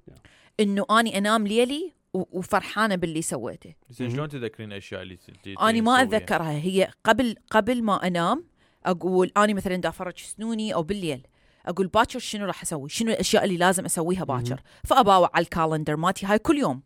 إنه 0.60 0.86
أني 1.00 1.18
أنام 1.18 1.48
ليلي 1.48 1.94
و- 2.14 2.40
وفرحانة 2.40 2.96
باللي 2.96 3.22
سويته 3.22 3.74
زين. 3.90 4.10
شلون 4.10 4.30
تذكرين 4.30 4.72
الأشياء 4.72 5.02
اللي 5.02 5.18
أني 5.62 5.82
ما؟ 5.82 6.02
أتذكرها 6.02 6.52
هي 6.52 6.92
قبل 7.04 7.36
قبل 7.52 7.84
ما 7.84 8.08
أنام 8.08 8.44
أقول 8.86 9.32
أني 9.38 9.54
مثلا 9.54 9.76
دا 9.76 9.90
افرج 9.90 10.18
سنوني 10.20 10.74
أو 10.74 10.84
بالليل 10.84 11.28
أقول 11.66 11.88
باكر 11.88 12.20
شنو 12.20 12.46
راح 12.46 12.62
أسوي؟ 12.62 12.90
شنو 12.90 13.12
الأشياء 13.12 13.44
اللي 13.44 13.58
لازم 13.58 13.86
أسويها 13.86 14.24
باكر؟ 14.24 14.62
فأباوع 14.84 15.30
على 15.34 15.44
ال 15.44 15.50
calendar 15.50 15.96
مالتي 15.96 16.26
هاي 16.26 16.40
كل 16.40 16.58
يوم. 16.58 16.82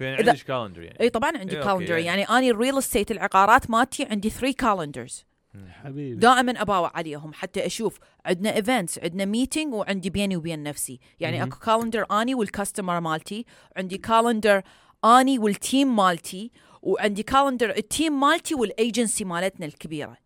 إذا- 0.00 0.02
عندك 0.02 0.36
calendar 0.42 0.82
يعني؟ 0.82 1.00
إي 1.00 1.10
طبعا 1.10 1.38
عندي 1.38 1.56
إيه، 1.58 1.62
calendar 1.64 1.90
يعني. 1.98 2.04
يعني 2.04 2.22
أني 2.38 2.50
ال 2.50 2.56
real 2.56 2.78
estate 2.78 3.10
العقارات 3.10 3.70
مالتي 3.70 4.04
عندي 4.04 4.30
3 4.30 4.52
calendars 4.56 5.24
حبيبي. 5.68 6.14
دائما 6.20 6.62
أباوع 6.62 6.90
عليهم 6.94 7.32
حتى 7.32 7.66
أشوف 7.66 7.98
عندنا 8.26 8.54
events 8.56 8.98
عندنا 8.98 9.24
meeting 9.24 9.74
وعندي 9.74 10.10
بيني 10.10 10.36
وبين 10.36 10.62
نفسي. 10.62 11.00
يعني. 11.20 11.42
أكو 11.42 11.58
calendar 11.58 12.06
أني 12.10 12.34
وال 12.34 12.47
customer 12.47 13.00
مالتي 13.00 13.44
عندي 13.76 13.98
calendar 13.98 14.62
أني 15.04 15.38
وال 15.38 15.57
team 15.57 15.96
مالتي 15.96 16.50
وعندي 16.82 17.22
calendar 17.22 17.70
ال 17.76 17.85
team 17.85 18.20
مالتي 18.20 18.54
والايجنسي 18.54 19.24
مالتنا 19.24 19.66
الكبيرة. 19.66 20.16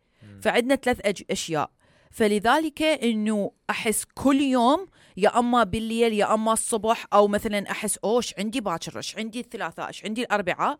فعندنا 0.42 0.76
ثلاث 0.76 1.00
أج- 1.00 1.24
أشياء. 1.30 1.70
فلذلك 2.11 2.83
إنه 2.83 3.53
أحس 3.71 4.05
كل 4.14 4.40
يوم 4.40 4.87
يا 5.16 5.38
أما 5.38 5.64
بالليل 5.64 6.12
يا 6.12 6.35
أما 6.35 6.53
الصبح 6.53 7.07
أو 7.12 7.29
مثلا 7.29 7.71
أحس 7.71 7.99
أوش 7.99 8.35
عندي 8.38 8.61
باكر 8.61 8.97
إيش 8.97 9.16
عندي 9.16 9.40
الثلاثاء 9.40 9.88
إيش 9.88 10.05
عندي 10.05 10.23
الاربعاء 10.23 10.79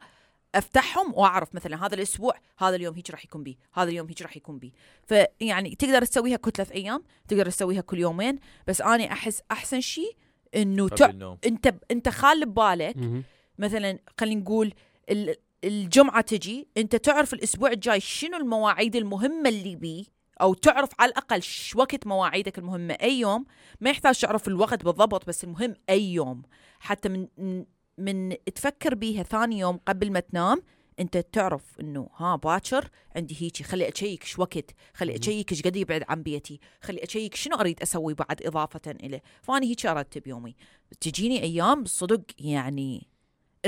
أفتحهم 0.55 1.15
وأعرف 1.15 1.55
مثلا 1.55 1.87
هذا 1.87 1.95
الأسبوع 1.95 2.35
هذا 2.59 2.77
اليوم 2.77 2.95
هيك 2.95 3.11
راح 3.11 3.25
يكون 3.25 3.43
بيه 3.43 3.55
هذا 3.75 3.91
اليوم 3.91 4.09
هيك 4.09 4.23
راح 4.23 4.37
يكون 4.37 4.59
بيه 4.59 4.71
فيعني 5.07 5.75
تقدر 5.75 6.05
تسويها 6.05 6.37
كل 6.37 6.51
ثلاث 6.53 6.73
أيام 6.73 7.03
تقدر 7.29 7.47
تسويها 7.51 7.81
كل 7.81 7.99
يومين 7.99 8.39
بس 8.67 8.81
أنا 8.81 9.13
أحس 9.13 9.43
أحسن 9.51 9.81
شيء 9.81 10.17
إنه 10.57 10.89
تع... 10.89 11.07
أنت 11.47 11.75
أنت 11.91 12.09
خال 12.09 12.47
ببالك. 12.47 12.97
مثلا 13.59 13.99
خلينا 14.21 14.41
نقول 14.41 14.73
ال- 15.11 15.35
الجمعة 15.65 16.21
تجي 16.21 16.69
أنت 16.77 16.97
تعرف 16.97 17.35
الأسبوع 17.35 17.71
الجاي 17.73 18.01
شنو 18.01 18.37
المواعيد 18.37 18.97
المهمة 18.97 19.49
اللي 19.49 19.77
بيه 19.77 20.05
أو 20.41 20.55
تعرف 20.55 20.91
على 20.99 21.11
الأقل 21.11 21.43
ش 21.43 21.77
وقت 21.77 22.07
مواعيدك 22.07 22.59
المهمة 22.59 22.95
أي 22.95 23.21
يوم. 23.21 23.45
ما 23.81 23.91
يحتاج 23.91 24.21
تعرف 24.21 24.49
الوقت 24.49 24.85
بالضبط 24.85 25.27
بس 25.27 25.45
المهم 25.45 25.75
أي 25.91 26.13
يوم. 26.13 26.43
حتى 26.81 27.09
من 27.09 27.27
من- 27.99 28.37
تفكر 28.55 28.95
بيها 28.95 29.23
ثاني 29.23 29.59
يوم 29.59 29.77
قبل 29.89 30.13
ما 30.13 30.21
تنام 30.21 30.63
أنت 31.01 31.17
تعرف 31.19 31.63
إنه 31.81 32.09
ها 32.17 32.37
باكر 32.37 32.89
عندي 33.17 33.35
هيجي 33.41 33.65
خلي 33.65 33.89
أشيك 33.89 34.23
إيش 34.23 34.39
وقت 34.39 34.71
خلي 34.95 35.17
أشيك 35.19 35.53
إيش 35.53 35.63
قد 35.63 35.77
يبعد 35.77 36.05
عن 36.09 36.23
بيتي 36.23 36.61
خلي 36.83 37.05
أشيك 37.05 37.35
شنو 37.35 37.57
أريد 37.57 37.83
أسوي 37.83 38.15
بعد 38.15 38.43
إضافة 38.43 38.81
إليه. 38.91 39.23
فاني 39.43 39.71
هيك 39.71 39.87
أرتب 39.87 40.27
يومي. 40.27 40.57
تجيني 41.01 41.43
أيام 41.43 41.85
صدق 41.85 42.23
يعني 42.39 43.07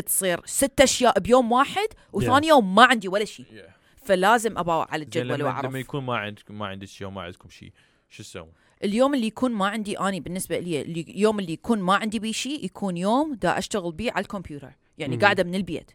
تصير 0.07 0.41
ست 0.47 0.81
أشياء 0.81 1.19
بيوم 1.19 1.53
واحد 1.53 1.89
وثاني 2.13 2.47
يوم 2.49 2.75
ما 2.75 2.85
عندي 2.85 3.09
ولا 3.09 3.25
شيء 3.25 3.47
Yeah. 3.47 3.80
فلازم 4.03 4.59
اباوع 4.59 4.87
على 4.91 5.05
الجدول 5.05 5.43
وأعرف. 5.43 5.65
لما 5.71 5.79
يكون 5.79 6.05
ما 6.05 6.17
عندكم 6.17 6.59
ما 6.59 6.67
عندك 6.67 6.89
شيء 6.89 7.07
وما 7.07 7.23
عندكم 7.23 7.49
شيء 7.49 7.73
شو 8.11 8.23
تسوون؟ 8.23 8.53
اليوم 8.85 9.15
اللي 9.15 9.27
يكون 9.27 9.53
ما 9.53 9.67
عندي 9.69 9.99
أني 9.99 10.21
بالنسبة 10.21 10.59
لي 10.59 10.83
اللي- 10.83 11.01
اليوم 11.01 11.39
اللي 11.41 11.53
يكون 11.53 11.79
ما 11.81 11.95
عندي 11.95 12.19
بيه 12.19 12.33
شيء 12.33 12.65
يكون 12.65 12.97
يوم 12.97 13.35
دا 13.35 13.59
أشتغل 13.59 13.93
بيه 13.93 14.13
على 14.13 14.23
الكمبيوتر. 14.23 14.73
يعني 14.99 15.13
مهم. 15.17 15.25
قاعدة 15.25 15.45
من 15.45 15.55
البيت. 15.55 15.91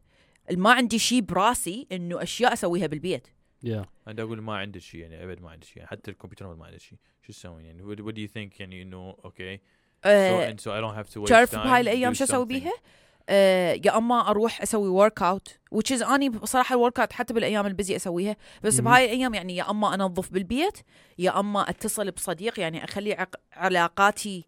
ما 0.51 0.71
عندي 0.73 0.99
شيء 0.99 1.21
براسي 1.21 1.87
إنه 1.91 2.23
أشياء 2.23 2.53
أسويها 2.53 2.87
بالبيت. 2.87 3.27
yeah 3.63 3.85
أنا 4.07 4.21
أقول 4.21 4.41
ما 4.41 4.55
عندك 4.57 4.81
شيء 4.81 4.99
يعني 5.01 5.23
أبد 5.23 5.41
ما 5.41 5.49
عندك 5.49 5.63
شيء. 5.63 5.77
يعني 5.77 5.89
حتى 5.89 6.11
الكمبيوتر 6.11 6.55
ما 6.55 6.65
عندك 6.65 6.79
شيء. 6.79 6.97
شو 7.21 7.33
تسوين 7.33 7.65
يعني؟ 7.65 7.83
What, 7.83 7.99
what 7.99 8.11
do 8.13 8.19
you 8.19 8.33
think 8.33 8.59
يعني 8.59 8.81
انه 8.81 9.17
okay 9.25 9.57
so, 9.57 9.61
أه 10.05 10.51
and 10.51 10.59
so 10.59 10.63
I 10.63 10.81
don't 10.81 10.95
have 11.03 11.13
to 11.13 11.21
waste 11.21 11.29
تعرف 11.29 11.55
بهاي 11.55 11.81
الأيام 11.81 12.13
شو 12.13 12.23
أسوي. 12.23 12.45
بيها؟ 12.45 12.73
أه 13.29 13.79
يا 13.85 13.97
أما 13.97 14.29
أروح 14.29 14.61
أسوي 14.61 14.87
workout 14.87 15.59
which 15.75 15.97
is 15.97 16.03
أني 16.09 16.29
بصراحة 16.29 16.75
ال 16.75 16.99
workout 16.99 17.13
حتى 17.13 17.33
بالأيام 17.33 17.65
ال 17.65 17.71
busy 17.71 17.95
أسويها 17.95 18.35
بس. 18.63 18.79
بهاي 18.79 19.05
الأيام 19.05 19.33
يعني 19.33 19.55
يا 19.55 19.69
أما 19.69 19.93
أنظف 19.93 20.31
بالبيت 20.31 20.77
يا 21.19 21.39
أما 21.39 21.69
أتصل 21.69 22.11
بصديق 22.11 22.59
يعني 22.59 22.83
أخلي 22.83 23.27
علاقاتي 23.53 24.45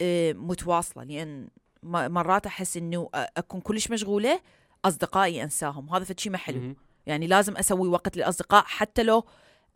أه 0.00 0.32
متواصلة 0.32 1.04
لأن 1.04 1.48
مرات 1.82 2.46
أحس 2.46 2.76
إنه 2.76 3.08
أكون 3.14 3.60
كلش 3.60 3.90
مشغولة 3.90 4.40
أصدقائي 4.84 5.42
أنساهم 5.42 5.90
هذا 5.94 6.04
فشي 6.04 6.30
ما 6.30 6.38
حلو. 6.38 6.74
يعني 7.06 7.26
لازم 7.26 7.56
أسوي 7.56 7.88
وقت 7.88 8.16
للأصدقاء 8.16 8.64
حتى 8.66 9.02
لو 9.02 9.24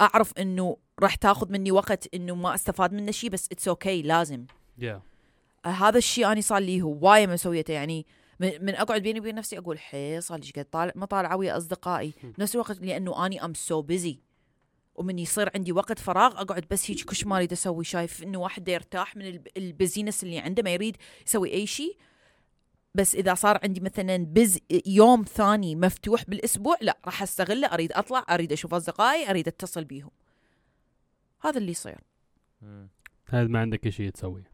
أعرف 0.00 0.32
إنه 0.38 0.76
راح 1.00 1.14
تاخذ 1.14 1.52
مني 1.52 1.72
وقت 1.72 2.08
إنه 2.14 2.35
ما 2.35 2.54
أستفاد 2.54 2.92
منه 2.92 3.11
شيء 3.12 3.30
بس 3.30 3.48
it's 3.52 4.02
okay 4.02 4.05
okay 4.05 4.07
لازم 4.06 4.44
آه، 4.82 5.02
هذا 5.66 5.98
الشيء 5.98 6.33
أنا 6.33 6.40
صار 6.40 6.59
لي 6.59 6.83
هواية 6.83 7.27
مسويته 7.27 7.72
يعني 7.72 8.07
من, 8.40 8.64
من 8.64 8.75
أقعد 8.75 9.03
بيني 9.03 9.20
وبين 9.20 9.35
نفسي 9.35 9.59
أقول 9.59 9.79
حي 9.79 10.20
صار 10.20 10.38
لي 10.38 10.51
قد 10.57 10.64
طالع 10.64 10.92
ما 10.96 11.07
طالعه 11.07 11.37
ويا 11.37 11.57
أصدقائي. 11.57 12.12
بنفس 12.38 12.55
الوقت 12.55 12.81
لأنه 12.81 13.27
اني 13.27 13.44
I'm 13.44 13.55
so 13.55 13.83
busy 13.83 14.18
ومن 14.94 15.18
يصير 15.18 15.51
عندي 15.55 15.72
وقت 15.72 15.98
فراغ 15.98 16.40
أقعد 16.40 16.64
بس 16.70 16.90
هيك 16.90 17.05
كش 17.05 17.27
ما 17.27 17.37
اريد 17.37 17.53
أسوي 17.53 17.85
شايف 17.85 18.22
إنه 18.22 18.38
واحد 18.38 18.68
يرتاح 18.68 19.16
من 19.16 19.27
الب- 19.27 19.48
ال 19.57 19.64
busyness 19.64 20.22
اللي 20.22 20.38
عنده 20.38 20.62
ما 20.62 20.70
يريد 20.70 20.96
يسوي 21.27 21.53
أي 21.53 21.66
شيء. 21.66 21.96
بس 22.94 23.14
إذا 23.14 23.35
صار 23.35 23.59
عندي 23.62 23.81
مثلا 23.81 24.16
بز 24.16 24.59
يوم 24.87 25.22
ثاني 25.25 25.77
مفتوح 25.77 26.25
بالأسبوع 26.29 26.77
لا 26.81 26.98
راح 27.05 27.22
أستغله 27.22 27.66
أريد 27.66 27.92
أطلع 27.92 28.25
أريد 28.31 28.53
أشوف 28.53 28.75
أصدقائي 28.75 29.31
أريد 29.31 29.48
أتصل 29.48 29.85
بيهم. 29.85 30.11
هذا 31.40 31.59
اللي 31.59 31.70
يصير. 31.70 31.98
هذا 33.29 33.46
ما 33.48 33.59
عندك 33.61 33.88
شيء 33.88 34.11
تسويه. 34.11 34.51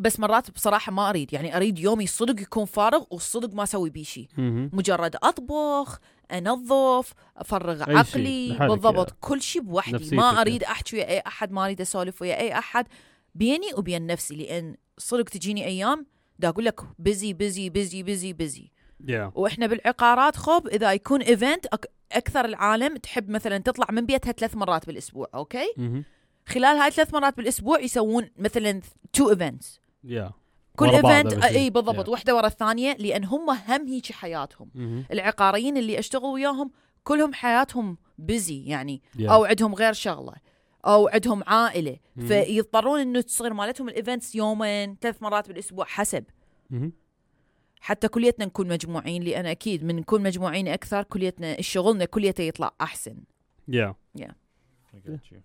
بس 0.00 0.20
مرات 0.20 0.50
بصراحة 0.50 0.92
ما 0.92 1.10
أريد 1.10 1.32
يعني 1.32 1.56
أريد 1.56 1.78
يومي 1.78 2.06
صدق 2.06 2.42
يكون 2.42 2.64
فارغ 2.64 3.04
والصدق 3.10 3.54
ما 3.54 3.62
أسوي 3.62 3.90
بيه 3.90 4.04
شيء. 4.04 4.28
مجرد 4.72 5.16
أطبخ 5.22 6.00
أنظف 6.32 7.14
أفرغ 7.36 7.82
عقلي 7.82 8.56
بالضبط 8.60 9.10
yeah. 9.10 9.16
كل 9.20 9.42
شيء 9.42 9.62
بوحدي 9.62 10.16
ما. 10.16 10.40
أريد 10.40 10.64
أحكي 10.64 10.96
ويا 10.96 11.08
أي 11.08 11.22
أحد 11.26 11.52
ما 11.52 11.64
أريد 11.64 11.80
أسولف 11.80 12.22
ويا 12.22 12.40
أي 12.40 12.58
أحد 12.58 12.86
بيني 13.34 13.74
وبين 13.74 14.06
نفسي 14.06 14.36
لأن 14.36 14.76
صدق 14.98 15.24
تجيني 15.24 15.64
أيام 15.66 16.06
دا 16.38 16.48
أقول 16.48 16.64
لك 16.64 16.80
busy 16.98 17.32
busy 17.32 17.70
busy 17.70 18.02
busy 18.02 18.32
busy 18.32 18.70
yeah 19.08 19.32
وإحنا 19.34 19.66
بالعقارات 19.66 20.36
خب 20.36 20.66
إذا 20.66 20.92
يكون 20.92 21.22
event 21.22 21.66
أكثر 22.12 22.44
العالم 22.44 22.96
تحب 22.96 23.30
مثلا 23.30 23.58
تطلع 23.58 23.86
من 23.90 24.06
بيتها 24.06 24.32
ثلاث 24.32 24.56
مرات 24.56 24.86
بالأسبوع 24.86 25.28
أوكي 25.34 25.72
مهم. 25.76 26.04
خلال 26.46 26.76
هاي 26.76 26.90
ثلاث 26.90 27.14
مرات 27.14 27.36
بالأسبوع 27.36 27.80
يسوون 27.80 28.30
مثلا 28.38 28.80
two 29.12 29.30
events 29.30 29.79
يا 30.04 30.30
كل 30.76 30.88
event. 30.88 31.44
إي 31.44 31.70
بالضبط 31.70 32.06
Yeah. 32.06 32.08
واحدة 32.08 32.36
ورا 32.36 32.46
الثانية 32.46 32.96
لأن 32.98 33.24
هم 33.24 33.50
هم 33.50 33.88
هيك 33.88 34.12
حياتهم 34.12 34.70
مهم. 34.74 35.04
العقاريين 35.12 35.76
اللي 35.76 35.98
اشتغل 35.98 36.24
وياهم 36.24 36.70
كلهم 37.04 37.32
حياتهم 37.32 37.98
busy 38.18 38.64
يعني 38.64 39.02
يا. 39.18 39.30
أو 39.30 39.44
عندهم 39.44 39.74
غير 39.74 39.92
شغلة 39.92 40.34
أو 40.86 41.08
عندهم 41.08 41.42
عائلة 41.46 41.96
مم. 42.16 42.26
فيضطرون 42.26 43.00
إنه 43.00 43.20
تصير 43.20 43.52
مالتهم 43.54 43.88
ال 43.88 43.95
events 43.95 44.34
يومين 44.34 44.96
ثلاث 45.00 45.22
مرات 45.22 45.48
بالأسبوع 45.48 45.84
حسب 45.84 46.24
مهم. 46.70 46.92
حتى 47.80 48.08
كليتنا 48.08 48.44
نكون 48.44 48.68
مجموعين 48.68 49.22
لأن 49.22 49.46
أكيد 49.46 49.84
من 49.84 49.96
نكون 49.96 50.22
مجموعين 50.22 50.68
أكثر 50.68 51.02
كليتنا 51.02 51.58
الشغلنا 51.58 52.04
كليته 52.04 52.42
يطلع 52.42 52.74
أحسن 52.80 53.16
I 54.94 54.98
got 55.08 55.24
you. 55.32 55.40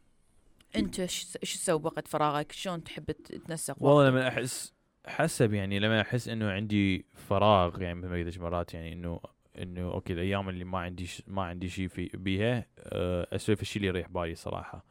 أنت 0.76 1.00
إيش 1.00 1.38
تسوي 1.42 1.80
بوقت 1.80 2.08
فراغك 2.08 2.52
شلون 2.52 2.84
تحب 2.84 3.12
تتنسق 3.12 3.76
والله؟ 3.80 4.10
لما 4.10 4.28
أحس 4.28 4.74
حسب 5.08 5.54
يعني 5.54 5.80
لما 5.80 6.02
أحس 6.02 6.30
إنه 6.30 6.52
عندي 6.52 7.06
فراغ 7.14 7.82
يعني 7.82 7.96
مثل 8.00 8.08
ما 8.08 8.16
قلت 8.16 8.40
مرات 8.40 8.74
يعني 8.74 8.94
إنه 8.94 9.20
إنه 9.62 9.92
أوكي 9.92 10.14
الأيام 10.14 10.50
اللي 10.50 10.64
ما 10.64 10.80
عندي 10.80 11.06
ش... 11.06 11.24
ما 11.28 11.44
عندي 11.44 11.70
شيء 11.70 11.88
في 11.88 12.10
بيها 12.14 12.66
آه، 12.80 13.28
أسوي 13.36 13.56
في 13.56 13.62
الشيء 13.62 13.78
اللي 13.78 13.88
يريح 13.88 14.10
بالي 14.10 14.36
صراحة. 14.36 14.86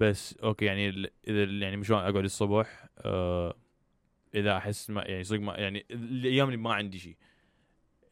بس 0.00 0.36
أوكي 0.42 0.64
يعني 0.64 0.88
إذا 1.28 1.44
يعني 1.44 1.76
مشان 1.76 1.96
أقعد 1.96 2.16
الصبح 2.16 2.86
آه، 2.98 3.54
إذا 4.34 4.56
أحس 4.56 4.90
ما 4.90 5.02
يعني 5.02 5.24
صدق 5.24 5.40
ما 5.40 5.54
يعني 5.54 5.86
الأيام 5.90 6.46
اللي 6.46 6.56
ما 6.56 6.74
عندي 6.74 6.98
شيء 6.98 7.16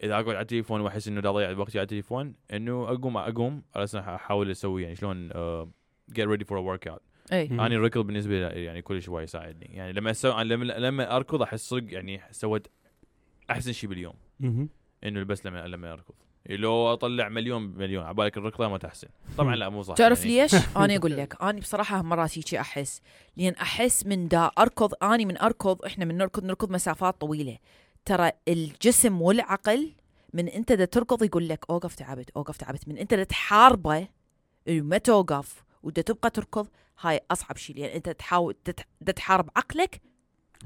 إذا 0.02 0.14
أقعد 0.14 0.28
على 0.28 0.40
التليفون 0.40 0.80
وأحس 0.80 1.08
إنه 1.08 1.20
دا 1.20 1.28
اضيع 1.28 1.50
وقتي 1.50 1.78
على 1.78 1.84
التليفون 1.84 2.34
إنه 2.52 2.88
أقوم 2.88 3.16
أقوم 3.16 3.62
على 3.74 3.84
أساس 3.84 3.94
أحاول 3.94 4.50
أسوي 4.50 4.82
يعني 4.82 4.96
شلون 4.96 5.32
آه، 5.32 5.70
get 6.12 6.24
ready 6.26 6.44
for 6.44 6.56
a 6.56 6.62
workout. 6.62 7.00
إي. 7.32 7.48
مم. 7.48 7.60
أنا 7.60 7.74
الركض 7.74 8.06
بالنسبة 8.06 8.48
لي 8.48 8.64
يعني 8.64 8.82
كل 8.82 9.02
شوي 9.02 9.22
يساعدني 9.22 9.66
يعني 9.74 9.92
لما 9.92 10.10
أسوي 10.10 10.44
لما 10.44 10.64
لما 10.64 11.16
أركض 11.16 11.42
أحس 11.42 11.68
صدق 11.68 11.92
يعني 11.92 12.20
سويت 12.30 12.66
أحسن 13.50 13.72
شيء 13.72 13.90
باليوم. 13.90 14.14
إنه 15.04 15.22
بس 15.22 15.46
لما 15.46 15.66
لما 15.66 15.92
أركض. 15.92 16.14
لو 16.50 16.92
أطلع 16.92 17.28
مليون 17.28 17.62
مليون 17.62 18.04
عبالك 18.04 18.36
الركضه 18.36 18.68
ما 18.68 18.78
تحسن. 18.78 19.08
طبعا 19.38 19.56
لا 19.56 19.68
مو 19.68 19.82
صح 19.82 19.94
تعرف 19.94 20.24
يعني 20.24 20.42
ليش؟ 20.42 20.54
أنا 20.76 20.96
أقول 20.96 21.16
لك 21.16 21.42
أنا 21.42 21.60
بصراحة 21.60 22.02
مرات 22.02 22.38
هيك 22.38 22.54
أحس. 22.54 23.02
لأن 23.36 23.52
أحس 23.52 24.06
من 24.06 24.28
دا 24.28 24.50
أركض 24.58 25.04
اني 25.04 25.24
من 25.24 25.38
أركض 25.38 25.84
إحنا 25.84 26.04
من 26.04 26.16
نركض 26.16 26.44
نركض 26.44 26.70
مسافات 26.70 27.20
طويلة. 27.20 27.58
ترى 28.04 28.30
الجسم 28.48 29.22
والعقل 29.22 29.92
من 30.34 30.48
أنت 30.48 30.72
دا 30.72 30.84
تركض 30.84 31.22
يقول 31.22 31.48
لك 31.48 31.64
أوقف 31.70 31.94
تعبت 31.94 32.30
أوقف 32.30 32.56
تعبت. 32.56 32.88
من 32.88 32.98
أنت 32.98 33.14
دا 33.14 33.24
تحاربه 33.24 34.08
ما 34.68 34.98
توقف. 34.98 35.65
ودا 35.86 36.02
تبقى 36.02 36.30
تركض 36.30 36.66
هاي 37.00 37.20
أصعب 37.30 37.56
شيء 37.56 37.76
لأن 37.76 37.90
أنت 37.90 38.08
تحاول 38.08 38.54
تت- 38.64 38.86
دا 39.00 39.12
تحارب 39.12 39.48
عقلك 39.56 40.00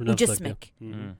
يا. 0.01 0.11
وجسمك. 0.11 0.73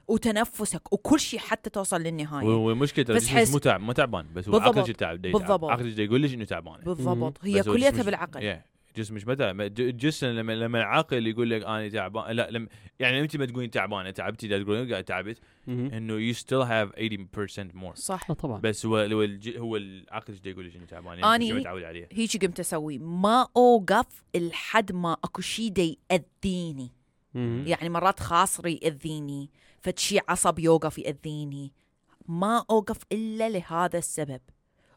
وتنفسك 0.09 0.93
وكل 0.93 1.21
شيء 1.21 1.39
حتى 1.41 1.71
توصل 1.71 2.01
للنهاية 2.01 2.47
والمشكلة 2.47 3.05
ترى 3.05 3.17
بس 3.17 3.29
حس- 3.29 3.53
مو 3.53 3.59
تعب 3.59 3.81
مو 3.81 3.93
تعبان 3.93 4.27
بس 4.35 4.49
هو 4.49 4.53
بالضبط. 4.59 4.79
عقلك 4.79 4.97
تعب. 4.97 5.23
بالضبط. 5.23 5.65
عقلك 5.65 5.99
يقول 5.99 6.23
لك 6.23 6.33
انه 6.33 6.45
تعبان 6.45 6.81
بالضبط 6.81 7.39
هي 7.45 7.63
كليتها 7.63 8.03
بالعقل 8.03 8.41
yeah. 8.41 8.70
جسم 8.97 9.15
مش 9.15 9.27
متعب. 9.27 9.63
ج- 9.63 9.81
الجسم 9.81 10.27
لما 10.27 10.53
لما 10.53 10.79
العقل 10.79 11.27
يقول 11.27 11.51
لك 11.51 11.65
أنا 11.65 11.89
تعبان 11.89 12.37
لا 12.37 12.51
لما 12.51 12.69
يعني 13.01 13.21
أنت 13.21 13.37
ما 13.37 13.47
تقولين 13.47 13.71
تعبانة 13.71 14.11
تعبتي 14.11 14.49
لا 14.49 14.63
تقولين 14.63 14.91
قاعد 14.91 15.05
تعبت. 15.05 15.39
إنه 15.69 16.33
you 16.33 16.37
still 16.37 16.65
have 16.67 16.97
80% 16.99 17.73
more. 17.83 17.95
صح. 17.95 18.31
آه 18.31 18.35
طبعا. 18.35 18.61
بس 18.61 18.87
هو 18.87 18.97
هو, 18.97 19.27
هو 19.57 19.77
العقل 19.77 20.33
إيش 20.33 20.41
يقول 20.47 20.67
لك 20.67 20.77
إنه 20.77 20.85
تعبان؟ 20.87 21.19
يعني 21.19 21.49
شو 21.49 21.55
متعود 21.55 21.83
عليه. 21.83 22.09
هيك 22.13 22.45
قمت 22.45 22.61
أسوي. 22.61 22.99
ما 22.99 23.47
أوقف 23.57 24.23
لحد 24.37 24.93
ما 24.93 25.17
أكو 25.25 25.41
شي 25.43 25.71
دا 25.71 25.97
يأذيني. 26.13 26.93
يعني 27.67 27.89
مرات 27.89 28.21
خاصري 28.21 28.81
يأذيني. 28.83 29.51
فشي 29.83 30.19
عصب 30.29 30.59
يوقف 30.59 30.99
يأذيني. 30.99 31.73
ما 32.29 32.65
أوقف 32.71 32.97
إلا 33.13 33.49
لهذا 33.49 33.99
السبب. 33.99 34.41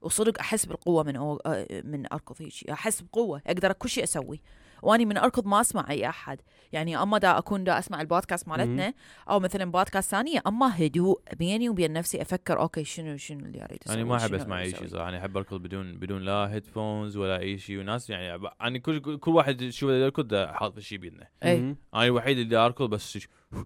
وصدق 0.04 0.39
أحس 0.39 0.66
بالقوة 0.66 1.04
من 1.04 1.16
أو... 1.16 1.36
آه، 1.46 1.82
من 1.84 2.13
أركض 2.13 2.36
هيك 2.42 2.70
أحس 2.70 3.02
بقوة. 3.02 3.42
أقدر 3.48 3.74
كل 3.74 3.89
شيء 3.89 4.04
أسوي. 4.04 4.42
وأني 4.82 5.06
من 5.06 5.18
أركض 5.18 5.46
ما 5.48 5.62
أسمع 5.62 5.86
أي 5.89 6.10
أحد. 6.10 6.42
يعني 6.72 6.98
أما 7.02 7.18
دا 7.18 7.38
أكون 7.38 7.63
دا 7.63 7.80
أسمع 7.80 8.02
البودكاست 8.02 8.48
مالتنا 8.48 8.94
أو 9.30 9.39
مثلا 9.39 9.72
بودكاست 9.72 10.12
ثانية 10.12 10.42
أما 10.48 10.86
هدوء 10.86 11.22
بيني 11.39 11.70
وبين 11.70 11.94
نفسي 11.94 12.22
أفكر 12.22 12.60
أوكي 12.60 12.84
شنو 12.84 13.18
شنو 13.18 13.39
اللي 13.46 13.63
أريد 13.66 13.80
أسوي؟ 13.86 13.96
أنا 13.96 14.04
ما 14.04 14.16
أحب 14.18 14.34
أسمع 14.34 14.62
أي 14.62 14.72
شيء. 14.72 14.88
صراحة. 14.88 15.10
أنا 15.10 15.18
أحب 15.18 15.38
أركض 15.38 15.62
بدون 15.62 15.98
بدون 15.98 16.22
لا 16.22 16.54
headphones 16.54 17.17
ولا 17.18 17.39
أي 17.39 17.58
شيء 17.58 17.80
وناس 17.80 18.10
يعني 18.10 18.50
أنا 18.62 18.78
كل 18.78 19.00
كل- 19.00 19.18
كل 19.18 19.32
واحد 19.32 19.70
شو 19.70 19.89
يركض 19.89 20.36
حاط 20.36 20.80
شيء 20.80 20.98
بيدنا. 20.98 21.28
أنا 21.44 21.76
الوحيد 21.96 22.38
اللي 22.38 22.58
أركض 22.58 22.89
بس 22.89 23.18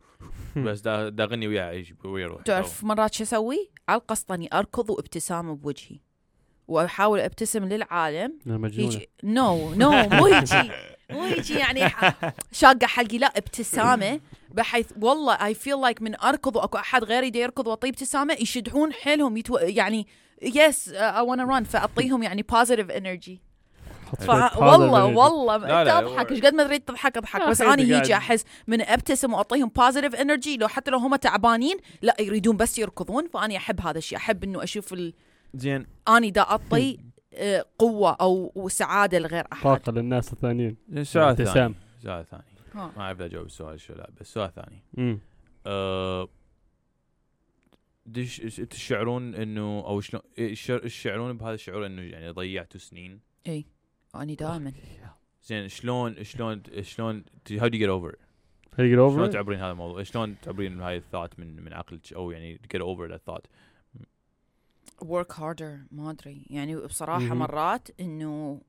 بس 0.66 0.82
دا, 0.82 1.10
دا 1.10 1.24
أغني 1.24 1.48
وياه 1.48 1.70
إيش 1.70 1.94
ويا 2.06 2.24
يروح 2.24 2.42
تعرف 2.42 2.84
مرات 2.84 3.14
شو 3.14 3.24
أسوي؟ 3.24 3.72
على 3.90 4.00
القسطني 4.02 4.50
أركض 4.54 4.90
وابتسامه 4.90 5.56
بوجهي. 5.56 6.00
وأحاول 6.68 7.20
أبتسم 7.20 7.66
للعالم. 7.66 8.40
أنا 8.48 8.58
مجنونة 8.58 8.94
هيجي 8.94 9.10
no 9.24 9.74
no 9.74 9.92
مو 9.92 10.26
هيجي 10.26 10.72
مو 11.10 11.24
هيجي 11.24 11.54
يعني 11.54 11.92
شاقه 12.52 12.88
حلقي 12.88 13.18
لا 13.18 13.28
ابتسامة. 13.28 14.20
بحيث 14.50 14.88
والله 15.02 15.34
I 15.46 15.54
feel 15.54 15.82
like 15.82 16.02
من 16.02 16.20
أركض 16.20 16.56
وأكو 16.56 16.78
أحد 16.78 17.04
غيري 17.04 17.30
دا 17.30 17.40
يركض 17.40 17.68
واعطيه 17.68 17.90
ابتسامة 17.90 18.34
يشدحون 18.34 18.94
حيلهم 18.94 19.38
يتو 19.38 19.58
يعني 19.58 20.08
yes 20.42 20.90
إي 20.90 21.22
وأنا 21.22 21.44
ران 21.44 21.64
فاعطيهم 21.64 22.24
يعني 22.24 22.42
positive 22.42 22.92
energy 22.92 23.42
والله 24.28 25.14
energy. 25.14 25.18
والله 25.18 25.58
تضحك 25.58 26.28
هو- 26.32 26.36
إيش 26.36 26.42
قد 26.46 26.54
ما 26.54 26.64
تريد 26.64 26.82
تضحك 26.82 27.18
أضحك. 27.18 27.50
بس 27.50 27.62
أنا 27.62 27.82
هيجي 27.98 28.14
أحس 28.14 28.44
من 28.68 28.82
أبتسم 28.82 29.34
واعطيهم 29.34 29.72
positive 29.76 30.16
energy 30.16 30.58
لو 30.58 30.68
حتى 30.68 30.92
لو 30.92 30.98
هم 30.98 31.16
تعبانين 31.16 31.78
لا 32.02 32.16
يريدون 32.20 32.58
بس 32.58 32.80
يركضون. 32.80 33.28
فاني 33.28 33.58
أحب 33.58 33.82
هذا 33.82 33.98
الشيء 33.98 34.18
أحب 34.18 34.44
إنه 34.44 34.64
أشوف 34.64 34.94
ال... 34.94 35.14
زين. 35.60 35.86
أني 36.08 36.32
دا 36.32 36.42
أعطي 36.42 36.98
آه، 37.34 37.66
قوة 37.80 38.12
أو 38.22 38.68
سعاده 38.70 39.20
لغير 39.20 39.46
أحد. 39.54 39.64
طاقة 39.64 39.92
للناس 39.92 40.34
الثانيين. 40.34 40.78
السؤال 40.92 41.30
الثاني 41.30 41.50
ابتسام 41.50 41.76
السؤال 41.98 42.20
الثاني 42.20 42.44
ها. 42.74 42.92
ما 42.98 43.02
أعرف 43.04 43.22
اجاوب 43.22 43.46
السؤال 43.46 43.80
شو 43.80 43.94
لا 43.94 44.10
بس 44.16 44.22
السؤال 44.22 44.46
الثاني 44.46 44.84
مم. 44.94 45.20
أه 45.66 46.28
دش 48.06 48.38
تشعرون 48.70 49.36
إنه 49.36 49.84
أو 49.88 50.02
شلون 50.02 50.22
إيش- 50.40 50.84
تشعرون 50.84 51.38
بهذا 51.38 51.54
الشعور 51.54 51.86
إنه 51.86 52.02
يعني 52.02 52.30
ضيعتوا 52.30 52.80
سنين؟ 52.80 53.20
أني 54.16 54.36
دائما 54.36 54.74
زين 55.44 55.68
شلون 55.68 56.24
شلون 56.24 56.64
شلون 56.82 57.24
how 57.52 57.68
do 57.68 57.78
you 57.78 57.84
get 57.84 57.90
over 57.90 58.16
How 58.72 58.80
you 58.80 58.84
get 58.84 58.94
شلون 58.94 59.26
over 59.26 59.30
it? 59.30 59.34
تعبرين 59.34 59.60
هذا 59.60 59.72
الموضوع؟ 59.72 60.04
شلون 60.04 60.36
تعبرين 60.42 60.82
هاي 60.82 60.98
الثات 60.98 61.40
من 61.40 61.64
من 61.64 61.74
عقلك؟ 61.74 62.14
أو 62.14 62.32
يعني 62.32 62.60
get 62.74 62.80
over 62.80 63.12
that 63.12 63.34
thought. 63.34 63.46
Work 65.04 65.36
harder 65.36 65.88
ما 65.92 66.12
أدري. 66.12 66.46
يعني 66.50 66.76
بصراحة 66.76 67.20
مهم. 67.20 67.38
مرات 67.38 67.88
إنه 68.00 68.62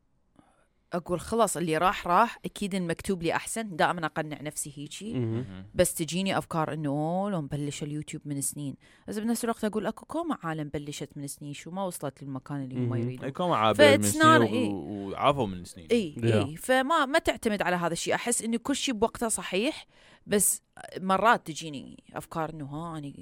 أقول 0.93 1.21
خلاص 1.21 1.57
اللي 1.57 1.79
راح 1.79 2.07
راح 2.07 2.39
أكيد 2.45 2.75
إن 2.75 2.87
مكتوب 2.87 3.23
لي 3.23 3.37
أحسن. 3.37 3.77
دائما 3.77 4.07
أقنع 4.07 4.43
نفسي 4.43 4.73
هيجي. 4.77 5.45
بس 5.75 5.95
تجيني 5.95 6.39
أفكار 6.39 6.73
إنه 6.73 7.31
لو 7.31 7.41
مبلش 7.41 7.83
اليوتيوب 7.83 8.23
من 8.25 8.41
سنين. 8.41 8.75
بس 9.09 9.19
بنفس 9.19 9.45
الوقت 9.45 9.65
أقول 9.65 9.87
أكو 9.87 10.07
كوما 10.07 10.39
عالم 10.43 10.69
بلشت 10.69 11.09
من 11.17 11.27
سنين. 11.27 11.53
شو 11.53 11.71
ما 11.71 11.85
وصلت 11.85 12.23
للمكان 12.23 12.63
اللي 12.63 12.77
هم. 12.77 12.95
يريدون. 12.95 13.29
يكون 13.29 13.53
عابر 13.53 13.99
من 13.99 14.03
سنين 14.03 14.73
وعافوا 14.73 15.47
من 15.47 15.65
سنين. 15.65 15.89
إي 15.91 16.57
فما 16.57 17.07
ما 17.07 17.19
تعتمد 17.19 17.63
على 17.63 17.77
هذا 17.77 17.93
الشيء. 17.93 18.15
أحس 18.15 18.43
إنه 18.43 18.59
كل 18.59 18.77
شيء 18.77 18.95
بوقته 18.95 19.29
صحيح 19.29 19.87
بس 20.27 20.63
مرات 21.01 21.47
تجيني 21.47 22.05
أفكار 22.15 22.51
إنه 22.51 22.67
ها 22.67 22.99
أنا. 22.99 23.13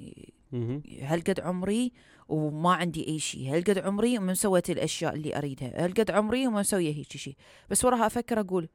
هالقد 1.01 1.39
عمري 1.39 1.91
وما 2.29 2.73
عندي 2.73 3.07
أي 3.07 3.19
شيء. 3.19 3.55
هالقد 3.55 3.77
عمري 3.77 4.17
وما 4.17 4.33
سويت 4.33 4.69
الأشياء 4.69 5.15
اللي 5.15 5.37
أريدها. 5.37 5.85
هالقد 5.85 6.11
عمري 6.11 6.47
وما 6.47 6.59
مسوية 6.59 6.95
هيك 6.95 7.17
شيء. 7.17 7.35
بس 7.69 7.85
وراها 7.85 8.07
أفكر 8.07 8.39
أقول 8.39 8.69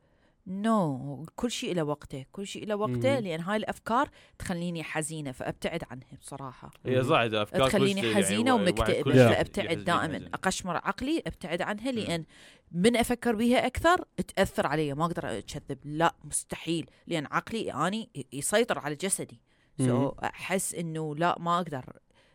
نو 0.46 1.26
كل 1.36 1.50
شيء 1.50 1.74
له 1.74 1.82
وقته. 1.84 2.24
كل 2.32 2.46
شيء 2.46 2.66
له 2.66 2.76
وقته. 2.76 3.18
لأن 3.18 3.40
هاي 3.40 3.56
الأفكار 3.56 4.08
تخليني 4.38 4.82
حزينة 4.82 5.32
فأبتعد 5.32 5.84
عنها 5.90 6.16
بصراحة. 6.20 6.70
هي 6.86 7.04
صح 7.04 7.18
أفكار 7.18 7.68
تخليني 7.68 8.00
كلش- 8.02 8.14
حزينة 8.16 8.50
يعني 8.56 8.62
ومكتئبة. 8.62 9.12
فأبتعد 9.12 9.84
دائما. 9.84 10.28
أقشمر 10.34 10.76
عقلي 10.76 11.22
أبتعد 11.26 11.62
عنها 11.62 11.92
لأن 11.92 12.24
من 12.72 12.96
أفكر 12.96 13.34
بيها 13.34 13.66
أكثر 13.66 14.04
تأثر 14.36 14.66
علي. 14.66 14.94
ما 14.94 15.04
أقدر 15.04 15.38
اكذب 15.38 15.78
لا 15.84 16.14
مستحيل. 16.24 16.90
لأن 17.06 17.26
عقلي 17.30 17.72
اني 17.72 18.08
يسيطر 18.32 18.78
على 18.78 18.94
جسدي. 18.94 19.40
سو 19.78 20.08
أحس 20.08 20.74
إنه 20.74 21.16
لا 21.16 21.36
ما 21.40 21.56
أقدر 21.56 21.84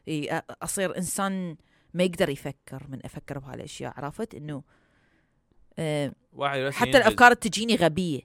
إي، 0.07 0.39
أ- 0.39 0.43
أصير 0.63 0.97
إنسان 0.97 1.55
ما 1.93 2.03
يقدر 2.03 2.29
يفكر 2.29 2.83
من 2.89 2.99
أفكر 3.05 3.39
بهالأشياء 3.39 3.93
عرفت؟ 3.97 4.35
إنه 4.35 4.63
آه، 5.79 6.11
واحد 6.33 6.69
حتى 6.69 6.87
ينجز- 6.89 6.95
الأفكار 6.95 7.33
تجيني 7.33 7.75
غبية. 7.75 8.21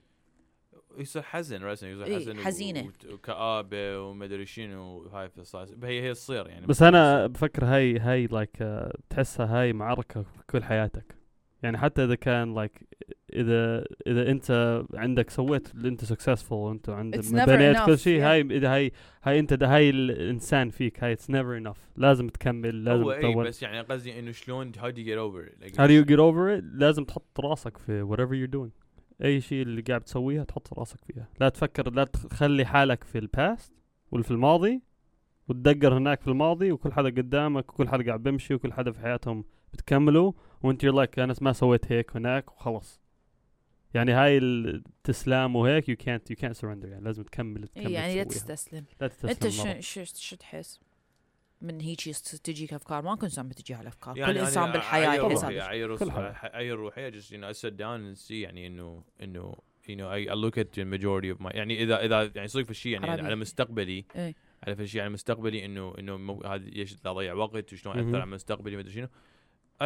يصير 0.98 1.22
حزن 1.22 1.62
رسم 1.64 1.86
يصير 1.86 2.06
إيه، 2.06 2.16
حزن 2.16 2.38
و- 2.38 2.42
حزينة. 2.42 2.86
وت- 2.86 3.06
وكآبة 3.06 4.00
وما 4.00 4.24
أدري 4.24 4.46
شنو 4.46 5.02
هاي 5.02 5.28
في 5.28 5.38
الصاص 5.38 5.68
هي 5.82 6.02
هي 6.02 6.12
تصير 6.14 6.46
يعني. 6.48 6.66
بس 6.66 6.82
أنا 6.82 7.26
بفكر 7.26 7.64
هاي 7.64 7.98
هاي 7.98 8.26
لايك 8.26 8.82
تحسها 9.10 9.46
هاي 9.60 9.72
معركة 9.72 10.22
في 10.22 10.28
كل 10.50 10.64
حياتك. 10.64 11.14
يعني 11.62 11.78
حتى 11.78 12.04
إذا 12.04 12.14
كان 12.14 12.54
لايك 12.54 12.88
إذا 13.32 13.84
إذا 14.06 14.30
أنت 14.30 14.82
عندك 14.94 15.30
سويت 15.30 15.74
اللي 15.74 15.88
أنت 15.88 16.04
سكسسفul 16.04 16.52
وأنت 16.52 16.88
عندك 16.88 17.18
بنيت 17.32 17.76
كل 17.86 17.98
شيء 17.98 18.20
yeah. 18.20 18.24
هاي 18.24 18.40
إذا 18.40 18.74
هاي 18.74 18.92
هاي 19.22 19.38
أنت 19.38 19.54
ده 19.54 19.74
هاي 19.74 19.90
الإنسان 19.90 20.70
فيك 20.70 21.04
هاي 21.04 21.12
it's 21.12 21.30
never 21.30 21.56
enough 21.56 21.76
لازم 21.96 22.28
تكمل 22.28 22.84
لازم 22.84 23.02
هو 23.02 23.12
اي 23.12 23.20
تطور. 23.20 23.46
بس 23.46 23.62
يعني 23.62 23.80
قصدي 23.80 24.18
إنه 24.18 24.32
شلون 24.32 24.72
how 24.78 24.90
do 24.90 25.02
you 25.02 25.10
get 25.10 25.18
over 25.18 25.52
how 25.68 25.86
do 25.86 26.04
you 26.04 26.08
get 26.08 26.18
over 26.18 26.60
it 26.60 26.64
لازم 26.78 27.04
تحط 27.04 27.40
راسك 27.40 27.76
في 27.76 28.06
whatever 28.06 28.32
you're 28.32 28.58
doing. 28.58 28.82
أي 29.24 29.40
شيء 29.40 29.62
اللي 29.62 29.82
قاعد 29.82 30.00
تسويها 30.00 30.44
تحط 30.44 30.78
راسك 30.78 30.98
فيها. 31.04 31.28
لا 31.40 31.48
تفكر 31.48 31.90
لا 31.90 32.04
تخلي 32.04 32.64
حالك 32.64 33.04
في 33.04 33.18
ال 33.18 33.29
past 33.29 33.72
واللي 34.10 34.24
في 34.24 34.30
الماضي 34.30 34.82
وتدقر 35.48 35.98
هناك 35.98 36.20
في 36.20 36.28
الماضي 36.28 36.72
وكل 36.72 36.92
حدا 36.92 37.08
قدامك 37.08 37.72
وكل 37.72 37.88
حدا 37.88 38.06
قاعد 38.06 38.22
بيمشي 38.22 38.54
وكل 38.54 38.72
حدا 38.72 38.92
في 38.92 39.00
حياتهم 39.00 39.44
بتكملوا 39.72 40.32
وانت 40.62 40.86
you're 40.86 40.94
like 40.94 41.18
أنا 41.18 41.34
ما 41.40 41.52
سويت 41.52 41.92
هيك 41.92 42.16
هناك 42.16 42.52
وخلص 42.52 43.02
يعني 43.94 44.12
هاي 44.12 44.38
استسلام 44.38 45.56
وهيك 45.56 45.90
you 45.90 45.94
can't 46.04 46.34
you 46.34 46.38
can't 46.38 46.60
surrender 46.60 46.84
يعني 46.84 47.04
لازم 47.04 47.22
تكمل 47.22 47.68
تكمل 47.68 47.86
إي، 47.86 47.92
يعني 47.92 48.14
لا. 48.14 48.24
تستسلم. 48.24 48.84
لا 49.00 49.08
تستسلم 49.08 49.68
أنت. 49.68 49.80
شو 49.80 50.04
شو 50.04 50.14
شو 50.14 50.36
تحس؟ 50.36 50.80
من 51.60 51.80
هيك 51.80 52.06
يست- 52.06 52.36
تجيك 52.36 52.74
أفكار؟ 52.74 53.02
ما 53.02 53.16
كل 53.16 53.26
انسان 53.26 53.48
بتجي 53.48 53.74
على 53.74 53.88
أفكار. 53.88 54.16
يعني 54.16 54.32
كل 54.32 54.38
أنا 54.38 54.48
إنسان 54.48 54.72
بالحياة 54.72 55.14
يحس 55.14 55.44
كل 55.44 56.70
روحي 56.70 57.10
just 57.12 57.24
you 57.24 57.38
know 57.38 57.48
I 57.48 57.52
sit 57.52 57.76
down 57.76 58.00
and 58.12 58.28
see 58.28 58.30
يعني 58.30 58.66
انه 58.66 59.04
إنه 59.22 59.54
you 59.88 59.96
know 59.96 60.08
I, 60.08 60.32
I 60.32 60.34
look 60.34 60.56
at 60.58 60.72
the 60.72 60.84
majority 60.84 61.36
of 61.36 61.44
my 61.46 61.54
يعني 61.54 61.82
اذا 61.82 62.04
إذا 62.04 62.32
يعني 62.34 62.48
صدق 62.48 62.64
في 62.64 62.70
الشيء 62.70 62.92
يعني 62.92 63.10
عربي. 63.10 63.22
على 63.22 63.36
مستقبلي. 63.36 64.04
إيه. 64.16 64.34
على 64.62 64.76
في 64.76 64.82
الشيء 64.82 65.00
على 65.00 65.10
مستقبلي 65.10 65.64
انه 65.64 65.94
إنه 65.98 66.40
هذا 66.44 66.56
ليش 66.56 66.96
اضيع 67.06 67.34
وقت 67.34 67.72
وشلون. 67.72 67.98
أثر 67.98 68.20
على 68.20 68.30
مستقبلي 68.30 68.76
ما 68.76 68.82
ادري 68.82 68.92
شنو. 68.92 69.08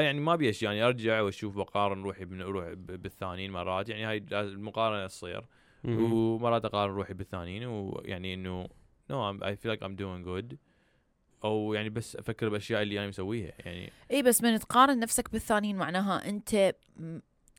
يعني 0.00 0.20
ما 0.20 0.34
أبي 0.34 0.52
يعني 0.62 0.82
أرجع 0.82 1.20
وأشوف 1.20 1.56
بقارن 1.56 2.02
روحي 2.02 2.24
روحي 2.24 2.74
بالثانيين 2.74 3.50
مرات. 3.52 3.88
يعني 3.88 4.04
هاي 4.04 4.24
المقارنة 4.32 5.06
تصير. 5.06 5.44
ومرات 5.84 6.64
أقارن 6.64 6.94
روحي 6.94 7.14
بالثانيين 7.14 7.64
ويعني 7.66 8.34
إنه 8.34 8.68
no 9.10 9.30
I 9.30 9.56
feel 9.56 9.68
like 9.68 9.82
I'm 9.82 9.96
doing 9.96 10.24
good 10.24 10.58
أو 11.44 11.74
يعني 11.74 11.90
بس 11.90 12.16
أفكر 12.16 12.48
بالاشياء 12.48 12.82
اللي 12.82 12.98
أنا 12.98 13.08
مسويها 13.08 13.52
يعني. 13.58 13.92
إي 14.10 14.22
بس 14.22 14.42
من 14.42 14.58
تقارن 14.58 14.98
نفسك 14.98 15.32
بالثانيين 15.32 15.76
معناها 15.76 16.28
أنت 16.28 16.74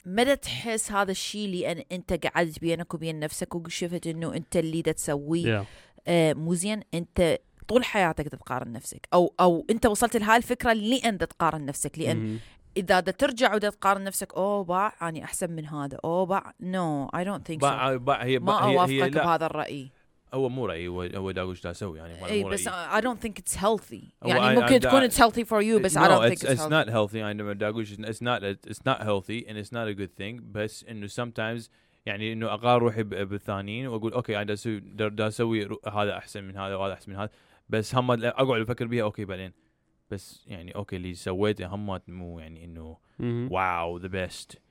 مدى 0.06 0.36
تحس 0.36 0.92
هذا 0.92 1.12
الشيء 1.12 1.50
لأن 1.50 1.84
أنت 1.92 2.28
قعدت 2.28 2.60
بينك 2.60 2.94
وبين 2.94 3.20
نفسك 3.20 3.56
وشفت 3.56 4.08
إنه 4.08 4.34
أنت 4.34 4.58
اللي 4.58 4.82
دا 4.82 4.92
تسويه 4.92 5.62
Yeah. 5.62 5.66
آه 6.08 6.34
مو 6.34 6.54
زين. 6.54 6.82
أنت 6.94 7.40
طول 7.68 7.84
حياتك 7.84 8.28
دا 8.28 8.38
تقارن 8.38 8.72
نفسك. 8.74 9.08
أو 9.14 9.34
أو 9.40 9.66
أنت 9.70 9.86
وصلت 9.86 10.18
لهاي 10.18 10.38
الفكرة 10.38 10.74
لأن 10.74 11.18
دا 11.18 11.26
تقارن 11.26 11.66
نفسك. 11.66 12.00
لأن. 12.00 12.40
إذا 12.78 13.00
دا 13.00 13.12
ترجع 13.12 13.56
ودا 13.56 13.70
تقارن 13.70 14.04
نفسك 14.04 14.34
اوه 14.34 14.64
باع 14.64 14.94
أني 15.02 15.24
أحسن 15.24 15.52
من 15.52 15.66
هذا. 15.66 15.98
اوه 16.06 16.26
باع 16.26 16.54
no 16.62 17.10
I 17.16 17.24
don't 17.24 17.48
think 17.48 17.62
باع 17.62 17.96
باع 17.96 18.24
هي 18.24 18.40
ما 18.40 18.54
هي, 18.54 18.72
هي 18.72 18.78
أوافقك 18.78 19.16
لا. 19.16 19.24
بهذا 19.26 19.46
الرأي. 19.46 19.92
هو 20.34 20.50
مو 20.50 20.66
رايي 20.66 20.88
هو 20.88 21.02
هو 21.02 21.32
داوش 21.32 21.62
دا 21.62 21.72
أسوي 21.72 22.00
يعني؟ 22.00 22.26
اي 22.26 22.44
بس 22.44 22.70
don't 22.70 23.28
think 23.28 23.34
it's 23.42 23.56
healthy. 23.56 24.04
هو 24.24 24.30
يعني 24.30 24.56
I- 24.56 24.60
ممكن 24.60 24.80
I- 24.80 24.82
تكون 24.82 25.10
it's 25.10 25.14
healthy 25.14 25.44
for 25.48 25.62
you 25.62 25.82
بس 25.84 25.98
it's, 25.98 26.02
it's 26.02 26.44
it's 26.44 26.60
healthy. 26.60 26.70
not 26.70 26.90
healthy 26.90 27.16
عندما 27.16 27.54
دا 27.54 27.70
أقول 27.70 27.86
it's 27.86 28.22
not 28.22 28.42
it's 28.70 28.82
not 28.90 29.00
healthy 29.02 29.48
and 29.48 29.58
it's 29.58 29.72
not 29.72 29.88
a 29.88 30.00
good 30.00 30.22
thing. 30.22 30.42
بس 30.52 30.86
إنه 30.90 31.08
sometimes 31.08 31.70
يعني 32.06 32.34
إنه 32.34 32.54
اقارن 32.54 32.82
روحي 32.84 33.04
بالثانيين 33.04 33.88
وأقول 33.88 34.14
أوكي 34.14 34.36
أنا 34.36 34.44
دا 34.44 34.54
أسوي 34.54 34.80
دا 34.80 35.08
دا 35.08 35.28
أسوي 35.28 35.80
هذا 35.94 36.18
أحسن 36.18 36.44
من 36.44 36.58
هذا 36.58 36.76
وهذا 36.76 36.94
أحسن 36.94 37.12
من 37.12 37.18
هذا. 37.18 37.30
بس 37.70 37.96
هم 37.96 38.12
أقعد 38.12 38.62
أفكر 38.62 38.88
بيها 38.88 39.04
أوكي 39.04 39.26
بعدين. 39.26 39.54
بس 40.12 40.44
يعني 40.48 40.76
أوكي 40.76 40.96
اللي 40.96 41.14
سويته 41.14 41.66
هم 41.66 42.00
مو 42.08 42.40
يعني 42.40 42.66
إنه. 42.66 42.98
wow 43.52 43.98
the 43.98 44.08
best 44.08 44.62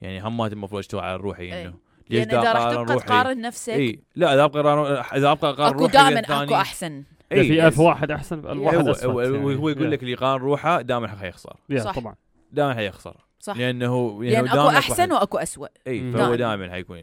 يعني 0.00 0.20
هم 0.20 0.42
المفروض 0.42 0.78
اشتغل 0.78 1.00
على 1.00 1.16
روحي 1.16 1.42
إيه. 1.42 1.66
إنه. 1.66 1.74
ليش 2.10 2.24
دا 2.26 2.40
اذا 2.40 2.52
راح 2.52 2.70
تبقى 2.70 2.84
روحي؟ 2.84 3.06
تقارن 3.06 3.40
نفسك. 3.40 3.72
اي 3.72 4.02
لا 4.16 4.34
إذا 4.34 4.44
أبقى 4.44 4.62
أقارن- 4.62 5.14
إذا 5.14 5.30
أبقى 5.30 5.50
اقارن 5.50 5.74
أكو 5.74 5.82
روحي 5.82 5.92
دائما 5.92 6.42
أكو 6.44 6.54
أحسن. 6.54 7.04
إذا 7.32 7.42
في 7.42 7.52
إيه، 7.52 7.66
ألف 7.66 7.78
واحد 7.78 8.10
أحسن 8.10 8.38
ألف 8.38 8.60
واحد 8.60 8.76
هو, 8.78 8.90
أسود 8.90 9.10
هو, 9.10 9.20
يعني. 9.20 9.36
هو 9.56 9.68
يقول. 9.68 9.90
لك 9.90 10.00
اللي 10.00 10.12
يقارن 10.12 10.42
روحه 10.42 10.80
دائما 10.82 11.08
حيخسر. 11.08 11.56
صح. 11.78 11.98
طبعا. 11.98 12.14
دائما 12.52 12.74
حيخسر. 12.74 13.16
صح. 13.40 13.56
لأنه 13.56 14.24
لأن 14.24 14.46
أكو 14.48 14.56
دائماً 14.56 14.78
أحسن 14.78 15.12
وأكو 15.12 15.38
اسوء 15.38 15.68
إي. 15.86 16.12
فهو 16.12 16.34
دائماً. 16.34 16.36
دائما 16.36 16.70
حيكون. 16.72 16.98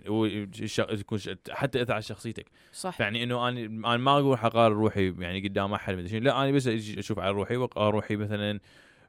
يكون 0.79 1.19
حتى 1.51 1.81
اثر 1.81 1.93
على 1.93 2.01
شخصيتك. 2.01 2.45
صح. 2.73 3.01
يعني 3.01 3.23
إنه 3.23 3.49
أنا 3.49 3.59
أنا 3.59 3.97
ما 3.97 4.11
أقول 4.19 4.37
حقارن 4.37 4.75
روحي 4.75 5.13
يعني 5.19 5.47
قدام 5.47 5.73
أحد 5.73 5.93
مدري. 5.93 6.19
لا 6.19 6.43
أنا 6.43 6.51
بس 6.51 6.67
أشوف 6.67 7.19
على 7.19 7.31
روحي 7.31 7.55
روحي 7.77 8.15
مثلا 8.15 8.59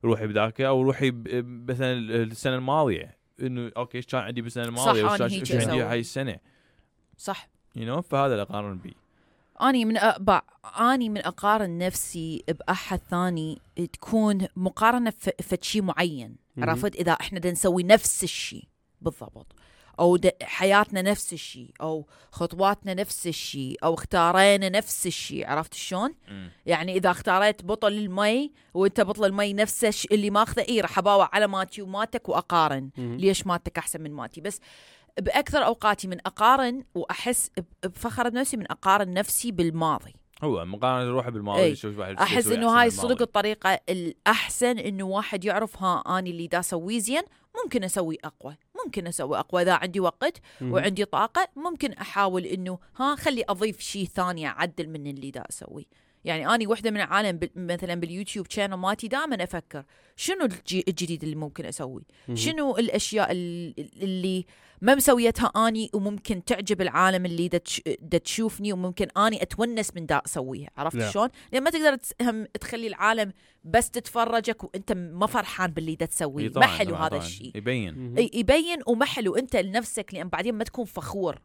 روحي 0.05 0.27
بذاك 0.27 0.61
أو 0.61 0.83
روحي 0.83 1.11
ب- 1.11 1.71
مثلا 1.71 1.93
السنة 1.93 2.55
الماضية. 2.57 3.17
إنه 3.43 3.71
okay 3.77 3.99
إيش 3.99 4.07
كان 4.07 4.21
عندي 4.21 4.43
بالسنة 4.43 4.65
الماضية؟ 4.65 5.05
وايش 5.05 5.19
كان- 5.19 5.31
إيش 5.31 5.53
عندي. 5.69 5.83
هاي 5.83 6.01
السنة؟ 6.01 6.37
صح. 7.19 7.49
you 7.77 7.85
know 7.87 8.03
فهذا 8.03 8.33
اللي 8.33 8.43
أقارن 8.43 8.79
بيه. 8.79 8.93
أني 9.63 9.85
من 9.85 9.97
أبع 9.99 10.43
أني 10.81 11.09
من 11.09 11.27
أقارن 11.27 11.79
نفسي 11.79 12.45
بأحد 12.49 13.01
ثاني 13.11 13.59
تكون 13.93 14.47
مقارنة 14.57 15.11
ف- 15.11 15.43
فد 15.43 15.65
شيء 15.65 15.83
معين. 15.83 16.46
عرفت؟ 16.59 16.97
إذا 16.97 17.13
إحنا 17.13 17.39
دا 17.39 17.51
نسوي 17.51 17.83
نفس 17.83 18.25
الشيء 18.25 18.65
بالضبط. 19.01 19.47
أو 20.01 20.19
حياتنا 20.43 21.03
نفس 21.03 21.33
الشيء 21.33 21.71
أو 21.81 22.07
خطواتنا 22.33 22.95
نفس 22.95 23.27
الشيء 23.27 23.79
أو 23.85 23.95
اختارينا 23.95 24.69
نفس 24.69 25.07
الشيء 25.07 25.47
عرفت 25.47 25.75
شلون؟ 25.75 26.15
مم. 26.29 26.51
يعني 26.67 26.97
إذا 26.97 27.11
اختاريت 27.11 27.65
بطل 27.65 27.93
المي 27.93 28.53
وإنت 28.75 29.01
بطل 29.01 29.25
المي 29.25 29.53
نفسه 29.53 30.09
اللي 30.13 30.31
ماخذه 30.31 30.65
اي 30.69 30.81
راح 30.81 30.99
أباوع 30.99 31.31
على 31.33 31.47
ماتي 31.47 31.83
وماتك 31.83 32.29
وأقارن. 32.29 32.91
مهم. 32.97 33.17
ليش 33.17 33.47
ماتك 33.47 33.79
أحسن 33.79 34.01
من 34.01 34.13
ماتي؟ 34.13 34.41
بس 34.41 34.61
بأكثر 35.21 35.67
أوقاتي 35.67 36.09
من 36.09 36.19
أقارن 36.27 36.85
وأحس 36.95 37.51
بفخر 37.85 38.29
بنفسي 38.29 38.57
من 38.57 38.71
أقارن 38.71 39.13
نفسي 39.13 39.53
بالماضي. 39.53 40.15
هو 40.45 40.65
مقارنة 40.65 41.11
روحه 41.11 41.31
بالماضي 41.31 41.63
إي. 41.63 41.77
شوف 41.77 41.99
واحد 41.99 42.17
أحس 42.17 42.47
إنه 42.47 42.81
هاي. 42.81 42.91
صدق 42.91 43.23
الطريقة 43.23 43.81
الأحسن 43.89 44.79
إنه 44.79 45.05
واحد 45.05 45.45
يعرف 45.45 45.83
ها 45.83 46.19
أني 46.19 46.31
اللي 46.31 46.47
دا 46.47 46.61
أسويه 46.61 46.99
زين 46.99 47.23
ممكن 47.65 47.85
أسوي 47.85 48.19
أقوى 48.25 48.57
ممكن 48.85 49.07
أسوي 49.07 49.39
أقوى 49.39 49.63
إذا 49.63 49.73
عندي 49.73 50.01
وقت 50.01 50.41
مهم. 50.61 50.73
وعندي 50.73 51.05
طاقة 51.05 51.49
ممكن 51.57 51.93
أحاول 51.93 52.45
إنه 52.45 52.79
ها 52.97 53.17
خلي 53.17 53.45
أضيف 53.49 53.81
شيء 53.81 54.07
ثاني 54.07 54.47
أعدل 54.47 54.89
من 54.89 55.07
اللي 55.07 55.31
دا 55.31 55.45
أسويه 55.51 56.06
يعني 56.27 56.55
أني 56.55 56.67
وحدة 56.67 56.91
من 56.91 56.97
العالم 56.97 57.41
مثلا 57.57 57.95
باليوتيوب 57.95 58.47
channel 58.51 58.75
مالتي 58.75 59.09
دائما 59.09 59.45
أفكر 59.45 59.85
شنو 60.17 60.45
الجديد 60.89 61.23
اللي 61.23 61.37
ممكن 61.37 61.71
مهم. 61.81 62.37
شنو 62.37 62.77
الأشياء 62.77 63.33
ال- 63.33 63.75
اللي 64.03 64.47
ما 64.83 64.95
مسويتها 64.95 65.53
أني 65.69 65.91
وممكن 65.95 66.45
تعجب 66.45 66.81
العالم 66.81 67.27
اللي 67.27 67.49
دا 67.49 67.59
تش- 67.59 67.83
دا 68.01 68.19
تشوفني 68.19 68.73
وممكن 68.73 69.07
أني 69.17 69.43
أتونس 69.43 69.97
من 69.97 70.07
دا 70.07 70.23
أسويها 70.27 70.71
عرفت 70.77 70.97
لا. 70.97 71.11
شلون؟ 71.11 71.29
لأن 71.53 71.63
ما 71.63 71.71
تقدر 71.71 71.97
تخلي 72.61 72.87
العالم 72.87 73.33
بس 73.65 73.91
تتفرجك 73.91 74.65
وأنت 74.65 74.93
ما 74.93 75.27
فرحان 75.27 75.71
باللي 75.71 75.95
دا 75.95 76.07
تسويه 76.07 76.51
ما 76.57 76.67
حلو 76.67 76.91
طبعاً، 76.91 77.01
هذا 77.03 77.09
طبعاً. 77.09 77.23
الشيء 77.23 77.53
يبين 77.57 78.15
يبين 78.35 78.79
وما 78.87 79.05
حلو 79.05 79.37
أنت 79.37 79.57
لنفسك 79.57 80.11
لأن 80.15 80.29
بعدين 80.29 80.55
ما 80.55 80.65
تكون 80.65 80.85
فخور. 80.85 81.39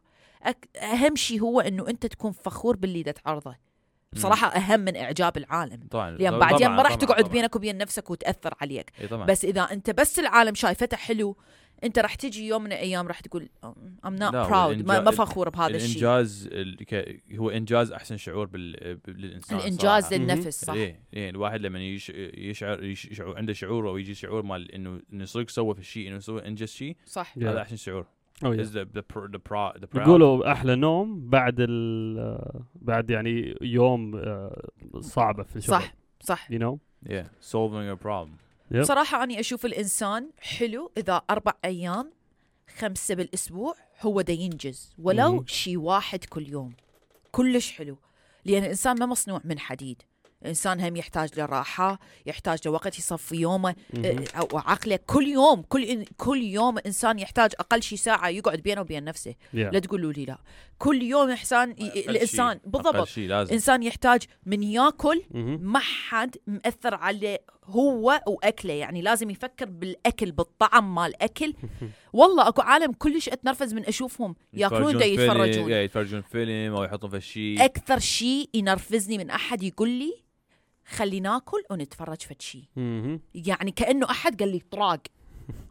أهم 0.82 1.16
شيء 1.16 1.40
هو 1.40 1.60
إنه 1.60 1.88
أنت 1.88 2.06
تكون 2.06 2.32
فخور 2.32 2.76
باللي 2.76 3.02
دا 3.02 3.12
تعرضه 3.12 3.56
بصراحة 4.12 4.48
أهم 4.48 4.80
من 4.80 4.96
إعجاب 4.96 5.36
العالم. 5.36 5.80
طبعا. 5.90 6.10
لأن 6.10 6.38
بعدين 6.38 6.68
ما 6.68 6.82
راح 6.82 6.94
تقعد. 6.94 7.30
بينك 7.30 7.56
وبين 7.56 7.78
نفسك 7.78 8.10
وتأثر 8.10 8.54
عليك. 8.60 8.92
إي 9.00 9.08
طبعا. 9.08 9.26
بس 9.26 9.44
إذا 9.44 9.60
أنت 9.60 9.90
بس 9.90 10.18
العالم 10.18 10.54
شايفته 10.54 10.96
حلو 10.96 11.36
أنت 11.84 11.98
راح 11.98 12.14
تجي 12.14 12.46
يوم 12.46 12.62
من 12.62 12.72
الأيام 12.72 13.08
راح 13.08 13.20
تقول 13.20 13.48
I'm 14.04 14.16
not 14.16 14.32
proud 14.32 14.86
ما, 14.86 15.10
فخور 15.10 15.48
بهذا 15.48 15.76
الشيء. 15.76 15.90
الإنجاز 15.90 16.48
ال- 16.52 16.76
ك- 16.84 17.22
هو 17.34 17.50
إنجاز 17.50 17.92
أحسن 17.92 18.16
شعور 18.16 18.46
بال... 18.46 18.98
للانسان 19.08 19.58
الإنجاز 19.58 20.04
صراحة. 20.04 20.16
للنفس 20.16 20.64
صح. 20.64 20.72
إيه 20.74 21.00
إيه 21.14 21.30
الواحد 21.30 21.60
لما 21.60 21.80
يش... 21.80 22.10
يشعر 22.34 22.84
يش... 22.84 23.04
يشعر 23.04 23.36
عنده 23.36 23.52
شعور 23.52 23.88
أو 23.88 23.96
يجي 23.96 24.14
شعور 24.14 24.42
مال 24.42 24.72
إنه 24.72 25.00
إنه 25.12 25.24
صدق 25.24 25.48
سوى 25.50 25.74
في 25.74 25.80
الشيء 25.80 26.08
إنه 26.08 26.18
سوى 26.18 26.46
إنجز 26.46 26.68
شيء 26.68 26.96
صح. 27.06 27.34
هذا 27.38 27.62
أحسن 27.62 27.76
شعور. 27.76 28.06
Oh, 28.44 28.52
yeah. 28.52 28.60
is 28.64 28.70
the 28.72 28.84
the 28.98 29.02
pr- 29.12 29.28
the 29.34 29.38
pro- 29.48 29.72
the 29.82 29.86
proud- 29.86 29.96
يقولوا 30.08 30.52
أحلى 30.52 30.76
نوم 30.76 31.28
بعد 31.28 31.56
ال 31.58 32.62
بعد 32.74 33.10
يعني 33.10 33.54
يوم 33.62 34.16
آه، 34.16 34.68
صعبة 35.00 35.42
في 35.42 35.56
الشغل. 35.56 35.74
صح 35.80 35.94
صح. 36.20 36.48
You 36.52 36.58
know 36.58 36.78
yeah 37.08 37.26
solving 37.52 37.88
a 37.98 38.04
problem. 38.06 38.30
Yep. 38.74 38.82
صراحة 38.82 39.24
أنا 39.24 39.40
أشوف 39.40 39.66
الإنسان 39.66 40.30
حلو 40.40 40.92
إذا 40.96 41.22
أربع 41.30 41.52
أيام 41.64 42.10
خمسة 42.78 43.14
بالأسبوع 43.14 43.74
هو 44.02 44.20
دا 44.20 44.32
ينجز. 44.32 44.94
ولو 44.98 45.32
مهم. 45.34 45.44
شي 45.46 45.76
واحد 45.76 46.24
كل 46.24 46.48
يوم. 46.48 46.72
كلش 47.32 47.72
حلو. 47.72 47.96
لأن 48.44 48.62
الإنسان 48.62 48.98
ما 48.98 49.06
مصنوع 49.06 49.40
من 49.44 49.58
حديد. 49.58 50.02
الإنسان 50.42 50.80
هم 50.80 50.96
يحتاج 50.96 51.40
لراحة 51.40 51.98
يحتاج 52.26 52.58
لوقت 52.66 52.98
يصفي 52.98 53.36
يومه. 53.36 53.74
إيه، 53.96 54.24
أو 54.36 54.58
عقله. 54.58 54.98
كل 55.06 55.26
يوم 55.28 55.62
كل 55.62 56.04
كل 56.16 56.42
يوم 56.42 56.78
إنسان 56.86 57.18
يحتاج 57.18 57.50
أقل 57.60 57.82
شي 57.82 57.96
ساعة 57.96 58.28
يقعد 58.28 58.58
بينه 58.58 58.80
وبين 58.80 59.04
نفسه. 59.04 59.32
Yeah. 59.32 59.54
لا 59.54 59.78
تقولوا 59.78 60.12
لي 60.12 60.24
لا. 60.24 60.38
كل 60.78 61.02
يوم 61.02 61.30
الإنسان 61.30 61.74
شيء- 61.78 62.60
بالضبط 62.66 62.96
أقل 62.96 63.06
شيء 63.06 63.32
إنسان 63.52 63.82
يحتاج 63.82 64.22
من 64.46 64.62
ياكل. 64.62 65.22
ما 65.60 65.78
حد 65.78 66.36
مأثر 66.46 66.94
عليه 66.94 67.38
هو 67.64 68.20
وأكله. 68.26 68.72
يعني 68.72 69.02
لازم 69.02 69.30
يفكر 69.30 69.66
بالأكل 69.66 70.32
بالطعم 70.32 70.94
مال 70.94 71.06
الاكل 71.06 71.54
والله 72.12 72.48
أكو 72.48 72.62
عالم 72.62 72.92
كلش 72.92 73.28
أتنرفز 73.28 73.74
من 73.74 73.84
أشوفهم. 73.86 74.34
يأكلون 74.52 74.98
دا 74.98 75.04
يتفرجون. 75.04 75.70
يتفرجون 75.72 76.20
فيلم 76.22 76.74
أو 76.74 76.84
يحطون 76.84 77.10
في 77.10 77.20
شيء 77.20 77.64
أكثر 77.64 77.98
شيء 77.98 78.48
ينرفزني 78.54 79.18
من 79.18 79.30
أحد 79.30 79.62
يقول 79.62 79.88
لي 79.88 80.22
خلي 80.92 81.20
ناكل 81.20 81.62
ونتفرج 81.70 82.22
فد 82.22 82.42
شيء 82.42 82.64
مهم. 82.76 83.20
يعني 83.34 83.70
كأنه 83.70 84.10
أحد 84.10 84.42
قال 84.42 84.52
لي 84.52 84.62
طراق. 84.70 85.00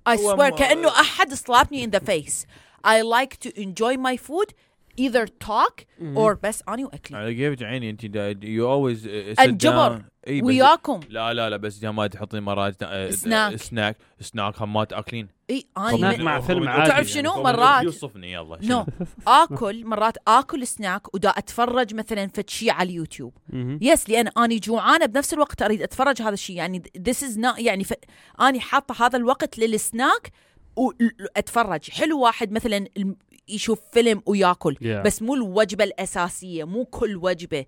I 0.10 0.16
swear 0.36 0.50
كأنه 0.50 0.90
أحد 0.90 1.34
slapped 1.34 1.72
me 1.72 1.84
in 1.84 1.92
the 1.92 2.00
face. 2.00 2.46
I 2.84 3.02
like 3.02 3.38
to 3.40 3.50
enjoy 3.62 3.96
my 3.98 4.18
food 4.18 4.54
either 4.98 5.26
talk 5.28 5.86
or 6.16 6.38
بس 6.44 6.64
اني 6.70 6.86
وأكلي. 6.86 7.18
على 7.18 7.36
كيفك 7.36 7.64
عيني؟ 7.64 7.90
أنت 7.90 8.04
you 8.44 8.72
always 8.72 9.08
بس 9.08 9.66
وياكم. 10.28 11.00
لا 11.10 11.34
لا 11.34 11.50
لا 11.50 11.58
بس 11.58 11.84
ما 11.84 12.08
تحطين 12.08 12.44
مرات 12.44 12.84
آه، 12.84 13.10
snack. 13.10 13.56
snack 13.56 13.98
snack 14.22 14.62
هم 14.62 14.74
ما 14.74 14.84
تأكلين. 14.84 15.28
إي 15.52 15.66
اني 15.78 16.24
مع 16.24 16.40
فيلم 16.40 16.68
عادي 16.70 16.90
تعرف 16.92 17.16
يعني. 17.16 17.28
شنو؟ 17.30 17.44
مرات- 17.44 17.84
يوصفني 17.84 18.32
يلا 18.32 18.58
no 18.64 18.86
آكل 19.28 19.86
مرات 19.86 20.18
آكل 20.28 20.68
سناك 20.68 21.14
ودا 21.16 21.30
أتفرج 21.30 21.94
مثلا 21.96 22.28
فد 22.28 22.50
شيء 22.50 22.72
على 22.72 22.90
اليوتيوب. 22.90 23.34
yes 23.82 24.10
لأن 24.10 24.28
أني 24.28 24.60
جوعانة 24.60 25.06
بنفس 25.06 25.34
الوقت 25.34 25.62
أريد 25.62 25.82
أتفرج 25.82 26.22
هذا 26.22 26.34
الشيء 26.34 26.56
يعني 26.56 26.84
this 26.98 27.24
is 27.24 27.38
يعني 27.58 27.84
ف... 27.84 27.94
أني 28.42 28.60
حاطة 28.60 29.06
هذا 29.06 29.18
الوقت 29.18 29.60
للسناك 29.60 30.32
واتفرج 30.76 31.92
حلو 31.92 32.20
واحد 32.20 32.52
مثلا 32.52 32.86
يشوف 33.48 33.80
فيلم 33.94 34.22
وياكل 34.26 34.76
Yeah. 34.82 35.06
بس 35.06 35.22
مو 35.22 35.34
الوجبة 35.34 35.84
الأساسية 35.84 36.64
مو 36.64 36.86
كل 36.86 37.16
وجبة. 37.16 37.66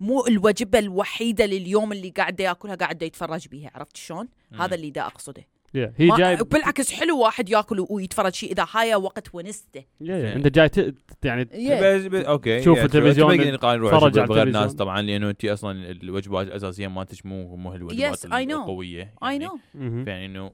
مو 0.00 0.26
الوجبة 0.26 0.78
الوحيدة 0.78 1.46
لليوم 1.46 1.92
اللي 1.92 2.10
قاعد 2.10 2.40
ياكلها 2.40 2.74
قاعد 2.74 3.02
يتفرج 3.02 3.48
بيها 3.48 3.70
عرفت 3.74 3.96
شلون؟ 3.96 4.28
هذا 4.60 4.74
اللي 4.74 4.90
دا 4.90 5.06
أقصده. 5.06 5.44
Yeah. 5.76 5.90
هي 5.96 6.08
جاي 6.18 6.36
بالعكس 6.36 6.92
حلو 6.92 7.18
واحد 7.18 7.48
ياكل 7.48 7.86
ويتفرج 7.90 8.34
شيء 8.34 8.52
إذا 8.52 8.66
هاي 8.72 8.94
وقت 8.94 9.34
ونسته 9.34 9.80
Yeah, 9.80 10.06
yeah. 10.06 10.10
انت 10.10 10.46
جاي 10.46 10.68
ت... 10.68 10.94
يعني 11.24 11.44
Yeah. 11.44 12.28
okay 12.28 12.62
شوف 12.62 12.78
yeah, 12.78 12.82
التلفزيون، 12.82 13.36
تبين 13.36 13.54
نقارن 13.54 13.80
روحك 13.80 13.96
تفرج 13.96 14.18
على 14.18 14.28
بغير 14.28 14.42
التلفزيون. 14.42 14.64
ناس 14.66 14.74
طبعا 14.74 15.02
لأنه 15.02 15.30
انت 15.30 15.44
أصلا 15.44 15.90
الوجبات 15.90 16.46
الأساسية 16.46 16.88
مالتك 16.88 17.26
مو 17.26 17.56
مو 17.56 17.70
هالوجبات 17.70 18.16
Yes, 18.16 18.28
I 18.28 18.48
know. 18.48 18.52
القوية 18.52 19.14
اي. 19.24 19.38
no. 19.38 19.58
يعني 19.74 20.26
إنه 20.26 20.52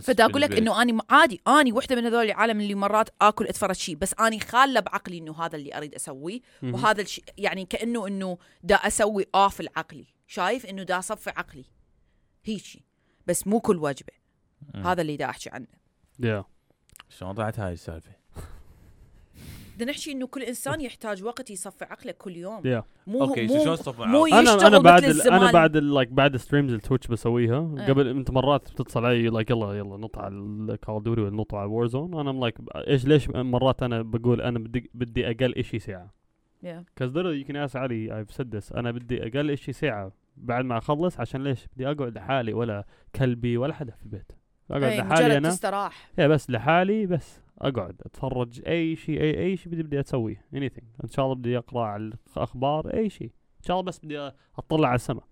فدا 0.00 0.24
أقول 0.24 0.42
لك 0.42 0.58
إنه 0.58 0.82
أني 0.82 0.98
عادي 1.10 1.40
أني 1.48 1.72
وحدة 1.72 1.96
من 1.96 2.06
هذول 2.06 2.24
العالم 2.24 2.60
اللي 2.60 2.74
مرات 2.74 3.08
آكل 3.22 3.46
أتفرج 3.46 3.74
شيء 3.74 3.96
بس 3.96 4.14
أني 4.20 4.40
خالة 4.40 4.80
بعقلي 4.80 5.18
إنه 5.18 5.44
هذا 5.44 5.56
اللي 5.56 5.76
أريد 5.76 5.94
أسويه. 5.94 6.40
وهذا 6.62 7.02
الشيء 7.02 7.24
يعني 7.38 7.64
كأنه 7.64 8.06
إنه 8.06 8.38
دا 8.62 8.74
أسوي 8.74 9.26
off 9.34 9.60
العقلي 9.60 10.06
شايف 10.26 10.66
إنه 10.66 10.82
دا 10.82 10.98
أصفي 10.98 11.30
عقلي 11.30 11.64
هيجي 12.44 12.84
بس 13.26 13.46
مو 13.46 13.60
كل 13.60 13.76
وجبه. 13.76 14.21
هذا 14.74 15.02
اللي 15.02 15.16
دا 15.16 15.24
أحكي 15.24 15.50
عنه 15.50 15.66
Yeah. 16.22 16.44
شلون 17.08 17.34
طلعت 17.34 17.60
هاي 17.60 17.72
السالفة؟ 17.72 18.12
بدنا 19.76 19.90
نحكي 19.92 20.12
إنه 20.12 20.26
كل 20.26 20.42
إنسان 20.42 20.80
يحتاج 20.80 21.24
وقت 21.24 21.50
يصفي 21.50 21.84
عقله 21.84 22.12
كل 22.12 22.36
يوم 22.36 22.60
Yeah. 22.62 22.84
مو 23.06 23.20
okay 23.24 23.46
مو 23.46 23.64
شلون 23.64 23.76
تصفي 23.76 24.02
مو 24.02 24.26
عقلك؟ 24.26 24.48
أنا 24.48 24.66
أنا 24.66 24.78
بعد 24.78 25.04
ال-. 25.04 25.30
أنا 25.30 25.52
بعد 25.52 25.76
like 25.76 26.08
بعد 26.08 26.36
streams 26.36 26.72
التويتش 26.72 27.06
بسويها 27.06 27.74
إيه. 27.78 27.86
قبل 27.86 28.08
أنت 28.08 28.30
مرات 28.30 28.70
بتتصل 28.72 29.04
علي 29.04 29.28
like 29.28 29.50
يلا 29.50 29.72
يلا 29.74 29.96
نط 29.96 30.18
على 30.18 30.78
Call 30.84 31.02
of 31.02 31.09
Duty 31.09 31.22
ولا 31.22 31.36
نط 31.36 31.54
على 31.54 31.66
وور 31.70 31.86
زون 31.86 32.20
أنا 32.20 32.30
like 32.40 32.54
إيش 32.74 33.04
ليش 33.04 33.28
مرات 33.28 33.82
أنا 33.82 34.02
بقول 34.02 34.40
أنا 34.40 34.58
بدي 34.58 34.90
بدي 34.94 35.30
أقل 35.30 35.64
شيء 35.64 35.80
ساعة 35.80 36.22
Yeah. 36.64 36.84
كز 36.96 37.10
literally 37.10 37.42
you 37.44 37.48
can 37.48 37.56
ask 37.56 37.76
علي 37.76 38.24
I've 38.24 38.34
said 38.34 38.46
this 38.56 38.76
أنا 38.76 38.90
بدي 38.90 39.22
أقل 39.26 39.58
شيء 39.58 39.74
ساعة 39.74 40.12
بعد 40.36 40.64
ما 40.64 40.78
أخلص 40.78 41.20
عشان 41.20 41.44
ليش 41.44 41.66
بدي 41.76 41.86
أقعد 41.90 42.14
لحالي 42.14 42.52
ولا 42.52 42.84
كلبي 43.16 43.56
ولا 43.56 43.74
حدا 43.74 43.92
في 43.92 44.02
البيت 44.02 44.32
أقعد 44.72 44.82
أي 44.82 44.98
لحالي 44.98 45.36
أنا. 45.36 45.48
تستراح 45.48 46.10
يا 46.18 46.26
بس 46.26 46.50
لحالي 46.50 47.06
بس 47.06 47.40
أقعد 47.58 47.96
أتفرج 48.06 48.62
أي 48.66 48.96
شيء 48.96 49.20
أي 49.20 49.38
أي 49.38 49.56
شيء 49.56 49.72
بدي 49.72 49.82
بدي 49.82 50.00
أسويه 50.00 50.44
anything. 50.54 50.84
إن 51.04 51.08
شاء 51.08 51.24
الله 51.24 51.34
بدي 51.34 51.58
أقرأ 51.58 51.84
على 51.84 52.12
الأخبار 52.36 52.94
أي 52.94 53.10
شيء. 53.10 53.30
إن 53.58 53.62
شاء 53.66 53.76
الله 53.76 53.86
بس 53.88 53.98
بدي 53.98 54.30
أطلع 54.58 54.88
على 54.88 54.94
السماء 54.94 55.24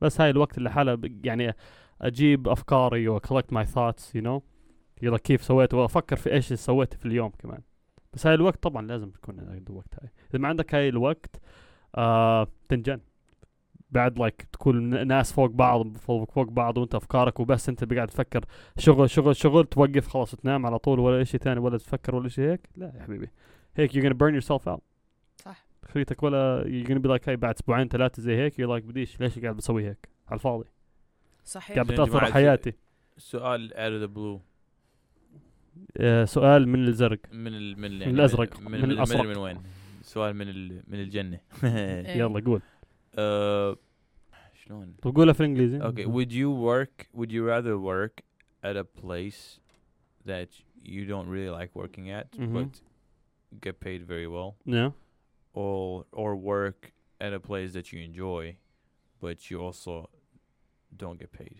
بس 0.00 0.20
هاي 0.20 0.30
الوقت 0.30 0.58
اللي 0.58 0.70
حاله 0.70 0.98
يعني 1.24 1.54
أجيب 2.00 2.48
أفكاري 2.48 3.08
و 3.08 3.20
collect 3.20 3.54
my 3.54 3.64
thoughts 3.64 4.02
you 4.18 4.22
know. 4.24 4.40
يلا 5.02 5.18
كيف 5.18 5.44
سويت 5.44 5.74
وأفكر 5.74 6.16
في 6.16 6.32
إيش 6.32 6.52
سويت 6.52 6.94
في 6.94 7.06
اليوم 7.06 7.30
كمان. 7.30 7.60
بس 8.12 8.26
هاي 8.26 8.34
الوقت 8.34 8.62
طبعا 8.62 8.86
لازم 8.86 9.10
تكون 9.10 9.40
عندك 9.40 9.70
الوقت 9.70 9.94
هاي. 10.02 10.10
إذا 10.30 10.38
ما 10.38 10.48
عندك 10.48 10.74
هاي 10.74 10.88
الوقت 10.88 11.40
آه 11.94 12.48
تنجن. 12.68 13.00
بعد 13.92 14.18
لايك 14.18 14.42
تكون 14.52 15.06
ناس 15.06 15.32
فوق 15.32 15.50
بعض 15.50 15.96
فوق, 15.96 16.30
فوق 16.30 16.48
بعض 16.50 16.78
وانت 16.78 16.94
افكارك 16.94 17.40
وبس 17.40 17.68
انت 17.68 17.92
قاعد 17.94 18.08
تفكر 18.08 18.44
شغل 18.78 19.10
شغل 19.10 19.36
شغل 19.36 19.64
توقف 19.64 20.06
خلاص 20.08 20.30
تنام 20.34 20.66
على 20.66 20.78
طول 20.78 20.98
ولا 21.00 21.24
شيء 21.24 21.40
ثاني 21.40 21.60
ولا 21.60 21.78
تفكر 21.78 22.14
ولا 22.14 22.28
شيء 22.28 22.44
هيك؟ 22.50 22.60
لا 22.76 22.92
يا 22.96 23.02
حبيبي. 23.02 23.28
هيك 23.76 23.92
you're 23.92 24.02
gonna 24.02 24.16
burn 24.16 24.42
yourself 24.42 24.68
out. 24.72 24.80
صح. 25.36 25.64
خليتك 25.88 26.22
ولا 26.22 26.62
you're 26.64 26.86
gonna 26.88 27.02
be 27.02 27.08
like 27.20 27.28
هاي 27.28 27.36
بعد 27.36 27.54
أسبوعين 27.54 27.88
ثلاثة 27.88 28.22
زي 28.22 28.36
هيك 28.36 28.54
you're 28.54 28.68
like 28.80 28.84
بديش 28.86 29.20
ليش 29.20 29.38
قاعد 29.38 29.56
بسوي 29.56 29.88
هيك؟ 29.88 30.08
على 30.28 30.34
الفاضي. 30.34 30.64
صحيح. 31.44 31.74
قاعد 31.76 31.86
بتأثر 31.86 32.24
على 32.24 32.32
حياتي. 32.32 32.72
سؤال 33.18 33.70
out 33.74 34.02
of 34.02 34.10
the 34.10 34.16
blue. 34.18 34.40
آه 35.96 36.24
سؤال 36.24 36.68
من 36.68 36.88
الزرق. 36.88 37.18
من 37.32 37.46
ال 37.54 37.78
من, 37.78 37.84
ال- 37.84 38.08
من 38.08 38.14
الأزرق، 38.14 38.60
من, 38.60 38.70
من 38.70 38.82
من, 38.82 38.90
الأزرق. 38.90 39.20
من, 39.22 39.28
من 39.28 39.36
وين؟ 39.36 39.58
سؤال 40.02 40.34
من 40.36 40.48
ال 40.48 40.82
من 40.88 41.00
الجنة. 41.00 41.40
إيه. 41.64 42.08
يلا 42.18 42.40
قول. 42.46 42.60
آه، 43.19 43.77
شلون؟ 44.53 44.95
تقولها 45.01 45.33
في 45.33 45.39
الانجليزي 45.39 45.79
Okay, 45.79 46.05
would 46.05 46.31
you 46.31 46.49
work? 46.51 47.07
Would 47.17 47.31
you 47.31 47.43
rather 47.45 47.77
work 47.77 48.21
at 48.63 48.75
a 48.75 48.83
place 49.01 49.59
that 50.25 50.49
you 50.83 51.05
don't 51.05 51.29
really 51.29 51.49
like 51.59 51.71
working 51.75 52.09
at, 52.19 52.27
Mhm. 52.39 52.53
but 52.55 52.71
get 53.65 53.79
paid 53.79 54.01
very 54.13 54.27
well, 54.35 54.51
yeah. 54.65 54.91
or 55.53 56.05
or 56.21 56.31
work 56.53 56.79
at 57.25 57.31
a 57.33 57.39
place 57.49 57.69
that 57.77 57.85
you 57.93 57.99
enjoy, 58.09 58.43
but 59.23 59.37
you 59.49 59.57
also 59.65 59.93
don't 61.01 61.17
get 61.23 61.31
paid 61.41 61.55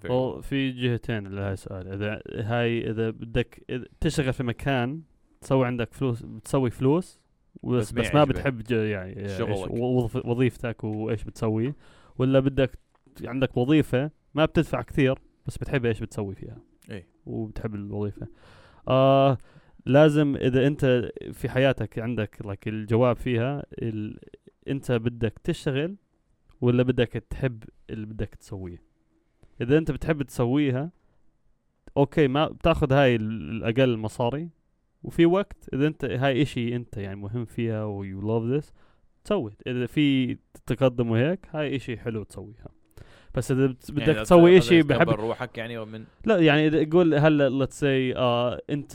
very 0.00 0.10
well? 0.12 0.32
well 0.34 0.42
في 0.42 0.70
جهتين 0.70 1.26
لهذا 1.26 1.52
السؤال 1.52 1.88
اذا 1.88 2.22
هاي 2.42 2.90
اذا 2.90 3.10
بدك 3.10 3.64
إذا 3.70 3.86
تشتغل 4.00 4.32
في 4.32 4.42
مكان 4.42 5.02
تسوي 5.40 5.66
عندك 5.66 5.92
فلوس 5.94 6.22
بتسوي 6.22 6.70
فلوس 6.70 7.19
بس 7.63 7.91
بس 7.91 8.13
ما. 8.13 8.23
بتحب 8.23 8.71
يعني 8.71 9.27
شغلك. 9.27 9.71
وظيفتك 10.25 10.83
وإيش 10.83 11.23
بتسوي 11.23 11.73
ولا 12.17 12.39
بدك 12.39 12.79
عندك 13.23 13.57
وظيفة 13.57 14.11
ما 14.33 14.45
بتدفع 14.45 14.81
كثير 14.81 15.19
بس 15.47 15.57
بتحب 15.57 15.85
إيش 15.85 15.99
بتسوي 15.99 16.35
فيها 16.35 16.57
إيه. 16.89 17.07
وبتحب 17.25 17.75
الوظيفة 17.75 18.27
آه 18.87 19.37
لازم 19.85 20.35
إذا 20.35 20.67
أنت 20.67 21.09
في 21.31 21.49
حياتك 21.49 21.99
عندك 21.99 22.37
لك 22.45 22.67
الجواب 22.67 23.15
فيها 23.15 23.63
ال... 23.81 24.19
أنت 24.67 24.91
بدك 24.91 25.39
تشتغل 25.43 25.95
ولا 26.61 26.83
بدك 26.83 27.23
تحب 27.29 27.63
اللي 27.89 28.05
بدك 28.05 28.35
تسويه 28.35 28.81
إذا 29.61 29.77
أنت 29.77 29.91
بتحب 29.91 30.23
تسويها 30.23 30.91
أوكي 31.97 32.27
ما 32.27 32.47
بتاخذ 32.47 32.93
هاي 32.93 33.15
ال- 33.15 33.51
الأقل 33.63 33.97
مصاري 33.97 34.49
وفي 35.03 35.25
وقت 35.25 35.69
إذا 35.73 35.87
أنت 35.87 36.05
هاي 36.05 36.41
إشي 36.41 36.75
أنت 36.75 36.97
يعني 36.97 37.15
مهم 37.15 37.45
فيها 37.45 37.83
و 37.83 38.03
you 38.05 38.23
love 38.23 38.61
this 38.63 38.71
تسوي. 39.23 39.53
إذا 39.67 39.85
في 39.85 40.37
تقدم 40.65 41.11
وهيك 41.11 41.47
هاي 41.51 41.75
إشي 41.75 41.97
حلو 41.97 42.23
تسويها. 42.23 42.67
بس 43.35 43.51
إذا 43.51 43.67
بت- 43.67 43.91
بدك 43.91 44.07
يعني 44.07 44.21
تسوي 44.23 44.57
إشي 44.57 44.81
بحب 44.83 45.09
روحك 45.09 45.57
يعني 45.57 45.85
من 45.85 46.05
لا 46.25 46.37
يعني 46.39 46.67
إذا 46.67 46.89
قول 46.91 47.13
هلأ 47.13 47.65
let's 47.65 47.69
say 47.79 48.17
آه 48.17 48.61
أنت 48.69 48.91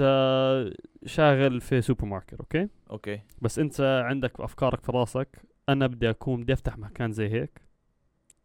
شاغل 1.07 1.61
في 1.61 1.81
سوبر 1.81 2.05
ماركت 2.05 2.35
okay؟ 2.35 2.69
okay. 2.91 3.21
بس 3.43 3.59
أنت 3.59 4.03
عندك 4.07 4.41
أفكارك 4.41 4.85
في 4.85 4.93
راسك 4.93 5.43
أنا 5.69 5.87
بدي 5.87 6.11
أكون 6.11 6.43
بدي 6.43 6.53
أفتح 6.53 6.79
مكان 6.79 7.13
زي 7.13 7.29
هيك. 7.29 7.61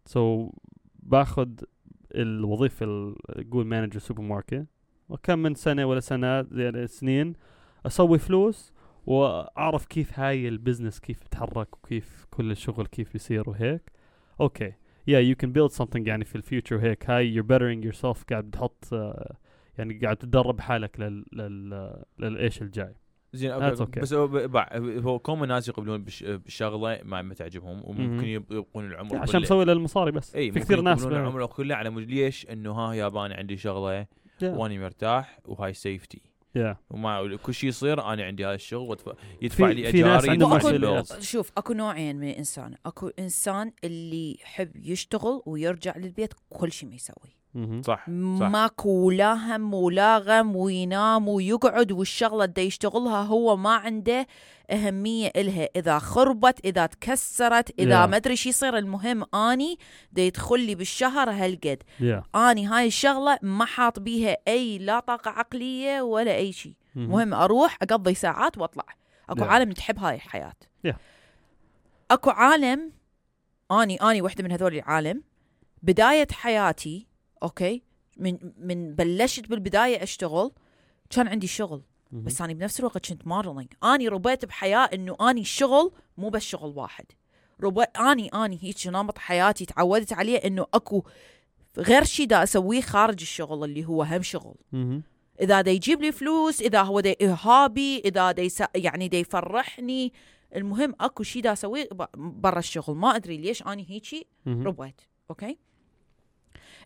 so 0.05 0.49
so 0.49 0.55
باخذ 0.99 1.49
الوظيفة 2.15 2.85
ال- 2.85 3.15
قول 3.51 3.65
manager 3.65 3.99
سوبر 3.99 4.21
ماركت 4.21 4.65
وكم 5.11 5.39
من 5.39 5.53
سنة 5.55 5.85
ولا 5.85 5.99
سنوات 5.99 6.47
يعني 6.51 6.87
سنين 6.87 7.33
أسوي 7.85 8.19
فلوس 8.19 8.73
وأعرف 9.05 9.85
كيف 9.85 10.19
هاي 10.19 10.47
ال 10.47 10.53
business 10.53 10.99
كيف 10.99 11.23
بتحرك 11.23 11.73
وكيف 11.77 12.25
كل 12.31 12.51
الشغل 12.51 12.87
كيف 12.87 13.13
بيصير 13.13 13.49
وهيك. 13.49 13.91
okay. 14.41 14.73
yeah 15.07 15.19
you 15.19 15.35
can 15.35 15.51
build 15.51 15.71
something 15.71 16.07
يعني 16.07 16.25
في 16.25 16.35
ال 16.35 16.41
future 16.41 16.77
هيك 16.79 17.09
هاي 17.09 17.41
you're 17.41 17.45
bettering 17.45 17.91
yourself 17.93 18.23
قاعد 18.29 18.43
بتحط 18.45 18.85
آه، 18.93 19.35
يعني 19.77 19.99
قاعد 19.99 20.17
تدرب 20.17 20.59
حالك 20.59 20.99
لل 20.99 21.25
لل 21.33 21.93
للإيش 22.19 22.61
الجاي. 22.61 22.95
زين 23.33 23.83
okay. 23.85 23.93
okay. 23.93 24.01
بس 24.01 24.13
هو 25.03 25.19
كوم 25.19 25.43
الناس 25.43 25.67
يقبلون 25.67 26.03
بش- 26.03 26.23
بشغلة 26.23 26.99
ما 27.03 27.21
ما 27.21 27.33
تعجبهم 27.33 27.81
وممكن 27.85 28.27
يبقون 28.27 28.85
العمر 28.85 29.17
عشان 29.17 29.41
مسوي 29.41 29.65
للمصاري 29.65 30.11
بس. 30.11 30.35
إي 30.35 30.51
في 30.51 30.59
كثير 30.59 30.81
ناس 30.81 30.99
يقبلون 31.01 31.19
بقى- 31.19 31.21
العمر 31.27 31.45
كله. 31.45 31.75
على 31.75 31.89
مود 31.89 32.03
ليش 32.03 32.45
إنه 32.49 32.71
ها 32.71 32.93
ياباني 32.93 33.33
عندي 33.33 33.57
شغلة؟ 33.57 34.05
Yeah. 34.41 34.43
وأني 34.43 34.79
مرتاح 34.79 35.39
وهاي 35.45 35.73
safety 35.73 36.21
yeah. 36.57 36.75
وما 36.89 37.37
كل 37.43 37.53
شيء 37.53 37.69
يصير 37.69 38.13
أنا 38.13 38.23
عندي 38.23 38.45
هذا 38.45 38.55
الشغل 38.55 38.97
وأدفع- 38.97 39.15
يدفع 39.41 39.67
في- 39.67 39.73
لي 39.73 39.89
أجاري. 39.89 40.01
شوف 41.21 41.51
أكو 41.57 41.73
نوعين 41.73 42.15
من 42.15 42.29
الانسان 42.29 42.75
أكو 42.85 43.07
إنسان 43.19 43.71
اللي 43.83 44.37
يحب 44.41 44.75
يشتغل 44.75 45.41
ويرجع 45.45 45.97
للبيت 45.97 46.33
كل 46.49 46.71
شيء 46.71 46.89
ما 46.89 46.95
يسوي. 46.95 47.35
صح 47.85 48.05
صح 48.39 48.49
ماكو 48.49 49.11
لا 49.11 49.33
هم 49.33 49.73
ولا 49.73 50.17
غم 50.17 50.55
وينام 50.55 51.27
ويقعد 51.27 51.91
والشغلة 51.91 52.45
اللي 52.45 52.65
يشتغلها 52.65 53.21
هو 53.21 53.57
ما 53.57 53.73
عنده 53.75 54.27
أهمية 54.69 55.31
إلها 55.35 55.69
إذا 55.75 55.99
خربت 55.99 56.65
إذا 56.65 56.85
تكسرت 56.85 57.79
إذا 57.79 58.05
Yeah. 58.05 58.09
ما 58.09 58.15
أدري 58.17 58.35
شو 58.35 58.49
يصير 58.49 58.77
المهم 58.77 59.35
أني 59.35 59.77
دا 60.11 60.21
يدخل 60.21 60.59
لي 60.59 60.75
بالشهر 60.75 61.29
هالقد 61.29 61.83
yeah. 61.99 62.37
أني 62.37 62.67
هاي 62.67 62.87
الشغلة 62.87 63.39
ما 63.41 63.65
حاط 63.65 63.99
بيها 63.99 64.37
أي 64.47 64.77
لا 64.77 64.99
طاقة 64.99 65.31
عقلية 65.31 66.01
ولا 66.01 66.35
أي 66.35 66.51
شيء 66.51 66.73
مهم. 66.95 67.09
مهم 67.09 67.33
أروح 67.33 67.77
أقضي 67.81 68.13
ساعات 68.13 68.57
وأطلع 68.57 68.85
أكو 69.29 69.39
Yeah. 69.39 69.47
عالم 69.47 69.71
تحب 69.71 69.99
هاي 69.99 70.15
الحياة 70.15 70.53
Yeah. 70.87 70.93
أكو 72.11 72.29
عالم 72.29 72.91
أني 73.71 73.95
أني 73.95 74.21
وحدة 74.21 74.43
من 74.43 74.51
هذول 74.51 74.75
العالم 74.75 75.23
بداية 75.83 76.27
حياتي 76.31 77.07
okay؟ 77.43 77.83
من 78.17 78.37
من 78.57 78.95
بلشت 78.95 79.47
بالبداية 79.47 80.03
أشتغل 80.03 80.51
كان 81.09 81.27
عندي 81.27 81.47
شغل. 81.47 81.81
بس 82.11 82.41
اني 82.41 82.53
بنفس 82.53 82.79
الوقت 82.79 83.09
كنت 83.09 83.27
مارلينج 83.27 83.67
أني 83.83 84.07
ربيت 84.07 84.45
بحياة 84.45 84.89
إنه 84.93 85.17
أني 85.21 85.41
الشغل 85.41 85.91
مو 86.17 86.29
بس 86.29 86.41
شغل 86.41 86.77
واحد. 86.77 87.05
ربيت 87.63 87.97
أني 87.97 88.27
أني 88.27 88.59
هيك 88.61 88.87
نمط 88.87 89.17
حياتي 89.17 89.65
تعودت 89.65 90.13
عليه 90.13 90.37
إنه 90.37 90.65
أكو 90.73 91.03
غير 91.77 92.03
شي 92.03 92.25
دا 92.25 92.43
أسويه 92.43 92.81
خارج 92.81 93.21
الشغل 93.21 93.63
اللي 93.63 93.85
هو 93.85 94.03
هم 94.03 94.21
شغل. 94.21 94.55
إذا 95.41 95.61
دا 95.61 95.71
يجيب 95.71 96.01
لي 96.01 96.11
فلوس 96.11 96.61
إذا 96.61 96.81
هو 96.81 96.99
دا 96.99 97.15
hobby 97.21 97.99
إذا 97.99 98.31
دا 98.31 98.43
يس... 98.43 98.63
يعني 98.75 99.07
دا 99.07 99.17
يفرحني. 99.17 100.13
المهم 100.55 100.95
أكو 100.99 101.23
شيء 101.23 101.41
دا 101.41 101.53
أسويه 101.53 101.89
برا 102.17 102.59
الشغل. 102.59 102.95
ما 102.95 103.15
أدري 103.15 103.37
ليش 103.37 103.63
أني 103.63 103.85
هيجي. 103.89 104.27
ربيت. 104.47 105.01
أوكي؟ 105.29 105.57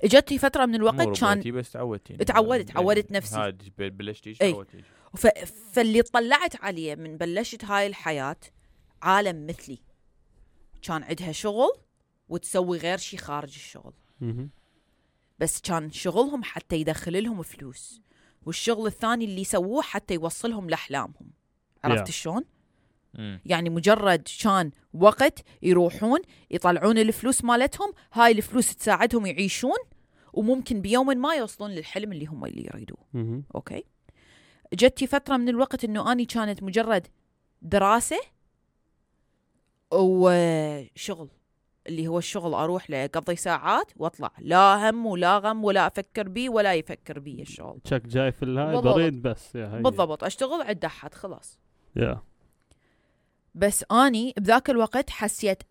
اجتني 0.06 0.38
فترة 0.38 0.66
من 0.66 0.76
الوقت 0.76 1.20
كان 1.20 1.52
بس 1.52 1.72
تعودتي 1.72 2.14
يعني. 2.14 2.26
تعودت- 2.26 2.68
تعودت 2.74 3.12
نفسي. 3.12 3.36
هاد 3.36 3.64
ب- 3.78 3.98
بلشتي 3.98 4.30
أي. 4.42 4.52
تعودتي 4.52 4.84
ف... 5.18 5.28
فاللي 5.74 6.02
طلعت 6.02 6.64
عليه 6.64 6.96
من 6.96 7.18
بلشت 7.18 7.66
هاي 7.66 7.88
الحياة 7.88 8.36
عالم 9.02 9.48
مثلي 9.48 9.78
كان 10.82 11.04
عندها 11.04 11.32
شغل 11.32 11.70
وتسوي 12.30 12.78
غير 12.78 12.98
شيء 12.98 13.20
خارج 13.20 13.54
الشغل. 13.56 13.94
بس 15.40 15.62
كان 15.62 15.92
شغلهم 15.92 16.44
حتى 16.44 16.76
يدخل 16.76 17.24
لهم 17.24 17.42
فلوس 17.44 18.02
والشغل 18.46 18.88
الثاني 18.88 19.26
اللي 19.26 19.42
يسووه 19.42 19.82
حتى 19.82 20.14
يوصلهم 20.14 20.70
لأحلامهم 20.70 21.32
عرفت 21.84 22.08
Yeah. 22.08 22.12
شلون؟ 22.12 22.44
يعني 23.46 23.70
مجرد 23.70 24.28
كان 24.44 24.72
وقت 24.94 25.40
يروحون 25.62 26.20
يطلعون 26.52 26.98
الفلوس 26.98 27.44
مالتهم 27.44 27.94
هاي 28.14 28.32
الفلوس 28.32 28.76
تساعدهم 28.76 29.26
يعيشون 29.26 29.78
وممكن 30.36 30.82
بيوم 30.82 31.08
ما 31.08 31.34
يوصلون 31.36 31.72
للحلم 31.72 32.12
اللي 32.12 32.26
هم 32.26 32.46
اللي 32.46 32.70
يريدوه. 32.74 32.98
أوكي؟ 33.56 33.84
جتي 34.74 35.08
فترة 35.08 35.38
من 35.38 35.50
الوقت 35.50 35.84
إنه 35.84 36.12
أني 36.12 36.26
كانت 36.26 36.64
مجرد 36.64 37.08
دراسة 37.62 38.20
وشغل 39.92 41.30
اللي 41.88 42.08
هو 42.08 42.18
الشغل 42.18 42.54
أروح 42.54 42.90
له 42.90 43.06
اقضي 43.06 43.36
ساعات 43.36 43.92
وأطلع. 43.96 44.32
لا 44.40 44.90
هم 44.90 45.06
ولا 45.06 45.38
غم 45.38 45.64
ولا 45.64 45.88
أفكر 45.88 46.28
بيه 46.28 46.50
ولا 46.50 46.74
يفكر 46.74 47.20
بيه 47.20 47.42
الشغل. 47.42 47.80
تشك 47.84 48.02
جاي 48.02 48.32
في 48.32 48.46
الهاي. 48.46 48.82
بريد 48.82 49.22
بس 49.22 49.56
يا 49.56 49.76
هي. 49.76 49.82
بالضبط. 49.82 50.24
أشتغل 50.24 50.62
عند 50.62 50.86
احد 50.86 51.14
خلاص. 51.14 51.60
يا. 51.96 52.22
بس 53.56 53.86
أني 53.92 54.34
بذاك 54.38 54.70
الوقت 54.70 55.10
حسيت 55.10 55.64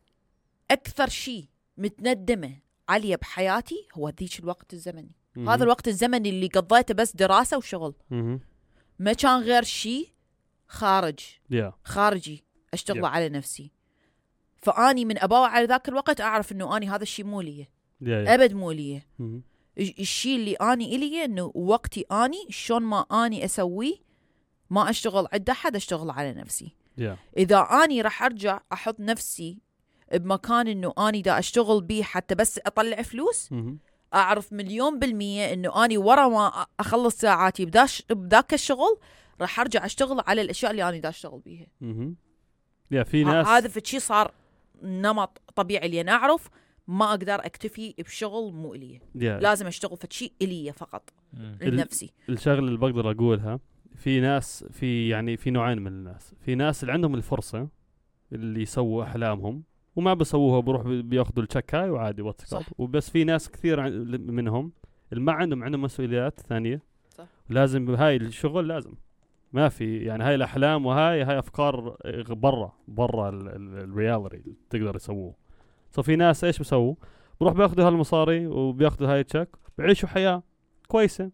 أكثر 0.71 1.09
شيء 1.09 1.45
متندمة. 1.79 2.64
عليه 2.89 3.17
بحياتي 3.17 3.89
هو 3.95 4.09
ذيك 4.09 4.41
الوقت 4.41 4.73
الزمني. 4.73 5.13
مهم. 5.37 5.49
هذا 5.49 5.65
الوقت 5.65 5.89
الزمني 5.89 6.31
اللي 6.31 6.47
قضيته 6.47 6.95
بس 6.95 7.17
دراسة 7.17 7.57
وشغل. 7.57 7.95
مهم. 8.11 8.41
ما 8.99 9.13
كان 9.13 9.41
غير 9.41 9.63
شيء 9.63 10.09
خارج. 10.69 11.21
يا 11.51 11.73
خارجي 11.85 12.45
أشتغل 12.75 13.03
Yep. 13.03 13.05
على 13.05 13.29
نفسي. 13.29 13.73
فأني 14.63 15.05
من 15.05 15.19
أباوع 15.19 15.49
على 15.49 15.67
ذاك 15.67 15.89
الوقت 15.89 16.21
أعرف 16.21 16.53
إنه 16.53 16.77
أني 16.77 16.89
هذا 16.89 17.03
الشيء 17.03 17.25
مو 17.25 17.41
لي. 17.41 17.69
يا 18.01 18.23
يا 18.23 18.35
أبد 18.35 18.55
مو 18.55 18.71
لي. 18.71 19.03
الشيء 19.79 20.37
اللي 20.37 20.55
أني 20.55 20.97
إلي 20.97 21.25
إنه 21.25 21.53
وقتي 21.55 22.01
أني 22.01 22.47
شلون 22.51 22.83
ما 22.83 23.01
أني 23.01 23.45
أسويه 23.45 23.97
ما 24.71 24.91
أشتغل 24.91 25.27
عند 25.33 25.51
احد 25.51 25.77
أشتغل 25.77 26.11
على 26.11 26.33
نفسي. 26.33 26.77
يا 26.99 27.17
إذا 27.37 27.59
أني 27.59 28.03
راح 28.03 28.23
أرجع 28.23 28.61
أحط 28.73 29.01
نفسي 29.01 29.59
بمكان 30.13 30.69
إنه 30.69 30.93
أني 30.99 31.23
دا 31.23 31.39
أشتغل 31.39 31.83
بيه 31.83 32.03
حتى 32.03 32.35
بس 32.35 32.61
أطلع 32.67 33.03
فلوس. 33.03 33.55
أعرف 34.15 34.53
مليون 34.53 34.99
بالمية 34.99 35.53
إنه 35.53 35.85
أني 35.85 35.99
ورا 35.99 36.29
ما 36.29 36.67
أخلص 36.81 37.17
ساعاتي 37.17 37.65
بداش 37.65 38.03
بذاك 38.11 38.55
الشغل 38.55 38.99
راح 39.41 39.61
أرجع 39.61 39.85
أشتغل 39.85 40.21
على 40.27 40.43
الأشياء 40.43 40.71
اللي 40.71 40.89
أني 40.89 41.01
دا 41.01 41.09
أشتغل 41.09 41.41
بيها. 41.41 41.67
يا 42.91 43.03
في 43.03 43.25
ناس 43.25 43.47
هذا 43.47 43.69
فشي 43.69 44.01
صار 44.01 44.33
نمط 44.83 45.43
طبيعي 45.55 45.89
لي 45.89 46.01
أنا 46.01 46.13
أعرف 46.13 46.49
ما 46.89 47.11
أقدر 47.11 47.35
أكتفي 47.35 47.95
بشغل 47.99 48.53
مو 48.53 48.75
إلي. 48.75 49.01
لازم 49.15 49.67
أشتغل 49.67 49.97
فشي 49.97 50.33
إلي 50.43 50.73
فقط 50.73 51.11
لنفسي 51.61 52.13
الشغله 52.29 52.59
اللي 52.59 52.79
بقدر 52.79 53.11
أقولها 53.11 53.61
في 53.97 54.21
ناس 54.21 54.65
في 54.71 55.09
يعني 55.09 55.37
في 55.37 55.51
نوعين 55.51 55.79
من 55.79 55.87
الناس. 55.87 56.35
في 56.45 56.55
ناس 56.55 56.83
اللي 56.83 56.93
عندهم 56.93 57.15
الفرصة 57.15 57.69
اللي 58.33 58.63
يسووا 58.63 59.05
أحلامهم 59.05 59.63
وما 59.97 60.15
بيسووها 60.15 60.61
بروح 60.61 60.83
بي- 60.83 61.03
بياخذوا 61.03 61.43
ال 61.43 61.48
check 61.48 61.75
هاي 61.75 61.91
وعادي 61.91 62.23
و 62.23 62.26
that's 62.26 62.45
صح. 62.45 62.67
وبس 62.79 63.11
في 63.11 63.25
ناس 63.25 63.51
كثير 63.51 63.91
منهم 64.19 64.73
اللي 65.13 65.25
ما 65.25 65.33
عندهم 65.33 65.65
عندهم 65.65 65.83
مسؤوليات 65.83 66.41
ثانية. 66.41 66.83
صح. 67.11 67.27
لازم 67.49 67.91
هاي 67.95 68.17
الشغل 68.17 68.69
لازم. 68.69 68.93
ما 69.53 69.69
في 69.69 69.97
يعني 69.99 70.25
هاي 70.25 70.35
الأحلام 70.35 70.87
وهاي 70.87 71.23
هاي 71.23 71.39
أفكار 71.39 71.97
برا 72.29 72.73
برا 72.89 73.29
ال 73.29 73.42
reality 73.42 74.37
اللي 74.37 74.55
تقدر 74.71 74.97
يسووه. 74.97 75.35
so 75.91 76.03
في 76.03 76.17
ناس 76.17 76.45
إيش 76.45 76.59
بيسووا؟ 76.59 76.95
بروح 77.41 77.53
بياخذوا 77.55 77.89
هالمصاري 77.89 78.47
وبياخذوا 78.47 79.13
هاي 79.13 79.21
ال 79.21 79.27
check 79.27 79.57
بيعيشوا 79.79 80.09
حياة 80.09 80.43
كويسة. 80.89 81.31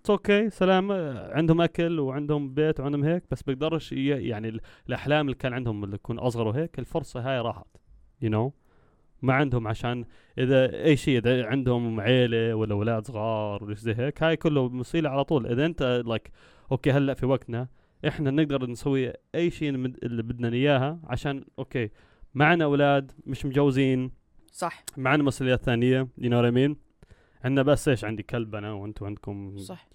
it's 0.00 0.10
okay 0.10 0.50
سلام 0.50 0.92
عندهم 1.32 1.60
أكل 1.60 2.00
وعندهم 2.00 2.54
بيت 2.54 2.80
وعندهم 2.80 3.04
هيك 3.04 3.22
بس 3.30 3.42
بيقدرش 3.42 3.92
يعني 3.92 4.48
ال- 4.48 4.60
الأحلام 4.88 5.26
اللي 5.26 5.34
كان 5.36 5.52
عندهم 5.52 5.84
اللي 5.84 5.96
تكون 5.98 6.18
أصغر 6.18 6.48
وهيك 6.48 6.78
الفرصة 6.78 7.20
هاي 7.20 7.40
راحت. 7.40 7.66
you 8.22 8.30
you 8.30 8.34
know 8.34 8.52
ما 9.22 9.34
عندهم 9.34 9.68
عشان 9.68 10.04
إذا 10.38 10.84
أي 10.84 10.96
شيء 10.96 11.18
إذا 11.18 11.46
عندهم 11.46 12.00
عيلة 12.00 12.54
ولا 12.54 12.74
أولاد 12.74 13.06
صغار 13.06 13.64
ولا 13.64 13.74
زي 13.74 13.94
هيك 13.94 14.22
هاي 14.22 14.36
كله 14.36 14.68
مصيله 14.68 15.10
على 15.10 15.24
طول. 15.24 15.46
إذا 15.46 15.66
أنت 15.66 16.02
like 16.06 16.30
okay 16.72 16.92
هلأ 16.92 17.14
في 17.14 17.26
وقتنا 17.26 17.68
إحنا 18.08 18.30
نقدر 18.30 18.66
نسوي 18.70 19.12
أي 19.34 19.50
شيء 19.50 19.68
اللي 20.02 20.22
بدنا 20.22 20.48
إياها 20.48 21.00
عشان 21.04 21.44
okay 21.58 21.90
معنا 22.34 22.64
أولاد 22.64 23.12
مش 23.26 23.46
مجوزين. 23.46 24.10
صح. 24.52 24.84
معنا 24.96 25.22
مسؤوليات 25.22 25.62
ثانية 25.64 26.08
you 26.18 26.30
know 26.30 26.42
what 26.42 26.52
I 26.52 26.54
mean 26.56 26.76
عندنا 27.44 27.62
بس 27.62 27.88
إيش؟ 27.88 28.04
عندي 28.04 28.22
كلب 28.22 28.54
أنا 28.54 28.72
وأنتم 28.72 29.06
عندكم 29.06 29.56
صح. 29.58 29.88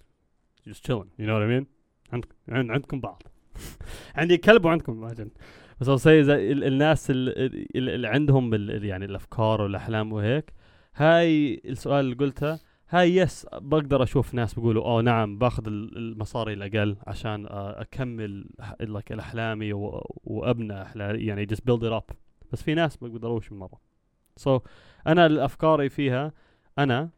just 0.68 0.82
chilling 0.82 1.08
you 1.20 1.24
know 1.26 1.34
what 1.38 1.44
I 1.44 1.60
mean 1.60 1.64
عندكم 2.12 2.34
عند 2.48 2.70
عندكم 2.70 3.00
بعض. 3.00 3.22
عندي 4.16 4.36
كلب 4.36 4.64
وعندكم 4.64 5.00
بس 5.80 5.86
زي 6.08 6.20
ال- 6.52 6.64
الناس 6.64 7.10
ال- 7.10 7.38
ال- 7.76 7.88
اللي 7.88 8.08
عندهم 8.08 8.54
ال- 8.54 8.84
يعني 8.84 9.04
الأفكار 9.04 9.60
والأحلام 9.62 10.12
وهيك 10.12 10.52
هاي 10.96 11.60
السؤال 11.64 12.04
اللي 12.04 12.14
قلته 12.16 12.58
هاي 12.90 13.16
yes 13.16 13.46
بقدر 13.52 14.02
أشوف 14.02 14.34
ناس 14.34 14.54
بيقولوا 14.54 14.84
أوه 14.84 15.02
نعم 15.02 15.38
باخذ 15.38 15.66
ال- 15.66 15.96
المصاري 15.96 16.52
الأقل 16.52 16.96
عشان 17.06 17.46
آه، 17.46 17.80
أكمل 17.80 18.46
لك 18.80 19.12
الأحلامي 19.12 19.72
و- 19.72 20.06
وأبنى 20.24 20.82
احلامي 20.82 21.18
يعني 21.18 21.46
just 21.46 21.58
build 21.70 21.80
it 21.82 21.92
up. 22.00 22.14
بس 22.52 22.62
في 22.62 22.74
ناس 22.74 23.02
ما 23.02 23.08
بيقدروش 23.08 23.52
مرة. 23.52 23.80
so 24.36 24.58
so, 24.58 24.62
أنا 25.06 25.44
افكاري 25.44 25.88
فيها 25.88 26.32
أنا 26.78 27.10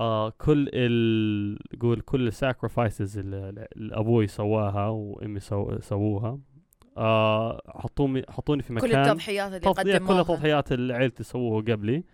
آه 0.00 0.30
كل 0.30 0.70
ال 0.74 1.58
قول 1.80 2.00
كل 2.00 2.26
ال 2.26 2.34
sacrifices 2.34 3.18
اللي 3.18 3.66
أبوي 3.76 4.26
سواها 4.26 4.88
وأمي 4.88 5.40
سو 5.40 5.78
سووها 5.80 6.38
آه 6.96 7.62
حطوني 7.68 8.22
حطوني 8.28 8.62
في 8.62 8.68
كل 8.68 8.88
مكان. 8.88 9.02
التضحيات 9.10 9.48
اللي 9.48 9.60
تضحية 9.60 9.82
كل 9.82 9.98
قدموها. 9.98 10.20
التضحيات 10.20 10.72
اللي 10.72 10.94
عيلتي 10.94 11.22
سووها 11.22 11.62
قبلي. 11.62 12.04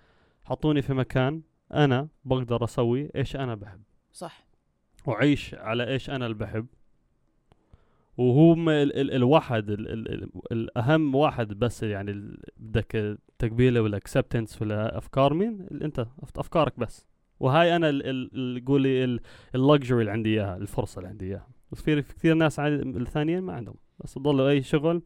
حطوني 0.44 0.82
في 0.82 0.94
مكان 0.94 1.42
أنا 1.74 2.08
بقدر 2.24 2.64
أسوي 2.64 3.10
إيش 3.16 3.36
أنا 3.36 3.54
بحب. 3.54 3.82
صح. 4.12 4.46
وأعيش 5.06 5.54
على 5.54 5.88
إيش 5.88 6.10
أنا 6.10 6.26
اللي 6.26 6.36
بحب. 6.36 6.66
وهو 8.16 8.52
ال 8.54 8.70
ال 8.70 9.10
الواحد 9.14 9.70
ال 9.70 9.88
ال 9.88 10.12
ال 10.12 10.30
الأهم 10.52 11.14
واحد 11.14 11.48
بس 11.48 11.82
يعني 11.82 12.36
بدك 12.56 13.18
تقبيله 13.38 13.80
ولا 13.82 13.96
acceptance 13.96 14.62
ولا 14.62 14.98
أفكار 14.98 15.34
مين؟ 15.34 15.66
أنت 15.82 16.06
أفكارك 16.36 16.78
بس. 16.78 17.06
وهاي 17.40 17.76
أنا 17.76 17.86
قولي 18.66 19.18
ال 19.54 19.61
luxury 19.61 20.00
اللي 20.00 20.10
عندي 20.10 20.30
إياها 20.30 20.56
الفرصة 20.56 20.98
اللي 20.98 21.08
عندي 21.08 21.26
إياها. 21.26 21.48
بس 21.72 21.82
في 21.82 22.02
كثير 22.02 22.34
ناس 22.34 22.58
الثانيين 22.60 23.42
ما 23.42 23.52
عندهم. 23.52 23.76
بس 24.04 24.18
ضلوا 24.18 24.48
أي 24.50 24.62
شغل 24.62 25.02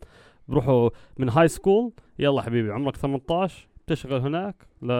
بروحوا 0.48 0.90
من 1.16 1.28
high 1.28 1.48
school 1.48 1.92
يلا 2.18 2.42
حبيبي 2.42 2.72
عمرك 2.72 2.96
18 2.96 3.68
تشتغل 3.86 4.20
هناك 4.20 4.54
ل 4.82 4.92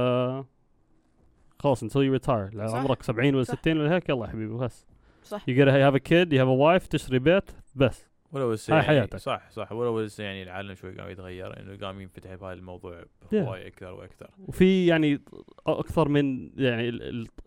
خلاص 1.59 1.85
until 1.85 1.89
you 2.01 2.21
retire. 2.23 2.57
عمرك 2.57 3.03
70 3.03 3.35
ولا 3.35 3.43
صح. 3.45 3.55
60 3.61 3.79
ولا 3.79 3.95
هيك 3.95 4.09
يلا 4.09 4.27
حبيبي 4.27 4.55
بس 4.55 4.87
صح 5.25 5.41
you 5.51 5.55
gotta 5.55 5.71
have 5.73 5.95
a 5.97 6.03
kid 6.09 6.29
you 6.33 6.39
have 6.39 6.49
a 6.49 6.59
wife 6.85 6.89
تشتري 6.89 7.19
بيت 7.19 7.51
بس 7.75 8.07
ولو 8.33 8.53
لسه 8.53 8.73
هاي 8.75 8.79
يعني 8.85 8.87
حياتك. 9.01 9.17
صح 9.17 9.51
صح 9.51 9.73
ولو 9.73 10.01
لسه 10.01 10.25
يعني 10.25 10.43
العالم 10.43 10.75
شوي 10.75 10.97
قام 11.01 11.11
يتغير 11.11 11.61
إنه 11.61 11.77
قام 11.87 12.01
ينفتح 12.01 12.35
بهذا 12.35 12.53
الموضوع 12.53 13.03
Yeah. 13.27 13.35
هواي 13.35 13.67
أكثر 13.67 13.93
وأكثر 13.93 14.31
وفي 14.39 14.87
يعني 14.87 15.21
أكثر 15.67 16.09
من 16.09 16.51
يعني 16.61 16.99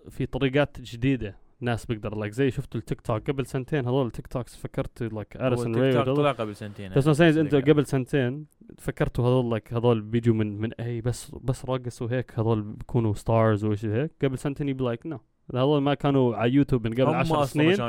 في 0.10 0.26
طريقات 0.26 0.82
جديدة 0.82 1.36
ناس 1.62 1.86
بيقدر 1.86 2.18
like 2.18 2.34
زي 2.34 2.52
شفتوا 2.52 2.80
التيك 2.80 3.02
توك 3.02 3.30
قبل 3.30 3.46
سنتين 3.46 3.86
هذول 3.86 4.06
ال 4.06 4.28
TikToks 4.28 4.56
فكرت 4.56 5.04
like 5.04 5.36
راي 5.36 5.94
توك 5.94 6.06
طلع 6.06 6.32
قبل 6.32 6.56
سنتين 6.56 6.92
بس 6.96 7.08
مثلا 7.08 7.42
أنت 7.42 7.54
يعني. 7.54 7.72
قبل 7.72 7.86
سنتين 7.86 8.46
فكرتوا 8.78 9.28
هذول 9.28 9.52
لايك 9.52 9.74
هذول 9.74 10.02
بيجوا 10.02 10.36
من 10.36 10.58
من 10.58 10.74
اي 10.74 11.02
بس 11.02 11.32
بس 11.32 11.66
رقصوا 11.66 12.08
هيك 12.12 12.40
هذول 12.40 12.62
بيكونوا 12.62 13.14
ستارز 13.14 13.66
وشي 13.66 13.94
هيك. 13.94 14.12
قبل 14.24 14.38
سنتين 14.38 14.70
يبي 14.70 14.84
لايك 14.84 15.06
نو 15.06 15.20
هذول 15.56 15.82
ما 15.82 15.94
كانوا 15.94 16.36
على 16.36 16.54
يوتيوب 16.54 16.88
من 16.88 16.94
قبل 16.94 17.04
هم 17.04 17.16
10 17.16 17.44
أصلا 17.44 17.46
سنين 17.46 17.82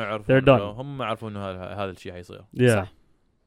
هم 0.52 0.98
ما 0.98 1.04
يعرفون 1.04 1.36
إنه 1.36 1.62
هذا 1.64 1.90
الشيء 1.90 2.12
حيصير. 2.12 2.44
Yeah. 2.56 2.68
صح. 2.68 3.00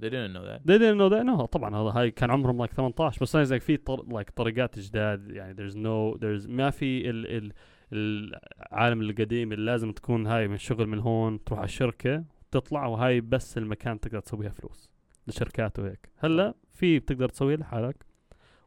they 0.04 0.10
didn't 0.10 0.34
know 0.34 0.46
that. 0.46 0.60
They 0.66 0.78
didn't 0.78 0.98
know 0.98 1.10
that. 1.10 1.24
No 1.26 1.46
طبعا 1.46 1.76
هذا 1.76 2.00
هاي 2.00 2.12
كان 2.12 2.32
عمرهم 2.32 2.58
لايك 2.58 2.74
18 2.74 3.22
بس 3.22 3.38
زي 3.38 3.60
في 3.60 3.78
طر... 3.78 4.06
لايك 4.14 4.30
طريقات 4.30 4.80
جداد 4.80 5.32
يعني 5.32 5.56
there's 5.56 5.74
no 5.74 6.18
there's 6.20 6.50
ما 6.50 6.70
في 6.70 7.10
ال... 7.10 7.38
ال... 7.38 7.54
العالم 7.94 9.02
القديم 9.02 9.52
اللي 9.52 9.66
لازم 9.72 9.92
تكون 9.92 10.28
هاي 10.28 10.48
من 10.48 10.58
شغل 10.58 10.88
من 10.88 11.00
هون 11.00 11.44
تروح 11.44 11.60
على 11.60 11.66
الشركة 11.66 12.24
تطلع 12.52 12.86
وهاي 12.86 13.22
بس 13.22 13.58
المكان 13.58 14.00
تقدر 14.00 14.20
تسويها 14.20 14.50
فلوس 14.50 14.90
لشركات 15.28 15.80
وهيك 15.80 16.10
هلأ 16.18 16.54
في 16.74 17.00
بتقدر 17.00 17.30
تسويها 17.30 17.58
لحالك 17.58 18.06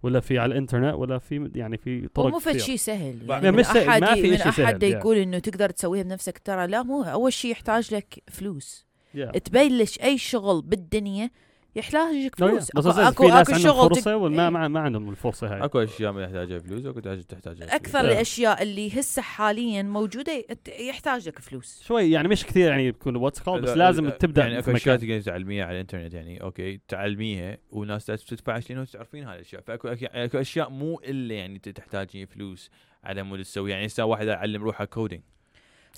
ولا 0.02 0.20
في 0.20 0.38
على 0.38 0.52
الإنترنت 0.52 0.94
ولا 0.94 1.18
في 1.18 1.50
يعني 1.54 1.76
في 1.78 2.08
طرق 2.08 2.26
مو 2.32 2.38
فد. 2.38 2.56
شيء 2.56 2.76
سهل 2.76 3.30
يعني 3.30 3.50
من 3.50 3.58
مش 3.58 3.66
سهل، 3.66 3.88
أحد 3.88 4.00
ما 4.02 4.14
في 4.14 4.30
من 4.30 4.36
سهل، 4.36 4.64
أحد 4.64 4.82
يعني. 4.82 4.94
يقول 4.94 5.16
إنه 5.16 5.38
تقدر 5.38 5.70
تسويها 5.70 6.02
بنفسك 6.02 6.38
ترى 6.38 6.66
لا 6.66 6.82
مو 6.82 7.02
أول 7.02 7.32
شيء 7.32 7.50
يحتاج 7.50 7.94
لك 7.94 8.22
فلوس 8.30 8.86
Yeah. 9.16 9.38
تبلش 9.38 10.00
أي 10.00 10.18
شغل 10.18 10.62
بالدنيا 10.62 11.30
يحتاج 11.76 12.14
لك 12.14 12.32
No, 12.32 12.38
yeah. 12.38 12.48
فلوس. 12.48 12.70
بس 12.76 12.86
اكو 12.86 13.00
اكو, 13.00 13.22
في 13.26 13.28
ناس 13.32 13.50
أكو 13.50 13.58
شغل 13.58 13.88
فرصة 13.88 14.00
تك- 14.00 14.22
وما 14.22 14.44
إيه. 14.44 14.50
ما, 14.50 14.68
ما 14.68 14.80
عندهم 14.80 15.10
الفرصة 15.10 15.54
هاي. 15.54 15.64
أكو 15.64 15.78
أشياء 15.82 16.12
ما 16.12 16.22
يحتاجها 16.24 16.58
فلوس 16.58 16.84
واكو 16.84 17.00
تحتاج 17.00 17.22
تحتاج 17.22 17.62
أكثر 17.62 17.98
Yeah. 17.98 18.04
الأشياء 18.04 18.62
اللي 18.62 19.00
هسه 19.00 19.22
حاليا 19.22 19.82
موجودة 19.82 20.44
يحتاج 20.80 21.28
لك 21.28 21.38
فلوس. 21.38 21.82
شوي 21.86 22.10
يعني 22.10 22.28
مش 22.28 22.44
كثير 22.46 22.68
يعني 22.70 22.86
يكون 22.86 23.16
what's 23.16 23.42
cool 23.42 23.60
بس 23.60 23.68
لا- 23.68 23.74
لازم 23.74 24.04
لا- 24.04 24.10
تبدأ 24.10 24.42
يعني 24.46 24.62
في 24.62 24.70
اكو 24.70 24.76
اشياء 24.76 24.96
تقدر 24.96 25.20
تعلميها 25.20 25.64
على 25.64 25.74
الإنترنت 25.74 26.14
يعني 26.14 26.42
okay 26.42 26.80
تعلميها 26.88 27.58
وناس 27.70 28.06
تدفع 28.06 28.60
لأنه 28.70 28.84
تعرفين 28.84 29.24
هاي 29.24 29.34
الأشياء. 29.36 29.62
فأكو 29.62 29.94
أكي- 29.94 30.14
أكو 30.14 30.38
أشياء 30.40 30.70
مو 30.70 31.00
إلا 31.04 31.34
يعني 31.34 31.58
تحتاجين 31.58 32.26
فلوس 32.26 32.70
على 33.04 33.22
مود 33.22 33.42
تسوي 33.42 33.70
يعني 33.70 33.86
هسه 33.86 34.04
واحد 34.04 34.26
يعلم 34.26 34.62
روحه 34.62 34.84
coding 34.84 35.22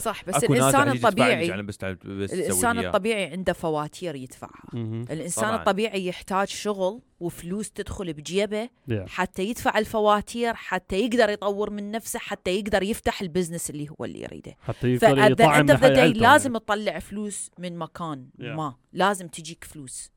صح 0.01 0.25
بس 0.25 0.45
الإنسان 0.45 0.89
like 0.89 0.97
الطبيعي 1.05 1.47
يعني 1.47 1.63
بس 1.63 1.77
بس 1.85 2.33
الإنسان. 2.33 2.79
الطبيعي 2.79 3.25
عنده 3.25 3.53
فواتير 3.53 4.15
يدفعها. 4.15 4.69
الإنسان 4.75 5.45
طبعاً. 5.45 5.57
الطبيعي 5.57 6.07
يحتاج 6.07 6.49
شغل 6.49 7.01
وفلوس 7.21 7.71
تدخل 7.71 8.13
بجيبه 8.13 8.69
Yeah. 8.91 8.93
حتى 9.09 9.43
يدفع 9.45 9.79
الفواتير 9.79 10.55
حتى 10.55 10.97
يقدر 11.01 11.29
يطور 11.31 11.71
من 11.71 11.91
نفسه 11.91 12.19
حتى 12.19 12.51
يقدر 12.59 12.83
يفتح 12.83 13.21
ال 13.21 13.26
business 13.26 13.71
اللي 13.71 13.89
هو 13.91 14.05
اللي 14.05 14.23
يريده 14.23 14.57
حتى 14.61 14.89
يقدر 14.93 15.31
يطعم 15.31 15.71
عيلته 15.71 16.21
لازم 16.21 16.51
يعني. 16.53 16.61
تطلع 16.65 16.99
فلوس 16.99 17.51
من 17.59 17.79
مكان 17.79 18.27
Yeah. 18.39 18.43
ما 18.45 18.75
لازم 18.93 19.29
تجيك 19.29 19.65
فلوس 19.65 20.11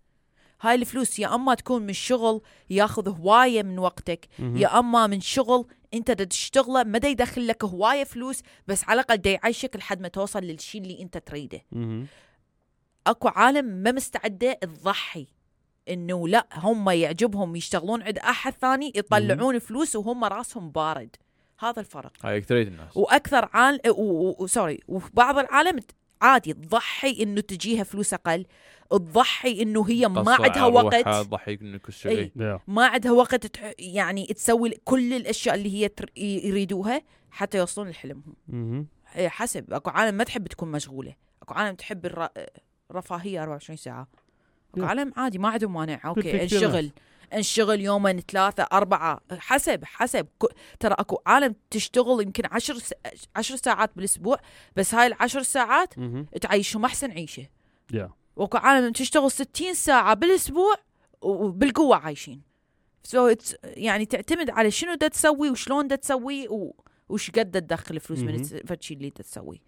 هاي 0.61 0.75
الفلوس 0.75 1.19
يا 1.19 1.36
أما 1.36 1.53
تكون 1.55 1.82
من 1.82 1.93
شغل 1.93 2.41
ياخذ 2.69 3.09
هواية 3.09 3.63
من 3.63 3.79
وقتك. 3.79 4.27
يا 4.39 4.79
أما 4.79 5.07
من 5.07 5.21
شغل 5.21 5.65
انت 5.93 6.11
دا 6.11 6.23
تشتغله 6.23 6.83
ما 6.83 6.97
دا 6.97 7.07
يدخل 7.07 7.47
لك 7.47 7.63
هواية 7.63 8.03
فلوس 8.03 8.41
بس 8.67 8.83
على 8.83 9.01
الأقل 9.01 9.17
دا 9.17 9.29
يعيشك 9.31 9.75
لحد 9.75 10.01
ما 10.01 10.07
توصل 10.07 10.39
للشيء 10.43 10.81
اللي 10.81 11.01
انت 11.01 11.17
تريده. 11.17 11.61
اكو 13.07 13.27
عالم 13.27 13.65
ما 13.65 13.91
مستعده 13.91 14.53
تضحي 14.53 15.27
انه 15.89 16.27
لا 16.27 16.47
هم 16.53 16.89
يعجبهم 16.89 17.55
يشتغلون 17.55 18.01
عند 18.03 18.17
أحد 18.17 18.53
ثاني 18.53 18.91
يطلعون 18.95 19.59
فلوس 19.59 19.95
وهم 19.95 20.23
راسهم 20.23 20.69
بارد. 20.71 21.15
هذا 21.59 21.79
الفرق. 21.79 22.11
هاي 22.25 22.37
اكثريه 22.37 22.63
الناس. 22.63 22.97
وأكثر 22.97 23.49
عالم 23.53 23.79
سوري 24.45 24.79
وبعض 24.87 25.37
العالم 25.37 25.79
ت- 25.79 25.91
عادي 26.22 26.53
تضحي 26.53 27.24
إنه 27.24 27.41
تجيها 27.41 27.84
فلوس 27.84 28.13
أقل 28.13 28.45
تضحي 28.91 29.61
إنه 29.61 29.89
هي 29.89 30.07
ما 30.07 30.36
عندها 30.45 30.65
وقت 30.65 30.95
تضحي 31.24 31.57
إنه 31.61 31.78
كل. 31.78 31.93
شيء 31.93 32.28
Yeah. 32.30 32.59
ما 32.67 32.86
عندها 32.88 33.11
وقت 33.11 33.45
تح- 33.45 33.74
يعني 33.80 34.26
تسوي 34.26 34.69
كل 34.84 35.13
الأشياء 35.13 35.55
اللي 35.55 35.74
هي 35.84 35.88
تر- 35.88 36.11
يريدوها 36.17 37.01
حتى 37.32 37.57
يوصلون 37.57 37.89
لحلمهم 37.89 38.36
مهم. 38.47 38.88
إيه، 39.15 39.28
حسب 39.28 39.74
أكو 39.74 39.89
عالم 39.89 40.15
ما 40.17 40.24
تحب 40.24 40.47
تكون 40.47 40.72
مشغولة 40.72 41.15
أكو 41.41 41.53
عالم 41.53 41.76
تحب 41.76 42.05
الر... 42.05 42.28
الرفاهيه 42.91 43.41
24 43.43 43.78
ساعة 43.78 44.07
أكو. 44.74 44.84
عالم 44.86 45.13
عادي 45.17 45.38
ما 45.38 45.49
عندهم 45.49 45.74
مانع 45.74 45.99
أوكي 46.05 46.32
ناس. 46.34 46.53
انشغل 47.34 47.82
يومين 47.82 48.19
ثلاثة 48.19 48.67
أربعة 48.73 49.21
حسب 49.32 49.86
حسب. 49.86 50.27
ترى 50.79 50.95
أكو 50.99 51.21
عالم 51.25 51.55
تشتغل 51.69 52.21
يمكن 52.21 52.43
عشر 52.51 52.77
س... 52.77 52.93
عشر 53.36 53.55
ساعات 53.55 53.91
بالأسبوع 53.95 54.38
بس 54.75 54.95
هاي 54.95 55.07
العشر 55.07 55.41
ساعات. 55.41 55.93
تعيشهم 56.41 56.86
أحسن 56.86 57.11
عيشة. 57.11 57.49
Yeah. 57.93 58.09
وأكو 58.36 58.57
عالم 58.57 58.91
تشتغل 58.91 59.32
60 59.32 59.73
ساعة 59.73 60.13
بالأسبوع 60.13 60.75
وبالقوة 61.21 61.95
عايشين. 61.95 62.41
سو 63.03 63.34
so 63.34 63.38
يعني 63.63 64.05
تعتمد 64.05 64.49
على 64.49 64.71
شنو 64.71 64.93
دا 64.93 65.07
تسوي 65.07 65.49
وشلون 65.49 65.88
دا 65.88 65.95
تسوي 65.95 66.47
و... 66.47 66.75
وش 67.09 67.32
قد 67.32 67.51
تدخل 67.51 67.99
فلوس 67.99 68.19
من 68.19 68.43
فالشي 68.43 68.93
اللي 68.93 69.09
دا 69.09 69.23
تسويه 69.23 69.59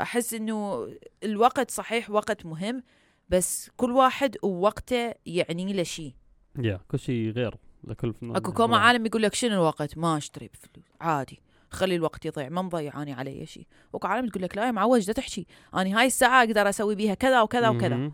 أحس 0.00 0.34
إنه 0.34 0.88
الوقت 1.24 1.70
صحيح 1.70 2.10
وقت 2.10 2.46
مهم 2.46 2.82
بس 3.28 3.70
كل 3.76 3.92
واحد 3.92 4.36
ووقته 4.42 5.14
يعني 5.26 5.72
له 5.72 5.82
شيء 5.82 6.14
Yeah. 6.60 6.80
كل 6.88 6.98
شيء 6.98 7.30
غير. 7.30 7.54
لكل 7.84 8.12
فن- 8.12 8.36
أكو 8.36 8.52
كوما 8.52 8.74
واحد. 8.76 8.86
عالم 8.86 9.06
يقول 9.06 9.22
لك 9.22 9.34
شنو 9.34 9.52
الوقت؟ 9.54 9.98
ما 9.98 10.16
أشتري 10.16 10.48
بفلوس. 10.48 10.84
عادي. 11.00 11.40
خلي 11.70 11.94
الوقت 11.96 12.26
يضيع. 12.26 12.48
ما 12.48 12.62
مضيع. 12.62 13.02
اني 13.02 13.12
علي 13.12 13.46
شيء. 13.46 13.66
واكو 13.92 14.06
عالم 14.06 14.28
تقول 14.28 14.42
لك 14.42 14.56
لا 14.56 14.66
يا 14.66 14.70
معوج 14.70 15.06
دا 15.06 15.12
تحكي 15.12 15.46
اني 15.76 15.92
هاي 15.94 16.06
الساعة 16.06 16.44
أقدر 16.44 16.68
أسوي 16.68 16.94
بيها 16.94 17.14
كذا 17.14 17.40
وكذا 17.42 17.68
وكذا. 17.68 18.12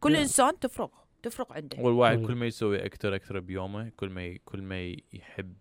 كل 0.00 0.14
Yeah. 0.14 0.18
إنسان 0.18 0.58
تفرق 0.58 0.90
تفرق 1.22 1.52
عنده. 1.52 1.78
والواحد. 1.82 2.26
كل 2.26 2.34
ما 2.34 2.46
يسوي 2.46 2.86
أكثر 2.86 3.14
أكثر 3.14 3.40
بيومه 3.40 3.88
كل 3.96 4.08
ما 4.10 4.24
ي- 4.24 4.40
كل 4.44 4.62
ما 4.62 4.96
يحب 5.12 5.54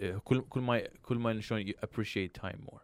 إيه، 0.00 0.16
كل 0.16 0.40
كل 0.40 0.60
ما 0.60 0.82
كل 1.02 1.16
ما 1.18 1.40
شلون 1.40 1.64
appreciate 1.70 2.40
time 2.42 2.56
more. 2.70 2.80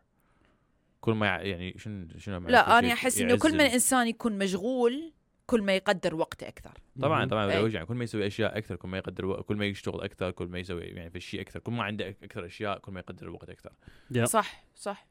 كل 1.00 1.12
ما 1.12 1.26
يع- 1.26 1.42
يعني 1.42 1.74
شنو 1.78 2.08
شنو 2.18 2.38
لا 2.48 2.78
أنا؟ 2.78 2.92
أحس 2.92 3.18
إنه 3.20 3.36
كل 3.38 3.48
ما 3.56 3.62
ال- 3.62 3.66
الانسان 3.68 4.06
يكون 4.06 4.38
مشغول 4.38 5.12
كل 5.46 5.62
ما 5.62 5.76
يقدر 5.76 6.14
وقته 6.14 6.48
أكثر. 6.48 6.72
طبعا. 7.00 7.24
طبعا 7.28 7.52
أي. 7.52 7.72
يعني 7.72 7.86
كل 7.86 7.94
ما 7.94 8.04
يسوي 8.04 8.26
أشياء 8.26 8.58
أكثر 8.58 8.76
كل 8.76 8.88
ما 8.88 8.98
يقدر 8.98 9.26
وق- 9.26 9.40
كل 9.40 9.56
ما 9.56 9.64
يشتغل 9.66 10.00
أكثر 10.00 10.30
كل 10.30 10.46
ما 10.46 10.58
يسوي 10.58 10.82
يعني 10.82 11.10
في 11.10 11.16
الشيء 11.16 11.40
أكثر 11.40 11.60
كل 11.60 11.72
ما 11.72 11.82
عنده 11.82 12.08
أكثر 12.08 12.46
أشياء 12.46 12.78
كل 12.78 12.92
ما 12.92 13.00
يقدر 13.00 13.26
الوقت 13.26 13.50
أكثر. 13.50 13.72
Yeah. 14.14 14.24
صح 14.24 14.64
صح. 14.74 15.06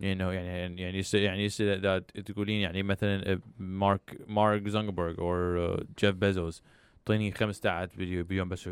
يعني 0.00 0.22
يعني 0.34 0.80
يعني 0.82 1.02
يعني 1.14 1.44
يصير 1.44 1.74
إذا 1.74 1.98
تقولين 1.98 2.60
يعني 2.60 2.82
مثلا 2.82 3.40
مارك 3.58 4.18
مارك 4.26 4.68
زونغبرغ 4.68 5.18
أو 5.20 5.84
جيف 5.98 6.14
بيزوس 6.14 6.62
اعطيني 6.98 7.32
خمس 7.32 7.56
ساعات 7.56 7.92
فيديو 7.92 8.24
بيوم 8.24 8.48
بس 8.48 8.66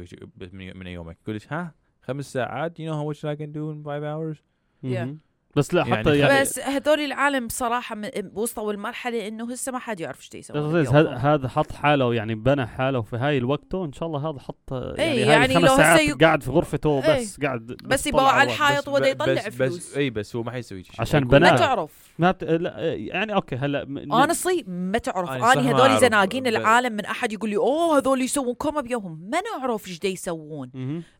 من 0.53 0.77
من 0.79 0.87
يومك. 0.87 1.17
يقول 1.23 1.37
لك 1.37 1.53
ها؟ 1.53 1.75
خمس 2.03 2.33
ساعات؟ 2.33 2.79
You 2.79 2.85
know 2.85 2.95
how 2.95 3.13
much 3.13 3.25
I 3.25 3.37
can 3.41 3.53
do 3.53 3.71
in 3.73 3.85
five 3.85 4.03
hours? 4.05 4.39
مهم. 4.83 5.19
بس 5.57 5.75
لا 5.75 5.81
يعني 5.87 5.97
حتى 5.97 6.19
يعني 6.19 6.41
بس 6.41 6.59
هذول 6.59 7.01
العالم 7.01 7.47
بصراحة 7.47 7.95
من- 7.95 8.11
وصلوا 8.35 8.73
المرحله 8.73 9.29
إنه 9.29 9.53
هسه 9.53 9.73
ما 9.73 9.79
حد 9.79 10.01
يعرف 10.01 10.19
إيش 10.21 10.35
يسوي 10.35 10.87
هذا 11.17 11.49
حط 11.49 11.73
حاله 11.73 12.15
يعني 12.15 12.35
بنى 12.35 12.67
حاله 12.67 13.03
في 13.03 13.17
هاي 13.17 13.39
الوقت 13.39 13.75
ان 13.75 13.93
شاء 13.93 14.09
الله 14.09 14.31
هذا 14.31 14.39
حط 14.39 14.73
يعني, 14.73 14.99
هاي 15.03 15.21
يعني 15.21 15.57
الخمس 15.57 15.71
لو 15.71 15.77
ساعات 15.77 16.01
يق- 16.01 16.21
قاعد 16.21 16.43
في 16.43 16.51
غرفته 16.51 17.03
إيه. 17.05 17.17
بس 17.21 17.41
قاعد 17.41 17.67
بس 17.85 18.07
يطلع 18.07 18.21
يبقى 18.23 18.39
على. 18.41 18.51
الحائط 18.53 18.83
بس- 18.83 18.89
وده 18.89 19.07
يطلع 19.07 19.33
بس 19.35 19.49
فلوس. 19.49 19.77
بس 19.77 19.97
اي 19.97 20.11
بس 20.11 20.37
هو 20.37 20.43
ما 20.43 20.51
حيسوي 20.51 20.83
شيء 20.85 20.95
عشان 21.01 21.25
بناء. 21.25 21.53
ما 21.53 21.59
تعرف 21.59 21.91
ما 22.19 22.31
بت... 22.31 22.45
لا 22.45 22.95
يعني 22.95 23.35
أوكي 23.35 23.57
هلا 23.57 23.85
م- 23.85 24.23
honestly 24.27 24.69
ما 24.69 24.99
تعرف 24.99 25.31
أني 25.31 25.73
هذول. 25.75 25.99
زناقين 25.99 26.47
العالم 26.47 26.93
من 26.93 27.05
أحد 27.05 27.33
يقول 27.33 27.51
لي 27.51 27.57
أوه 27.57 27.99
هذول 27.99 28.23
يسوون 28.23 28.55
كوما 28.55 28.81
بيومهم 28.81 29.31
ما 29.31 29.39
نعرف 29.41 29.89
إيش 29.89 29.99
دا 29.99 30.09
يسوون. 30.09 30.71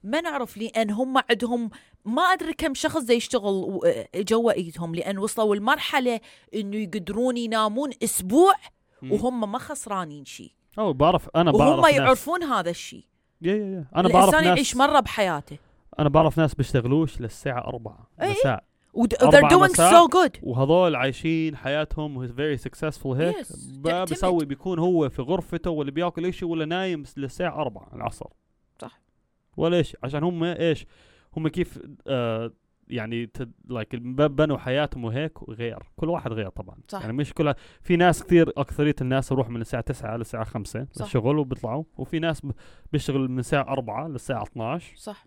ما 0.05 0.21
نعرف 0.21 0.57
لأن 0.57 0.91
هم 0.91 1.15
عندهم 1.31 1.71
ما 2.05 2.23
أدري 2.23 2.53
كم 2.53 2.75
شخص 2.75 3.03
دا 3.03 3.15
يشتغل 3.15 3.45
و- 3.55 3.81
جوا 4.17 4.53
إيدهم 4.53 4.95
لأن 4.95 5.19
وصلوا 5.19 5.55
المرحله 5.55 6.21
إنه 6.55 6.77
يقدرون 6.77 7.37
ينامون 7.37 7.91
أسبوع. 8.05 8.53
وهم 9.11 9.53
ما 9.53 9.59
خسرانين 9.59 10.25
شيء 10.25 10.51
أو 10.79 10.93
بعرف 10.93 11.29
أنا 11.37 11.53
بعرف 11.53 11.71
وهم 11.79 11.81
ناس 11.87 11.95
يعرفون 11.95 12.43
هذا 12.43 12.71
الشيء 12.71 13.05
yeah 13.43 13.53
yeah 13.55 13.59
yeah. 13.65 13.85
أنا 13.97 14.09
بعرف 14.09 14.17
الانسان 14.29 14.45
ناس 14.45 14.57
يعيش 14.57 14.77
مرة 14.77 15.01
بحياته 15.01 15.59
أنا 15.99 16.09
بعرف 16.09 16.39
ناس 16.39 16.55
بيشتغلوش 16.55 17.21
للساعة 17.21 17.59
4 17.69 18.11
إيه. 18.23 18.31
مساء 18.31 18.65
they're 18.99 19.49
doing 19.51 19.75
so 19.77 20.09
good 20.15 20.39
وهذول 20.43 20.97
عايشين 20.97 21.57
حياتهم 21.57 22.27
very 22.27 22.57
successful 22.59 23.07
هيك 23.07 23.37
Yes. 23.37 23.57
بيسوي 24.09 24.45
بيكون 24.45 24.79
هو 24.79 25.09
في 25.09 25.23
غرفته 25.23 25.71
ولا 25.71 25.91
بياكل 25.91 26.33
شيء 26.35 26.49
ولا 26.49 26.65
نايم 26.65 27.05
للساعة 27.17 27.61
4 27.61 27.89
العصر 27.95 28.27
صح. 28.81 29.01
ولا 29.57 29.77
إيش 29.77 29.97
عشان 30.03 30.23
هم 30.25 30.45
إيش 30.45 30.87
هم 31.37 31.49
كيف 31.49 31.79
آه 32.07 32.53
يعني 32.89 33.31
لايك 33.69 33.97
بنوا 33.97 34.59
حياتهم 34.59 35.05
وهيك 35.05 35.43
غير 35.51 35.79
كل 35.97 36.09
واحد 36.09 36.33
غير 36.33 36.49
طبعا 36.49 36.77
صح. 36.89 37.01
يعني 37.01 37.13
مش 37.13 37.33
كل 37.35 37.55
في 37.83 37.97
ناس 37.97 38.23
كثير 38.25 38.53
أكثرية 38.57 38.95
الناس 39.01 39.33
يروح 39.33 39.49
من 39.51 39.61
الساعة 39.61 39.83
9 39.83 40.17
للساعه 40.17 40.45
5 40.45 40.87
صح. 40.93 41.05
للشغل 41.05 41.39
وبيطلعوا 41.39 41.85
وفي 41.99 42.19
ناس 42.19 42.43
بيشتغل 42.93 43.29
من 43.31 43.39
الساعة 43.39 43.63
4 43.73 44.09
للساعة 44.09 44.43
12 44.43 44.97
صح 44.97 45.27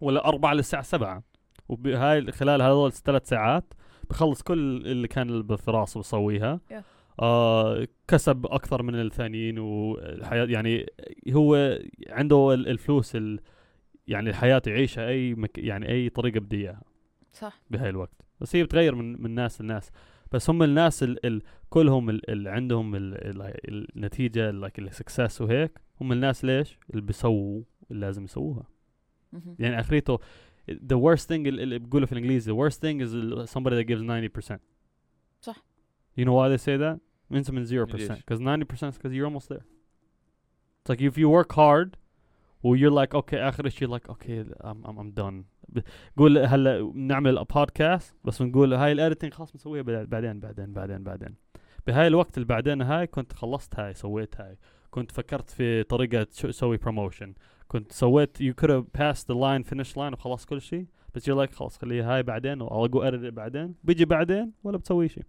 ولا 0.00 0.28
4 0.28 0.54
للساعة 0.54 0.82
7 0.82 1.22
وبهاي 1.68 2.32
خلال 2.32 2.62
هذول 2.62 2.88
الثلاث 2.88 3.28
ساعات 3.28 3.74
بخلص 4.10 4.42
كل 4.42 4.58
اللي 4.86 5.08
كان 5.08 5.28
اللي 5.28 5.56
في 5.58 5.70
راسه 5.70 6.00
بيسويها 6.00 6.60
Yeah. 6.70 6.74
آه 7.22 7.86
كسب 8.08 8.46
أكثر 8.46 8.82
من 8.82 8.94
الثانيين 8.94 9.58
وحياة 9.58 10.44
يعني 10.44 10.86
هو 11.32 11.78
عنده 12.08 12.54
ال- 12.54 12.68
الفلوس 12.68 13.16
ال 13.16 13.40
يعني 14.08 14.30
الحياة 14.30 14.62
يعيشها 14.66 15.08
أي 15.08 15.34
مك 15.34 15.58
يعني 15.58 15.88
أي 15.88 16.08
طريقة 16.08 16.40
بده 16.40 16.56
إياها. 16.58 16.82
صح. 17.32 17.60
بهاي 17.70 17.88
الوقت. 17.88 18.26
بس 18.40 18.56
هي 18.56 18.64
بتغير 18.64 18.94
من 18.94 19.22
من 19.22 19.34
ناس 19.34 19.60
لناس. 19.60 19.90
بس 20.32 20.50
هم 20.50 20.62
الناس 20.62 21.02
ال 21.02 21.26
ال 21.26 21.42
كلهم 21.70 22.10
ال 22.10 22.30
ال 22.30 22.48
عندهم 22.48 22.94
ال 22.94 23.14
ال 23.14 23.96
النتيجة 23.96 24.50
like 24.50 24.78
ال 24.78 24.86
success 24.86 25.40
وهيك 25.40 25.80
هم 26.00 26.12
الناس 26.12 26.44
ليش؟ 26.44 26.78
اللي 26.90 27.02
بيسووا 27.02 27.62
اللي 27.90 28.06
لازم 28.06 28.24
يسووها. 28.24 28.66
يعني 29.58 29.80
أخريته 29.80 30.18
the 30.70 30.96
worst 30.96 31.24
thing 31.26 31.30
اللي 31.30 31.78
بيقولوا 31.78 32.06
في 32.06 32.12
الإنجليزي 32.12 32.52
the 32.52 32.56
worst 32.56 32.76
thing 32.76 33.00
is 33.00 33.10
somebody 33.50 33.74
that 33.74 33.86
gives 33.86 34.02
90% 34.52 34.58
صح. 35.40 35.64
you 36.20 36.24
know 36.24 36.34
why 36.34 36.48
they 36.48 36.60
say 36.60 36.76
that? 36.76 36.98
means 37.34 37.50
من 37.50 37.66
0% 37.66 37.94
ليش؟ 37.94 38.12
because 38.12 38.40
90% 38.40 38.92
is 38.92 38.98
because 38.98 39.12
you're 39.12 39.26
almost 39.26 39.48
there. 39.48 39.64
It's 40.82 40.88
like 40.90 41.00
if 41.00 41.18
you 41.18 41.28
work 41.28 41.52
hard 41.52 41.96
و 42.62 42.76
you're 42.76 43.04
like 43.04 43.14
okay 43.18 43.34
آخر 43.34 43.68
شيء 43.68 43.98
okay 43.98 44.44
I'm 44.64 44.86
I'm, 44.86 44.98
I'm 44.98 45.12
done. 45.20 45.44
ب- 45.68 45.80
قول 46.16 46.38
هلا 46.38 46.92
نعمل 46.94 47.44
بودكاست 47.54 48.16
بس 48.24 48.42
نقول 48.42 48.74
هاي 48.74 48.92
ال 48.92 48.97
editing 48.97 49.32
خلاص 49.34 49.52
بنسويها 49.52 49.82
بعد- 49.82 50.08
بعدين 50.08 50.40
بعدين 50.40 50.72
بعدين 50.72 51.02
بعدين. 51.04 51.34
بهاي 51.86 52.06
الوقت 52.06 52.36
اللي 52.36 52.46
بعدين 52.46 52.82
هاي 52.82 53.06
كنت 53.06 53.32
خلصت 53.32 53.80
هاي 53.80 53.94
سويت 53.94 54.40
هاي. 54.40 54.58
كنت 54.90 55.10
فكرت 55.12 55.50
في 55.50 55.82
طريقة 55.82 56.26
شو 56.32 56.48
أسوي 56.48 56.76
promotion 56.76 57.34
كنت 57.68 57.92
سويت 57.92 58.38
could 58.42 58.68
have 58.70 58.84
passed 59.00 59.22
the 59.22 59.34
line 59.36 59.70
finish 59.70 59.92
line 59.94 60.12
وخلص 60.12 60.44
كل 60.44 60.60
شيء 60.60 60.86
بس 61.14 61.30
you're 61.30 61.46
like 61.46 61.52
خلاص 61.54 61.78
خليها 61.78 62.14
هاي 62.14 62.22
بعدين 62.22 62.62
و 62.62 62.68
I'll 62.68 62.90
go 62.90 62.98
edit 62.98 63.24
it 63.30 63.34
بعدين. 63.34 63.74
بيجي 63.84 64.04
بعدين 64.04 64.52
ولا 64.64 64.76
بتسوي 64.78 65.08
شيء 65.08 65.24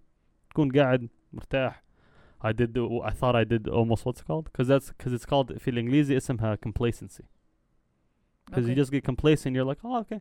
تكون 0.49 0.71
قاعد 0.71 1.09
مرتاح. 1.33 1.83
I 2.43 2.51
did 2.53 2.77
I 3.03 3.11
thought 3.19 3.35
I 3.35 3.43
did 3.53 3.67
almost 3.67 4.05
what's 4.05 4.21
it 4.21 4.25
called 4.27 4.45
because 4.51 4.67
that's 4.67 4.87
because 4.97 5.13
it's 5.13 5.25
called 5.25 5.57
في 5.57 5.69
الانجليزي 5.69 6.17
اسمها 6.17 6.57
complacency 6.67 7.23
because 8.51 8.65
you 8.65 8.69
okay. 8.69 8.83
just 8.85 8.91
get 8.91 9.03
complacent 9.11 9.55
you're 9.55 9.73
like 9.73 9.79
oh 9.83 10.03
okay 10.03 10.19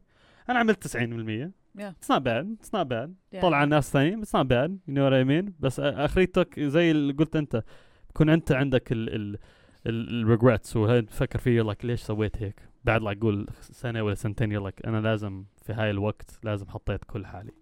أنا 0.51 0.59
عملت 0.59 0.97
90% 0.97 1.51
Yeah. 1.79 1.93
It's 2.01 2.09
not 2.09 2.23
bad 2.25 2.45
it's 2.61 2.73
not 2.73 2.89
bad 2.89 3.09
Yeah. 3.35 3.41
طلع 3.43 3.57
على 3.57 3.71
ناس 3.71 3.93
ثانيين 3.93 4.25
it's 4.25 4.29
not 4.29 4.47
bad 4.49 4.71
you 4.89 4.93
know 4.95 5.05
what 5.09 5.13
I 5.15 5.25
mean 5.31 5.53
بس 5.61 5.81
اخريتك 5.81 6.61
زي 6.61 6.91
اللي 6.91 7.13
قلت 7.13 7.37
انت 7.37 7.63
بكون 8.11 8.29
انت 8.31 8.53
عندك 8.53 8.93
ال 8.93 9.15
ال 9.15 9.39
ال 9.87 9.98
regrets 9.98 10.77
وهي 10.77 11.03
تفكر 11.03 11.39
فيه 11.39 11.63
like 11.73 11.85
ليش 11.85 12.03
سويت 12.03 12.43
هيك 12.43 12.61
بعد 12.85 13.03
like 13.03 13.19
قول 13.21 13.47
سنه 13.61 14.03
ولا 14.03 14.15
سنتين 14.15 14.59
you're 14.59 14.71
like 14.73 14.87
أنا 14.89 15.01
لازم 15.01 15.45
في 15.63 15.73
هاي 15.73 15.91
الوقت 15.91 16.39
لازم 16.43 16.69
حطيت 16.69 17.05
كل 17.05 17.27
حالي 17.27 17.53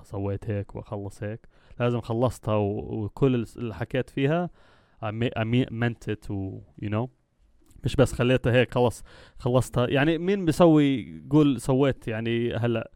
وسويت 0.00 0.50
هيك 0.50 0.76
واخلص 0.76 1.22
هيك 1.22 1.46
لازم 1.80 2.00
خلصتها 2.00 2.54
وكل 2.56 3.46
اللي 3.56 3.74
حكيت 3.74 4.10
فيها. 4.10 4.50
I, 5.04 5.08
me- 5.08 5.38
I 5.38 5.42
me- 5.44 5.70
meant 5.70 6.12
it 6.14 6.30
و 6.30 6.60
you 6.82 6.88
know. 6.88 7.08
مش 7.84 7.96
بس 7.96 8.12
خليتها 8.12 8.52
هيك 8.52 8.74
خلص 8.74 9.02
خلصتها. 9.38 9.86
يعني 9.88 10.18
مين 10.18 10.44
بيسوي 10.44 11.22
قول 11.30 11.60
سويت 11.60 12.08
يعني 12.08 12.54
هلأ 12.54 12.90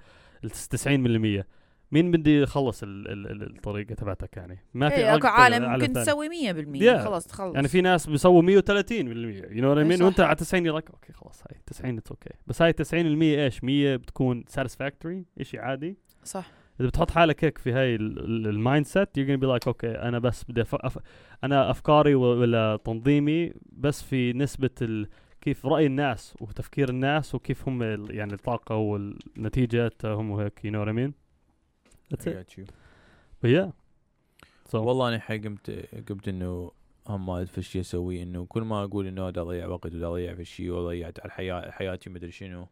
ال 0.45 0.51
90% 0.51 1.45
مين 1.93 2.11
بدي 2.11 2.41
يخلص 2.43 2.83
ال 2.83 3.09
ال 3.09 3.27
ال 3.43 3.57
الطريقة 3.57 3.95
تبعتك 3.95 4.37
يعني؟ 4.37 4.59
ما 4.75 4.89
في 4.89 4.95
إيه 4.97 5.15
أكو 5.17 5.27
عالم 5.27 5.71
ممكن. 5.73 5.93
تسوي 5.93 6.29
100% 6.29 6.33
Yeah. 6.81 7.05
خلاص 7.05 7.27
تخلص 7.27 7.55
يعني 7.55 7.69
في 7.69 7.81
ناس 7.81 8.07
بيسووا 8.07 8.43
130 8.43 9.07
you 9.07 9.15
know 9.63 9.79
I 9.79 9.85
mean. 9.85 10.03
وانت 10.03 10.21
على 10.21 10.35
90 10.35 10.67
يقول 10.67 10.79
لك 10.79 10.91
okay 10.91 11.13
خلاص 11.13 11.43
هاي 11.51 11.61
90 11.67 11.99
it's 11.99 12.11
okay 12.11 12.31
بس 12.47 12.63
هاي 12.63 12.73
90% 12.73 12.95
إيش؟ 12.95 13.65
100 13.65 13.97
بتكون 13.97 14.45
satisfactory 14.49 15.25
شيء 15.43 15.61
عادي؟ 15.61 15.97
صح. 16.25 16.51
إذا 16.81 16.89
بتحط 16.89 17.11
حالك 17.11 17.45
هيك 17.45 17.59
في 17.59 17.73
هاي 17.73 17.95
ال 17.97 18.87
mindset 18.87 19.19
you 19.19 19.39
be 19.39 19.47
like 19.47 19.67
okay 19.67 19.91
أنا 19.91 20.19
بس 20.19 20.45
بدي 20.45 20.61
أف... 20.63 20.75
أف... 20.75 20.99
أنا 21.45 21.71
أفكاري 21.71 22.15
و- 22.15 22.23
ولا 22.41 22.77
تنظيمي 22.85 23.53
بس 23.73 24.03
في 24.03 24.33
نسبة 24.33 24.71
ال... 24.83 25.09
كيف 25.41 25.67
رأي 25.67 25.87
الناس 25.87 26.35
وتفكير 26.41 26.89
الناس 26.89 27.35
وكيف 27.35 27.69
هم 27.69 27.83
ال... 27.83 28.15
يعني 28.15 28.33
الطاقة 28.33 28.77
والنتيجه 28.77 29.91
هم 30.05 30.31
وهيك 30.31 30.65
you 30.65 30.71
know 30.73 30.85
what 30.85 30.89
I 30.89 30.93
mean 30.93 31.13
That's 32.15 32.27
I 32.27 32.31
it. 32.31 32.35
got 32.37 32.59
you. 32.59 32.65
But 33.43 33.51
yeah 33.51 33.71
so 34.73 34.75
والله 34.75 35.09
أنا 35.09 35.19
حق 35.19 35.35
قمت 35.35 35.71
قمت 36.09 36.29
إنه 36.29 36.73
هم 37.09 37.27
ما 37.27 37.45
في 37.45 37.63
شيء 37.63 37.81
أسوي 37.81 38.23
إنه 38.23 38.45
كل 38.47 38.63
ما 38.63 38.85
أقول 38.85 39.07
إنه 39.07 39.31
دا 39.31 39.41
أضيع 39.41 39.67
وقت 39.67 39.87
ودا 39.95 40.07
اضيع 40.09 40.35
في 40.35 40.41
الشيء 40.41 40.71
وضيعت 40.71 41.21
على 41.21 41.31
حياتي 41.33 41.71
حياتي 41.73 42.11
مدري 42.11 42.31
شنو. 42.31 42.67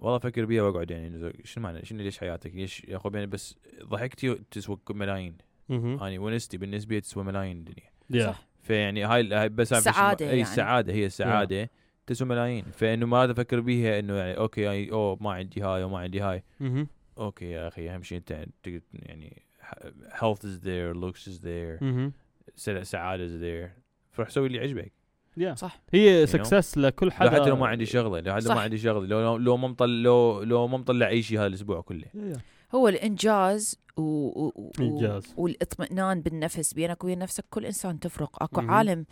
والله 0.00 0.16
أفكر 0.16 0.44
بيها 0.44 0.62
وأقعد 0.62 0.90
يعني 0.90 1.32
شنو 1.44 1.64
معنى؟ 1.64 1.84
شنو 1.84 2.02
ليش 2.02 2.18
حياتك؟ 2.18 2.54
ليش 2.54 2.84
يا 2.84 2.96
أخوي 2.96 3.12
يعني 3.14 3.26
بس 3.26 3.56
ضحكتي 3.82 4.34
تسوى 4.50 4.78
ملايين. 4.90 5.36
اني 5.70 6.18
ونستي 6.18 6.58
بالنسبة 6.58 6.94
لي 6.94 7.00
تسوى 7.00 7.24
ملايين 7.24 7.56
الدنيا. 7.58 7.90
Yeah. 8.12 8.26
صح. 8.32 8.46
فيعني 8.62 9.04
هاي 9.04 9.34
هاي 9.34 9.48
بس 9.48 9.72
بس- 9.74 9.86
السعادة 9.88 10.24
إي 10.26 10.28
يعني. 10.30 10.42
السعاده 10.42 10.92
هي 10.92 11.06
السعادة. 11.06 11.70
تسوى 12.06 12.28
ملايين. 12.28 12.64
فإنه 12.64 13.06
ما 13.06 13.30
أفكر 13.30 13.60
بيها 13.60 13.98
إنه 13.98 14.14
يعني 14.16 14.36
okay 14.38 14.60
يعني 14.60 14.92
oh 14.92 15.18
ما 15.20 15.32
عندي 15.32 15.60
هاي 15.62 15.82
وما 15.82 15.98
عندي 15.98 16.20
هاي. 16.20 16.42
مهم. 16.60 16.86
okay 17.18 17.50
يا 17.50 17.68
أخي 17.68 17.90
أهم 17.90 18.02
شيء 18.02 18.18
أنت 18.18 18.46
يعني 18.92 19.42
health 20.12 20.38
is 20.38 20.60
there 20.64 20.94
looks 20.94 21.26
is 21.32 21.40
there 21.40 21.84
سعادة 22.82 23.26
is 23.26 23.40
there. 23.42 23.70
فروح 24.10 24.28
سوي 24.30 24.46
اللي 24.46 24.58
يعجبك. 24.58 24.92
Yeah 25.40 25.52
صح 25.54 25.80
هي 25.92 26.26
know. 26.26 26.28
سكسس 26.28 26.78
لكل 26.78 27.06
لو 27.06 27.12
حدا 27.12 27.30
حتى 27.30 27.48
لو 27.50 27.56
ما 27.56 27.66
عندي 27.66 27.86
شغلة 27.86 28.20
لو 28.20 28.34
حتى 28.34 28.48
لو. 28.48 28.54
ما 28.54 28.60
عندي 28.60 28.78
شغلة 28.78 29.06
لو 29.06 29.36
لو 29.36 29.56
ما 29.56 29.68
مطلع 29.68 29.86
لو 30.02 30.42
لو 30.42 30.66
ما 30.68 30.78
مطلع 30.78 31.08
أي 31.08 31.22
شيء 31.22 31.38
هذا 31.38 31.46
الأسبوع 31.46 31.80
كله 31.80 32.04
Yeah. 32.14 32.38
هو 32.74 32.88
الإنجاز 32.88 33.78
و... 33.96 34.02
و... 34.02 34.72
إنجاز. 34.80 35.34
والإطمئنان 35.36 36.20
بالنفس 36.20 36.74
بينك 36.74 37.04
وبين 37.04 37.18
نفسك 37.18 37.44
كل 37.50 37.66
إنسان 37.66 38.00
تفرق 38.00 38.42
أكو 38.42 38.60
مهم. 38.60 38.70
عالم 38.70 39.06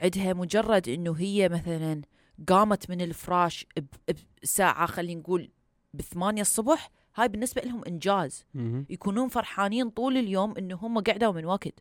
عندها 0.00 0.32
مجرد 0.32 0.88
إنه 0.88 1.12
هي 1.12 1.48
مثلا 1.48 2.02
قامت 2.48 2.90
من 2.90 3.00
الفراش 3.00 3.66
ب- 3.76 4.12
بساعه 4.42 4.86
خلينا 4.86 5.20
نقول 5.20 5.50
بثمانية 5.94 6.40
الصبح 6.40 6.90
هاي 7.16 7.28
بالنسبة 7.28 7.62
لهم 7.62 7.82
إنجاز 7.86 8.44
مهم. 8.54 8.86
يكونون 8.90 9.28
فرحانين 9.28 9.90
طول 9.90 10.16
اليوم 10.16 10.54
إنه 10.58 10.74
هم 10.76 10.98
قعدوا 11.00 11.32
من 11.32 11.44
وقت 11.44 11.74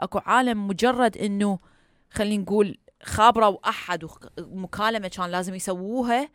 أكو 0.00 0.18
عالم 0.18 0.66
مجرد 0.66 1.16
إنه 1.18 1.58
خلينا 2.10 2.42
نقول 2.42 2.76
خابروا 3.02 3.68
احد 3.68 4.06
ومكالمه 4.40 5.08
كان 5.08 5.30
لازم 5.30 5.54
يسووها 5.54 6.28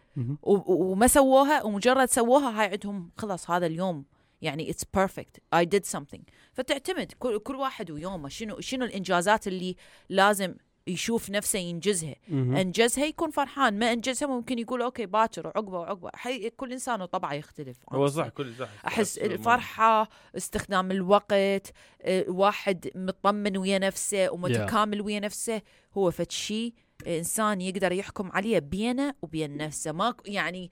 وما 0.43 1.07
سووها 1.07 1.63
ومجرد 1.63 2.09
سووها 2.09 2.61
هاي 2.61 2.67
عندهم 2.67 3.11
خلاص 3.17 3.49
هذا 3.51 3.65
اليوم. 3.65 4.05
يعني 4.41 4.69
it's 4.69 4.83
perfect 4.93 5.37
I 5.53 5.65
did 5.65 5.85
something. 5.85 6.21
فتعتمد 6.53 7.11
كل, 7.19 7.39
كل 7.39 7.55
واحد 7.55 7.91
ويومه. 7.91 8.29
شنو 8.29 8.59
شنو 8.59 8.85
الإنجازات 8.85 9.47
اللي 9.47 9.75
لازم 10.09 10.55
يشوف 10.89 11.29
نفسه 11.29 11.59
ينجزها. 11.59 12.15
مهم. 12.29 12.55
انجزها 12.55 13.05
يكون 13.05 13.31
فرحان 13.31 13.79
ما 13.79 13.93
انجزها 13.93 14.27
ممكن 14.27 14.59
يقول 14.59 14.81
okay 14.81 15.05
باكر 15.05 15.47
وعقبه 15.47 15.79
وعقبة. 15.79 16.09
حي 16.13 16.49
كل 16.49 16.71
إنسان 16.71 17.01
وطبعه 17.01 17.33
يختلف. 17.33 17.77
هو. 17.91 18.07
صح 18.07 18.27
كل 18.27 18.55
صح 18.59 18.69
أحس 18.87 19.17
الفرحة 19.17 20.09
استخدام 20.37 20.91
الوقت 20.91 21.73
آه، 22.01 22.25
واحد 22.27 22.89
مطمن 22.95 23.57
ويا 23.57 23.79
نفسه 23.79 24.31
ومتكامل 24.31 25.01
ويا 25.01 25.19
نفسه 25.19 25.61
هو 25.97 26.11
فد 26.11 26.31
شيء 26.31 26.73
إنسان 27.07 27.61
يقدر 27.61 27.91
يحكم 27.91 28.31
عليه 28.31 28.59
بينه 28.59 29.13
وبين 29.21 29.57
نفسه. 29.57 29.91
ما 29.91 30.15
يعني 30.25 30.71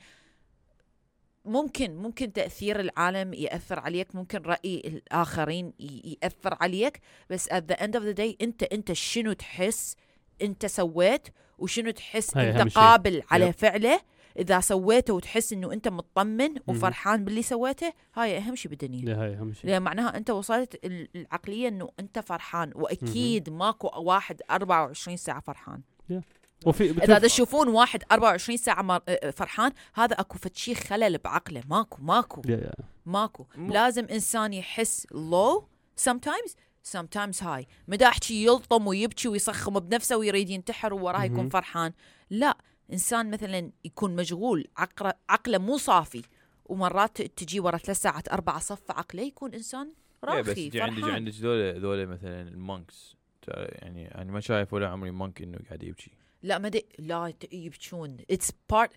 ممكن 1.46 1.96
ممكن 1.96 2.34
تأثير 2.34 2.80
العالم 2.80 3.34
يأثر 3.34 3.80
عليك 3.80 4.16
ممكن 4.16 4.42
رأي 4.42 4.82
الآخرين 4.86 5.74
يأثر 5.80 6.58
عليك 6.62 7.00
بس 7.30 7.50
at 7.50 7.64
the 7.72 7.76
end 7.76 7.94
of 7.96 8.02
the 8.02 8.18
day 8.18 8.36
أنت 8.42 8.64
أنت 8.64 8.94
شنو 8.94 9.34
تحس 9.34 9.96
انت 10.42 10.66
سويت 10.66 11.28
وشنو 11.58 11.92
تحس 11.92 12.38
انت 12.38 12.58
شيء. 12.70 12.82
قابل 12.82 13.24
على 13.32 13.52
Yep. 13.52 13.56
فعله. 13.56 14.00
إذا 14.40 14.60
سويته 14.60 15.14
وتحس 15.14 15.54
إنه 15.54 15.74
أنت 15.74 15.88
مطمن 15.88 16.50
وفرحان 16.68 17.24
باللي 17.26 17.42
سويته 17.42 17.94
هاي 18.16 18.38
أهم 18.38 18.56
شيء 18.56 18.70
بالدنيا. 18.70 19.16
هاي 19.24 19.34
أهم 19.34 19.54
شيء. 19.54 19.70
لأن 19.70 19.82
معناها 19.82 20.18
أنت 20.18 20.30
وصلت 20.30 20.86
ال- 20.86 21.08
العقلية 21.16 21.68
إنه 21.68 21.90
أنت 22.00 22.20
فرحان 22.20 22.72
وأكيد 22.76 23.50
ماكو 23.50 23.90
واحد 24.02 24.42
24 24.52 25.18
ساعة 25.18 25.40
فرحان. 25.40 25.82
وفي 26.66 26.92
إذا 27.04 27.20
تشوفون 27.20 27.68
واحد 27.68 28.04
24 28.12 28.58
ساعة 28.58 28.82
مر- 28.82 29.02
آه، 29.10 29.30
فرحان 29.32 29.72
هذا 29.94 30.14
أكو 30.20 30.38
شيء 30.54 30.76
خلل 30.76 31.18
بعقله. 31.18 31.64
ماكو 31.70 31.98
ماكو. 32.02 32.42
Yeah, 32.42 32.46
yeah. 32.46 32.84
ماكو. 33.06 33.46
مو- 33.56 33.74
لازم 33.74 34.06
إنسان 34.06 34.54
يحس 34.54 35.08
low 35.14 35.64
sometimes 36.10 36.52
sometimes 36.96 37.40
high. 37.40 37.66
مدى 37.88 38.06
احكي 38.06 38.46
يلطم 38.46 38.88
ويبكي 38.88 39.28
ويصخم 39.28 39.80
بنفسه 39.80 40.18
ويريد 40.18 40.50
ينتحر 40.50 40.94
ووراه 40.94 41.24
يكون. 41.24 41.50
فرحان. 41.50 41.94
لا 42.30 42.58
إنسان 42.94 43.32
مثلا 43.32 43.72
يكون 43.86 44.16
مشغول 44.16 44.68
عقله 44.78 45.14
عقله 45.30 45.58
مو 45.58 45.78
صافي 45.78 46.24
ومرات 46.66 47.22
تجي 47.22 47.60
ورا 47.60 47.78
ثلاث 47.78 48.02
ساعات 48.02 48.30
اربعه 48.30 48.60
صف 48.60 48.92
عقله 48.92 49.24
يكون 49.24 49.54
إنسان 49.54 49.94
إيه، 50.30 50.42
بس 50.42 50.50
راخي 50.50 50.66
يجي 50.66 50.82
عندك 50.82 51.04
عندك 51.04 51.34
ذولا 51.34 51.80
ذولا 51.80 52.06
مثلا 52.06 52.42
ال 52.42 52.54
monks 52.54 53.16
يعني 53.48 54.16
أنا 54.16 54.32
ما 54.32 54.40
شايف 54.40 54.74
ولا 54.74 54.88
عمري 54.88 55.12
monk 55.12 55.42
إنه 55.42 55.58
قاعد 55.68 55.84
يبكي. 55.84 56.12
لا 56.44 56.58
ما 56.58 56.70
دي 56.70 56.86
لا 57.00 57.34
يبكون. 57.52 58.18
it's 58.32 58.52
part 58.70 58.92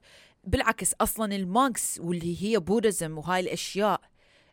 بالعكس 0.45 0.95
أصلا 1.01 1.37
ال 1.37 1.47
monks 1.47 2.01
واللي 2.01 2.43
هي 2.43 2.59
Buddhism 2.59 3.19
وهاي 3.19 3.41
الأشياء 3.41 4.01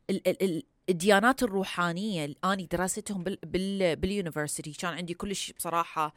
ال 0.10 0.28
ال 0.28 0.44
ال 0.44 0.64
الديانات 0.90 1.44
الروحانية 1.44 2.34
أني 2.46 2.66
دراستهم 2.66 3.24
بال 3.24 3.38
بال 3.44 3.96
بال 3.96 4.08
university. 4.08 4.72
كان 4.72 4.94
عندي 4.94 5.14
كلش 5.14 5.52
بصراحة 5.52 6.14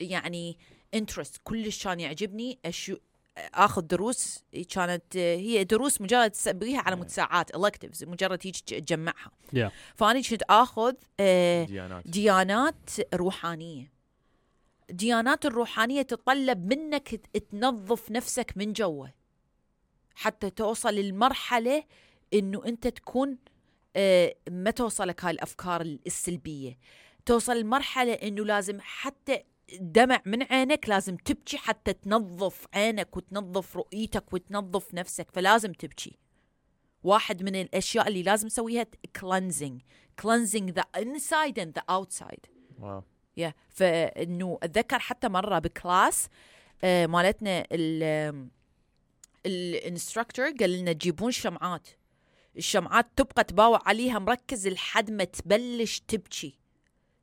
يعني 0.00 0.58
interest 0.94 1.40
كلش 1.44 1.84
كان 1.84 2.00
يعجبني 2.00 2.58
أشو 2.64 2.96
آخذ 3.38 3.82
دروس. 3.82 4.44
كانت 4.70 5.16
هي 5.16 5.64
دروس 5.64 6.00
مجرد 6.00 6.30
تسويها 6.30 6.80
على 6.80 6.96
مود 6.96 7.08
ساعات 7.08 7.56
electives 7.56 8.08
مجرد 8.08 8.38
تيجي 8.38 8.80
تجمعها. 8.80 9.30
Yeah. 9.56 9.70
فأني 9.94 10.22
كنت 10.22 10.42
آخذ 10.50 10.94
آه 11.20 11.64
ديانات. 11.64 12.08
ديانات 12.08 12.90
روحانية. 13.14 13.92
ديانات 14.90 15.46
الروحانية 15.46 16.02
تتطلب 16.02 16.74
منك 16.74 17.08
تنظف 17.50 18.10
نفسك 18.10 18.52
من 18.56 18.72
جوا. 18.72 19.06
حتى 20.14 20.50
توصل 20.50 20.94
للمرحلة 20.94 21.84
إنه 22.34 22.62
أنت 22.66 22.88
تكون 22.88 23.38
ما 24.50 24.70
توصلك 24.70 25.24
هاي 25.24 25.32
الأفكار 25.32 25.80
السلبية. 25.80 26.78
توصل 27.26 27.60
لمرحلة 27.60 28.12
إنه 28.12 28.44
لازم 28.44 28.78
حتى 28.80 29.42
دمع 29.80 30.22
من 30.26 30.42
عينك 30.42 30.88
لازم 30.88 31.16
تبكي 31.16 31.58
حتى 31.58 31.92
تنظف 31.92 32.66
عينك 32.74 33.16
وتنظف 33.16 33.76
رؤيتك 33.76 34.32
وتنظف 34.32 34.94
نفسك 34.94 35.30
فلازم 35.32 35.72
تبكي. 35.72 36.18
واحد 37.02 37.42
من 37.42 37.56
الأشياء 37.60 38.08
اللي 38.08 38.22
لازم 38.22 38.46
نسويها 38.46 38.86
cleansing 39.18 39.78
cleansing 40.22 40.72
the 40.78 40.84
inside 40.98 41.58
and 41.58 41.72
the 41.78 41.82
outside. 41.90 42.48
wow. 42.78 43.02
yeah 43.36 43.54
فإنه 43.68 44.58
أتذكر 44.62 44.98
حتى 44.98 45.28
مرة 45.28 45.58
بكلاس 45.58 46.28
آه 46.84 47.06
مالتنا 47.06 47.66
ال 47.72 48.48
ال 49.46 49.55
instructor 49.55 50.50
قال 50.50 50.78
لنا 50.78 50.92
تجيبون 50.92 51.30
شمعات. 51.30 51.88
الشمعات 52.56 53.06
تبقى 53.16 53.44
تباوع 53.44 53.82
عليها 53.86 54.18
مركز 54.18 54.68
لحد 54.68 55.10
ما 55.10 55.24
تبلش 55.24 56.00
تبكي. 56.00 56.58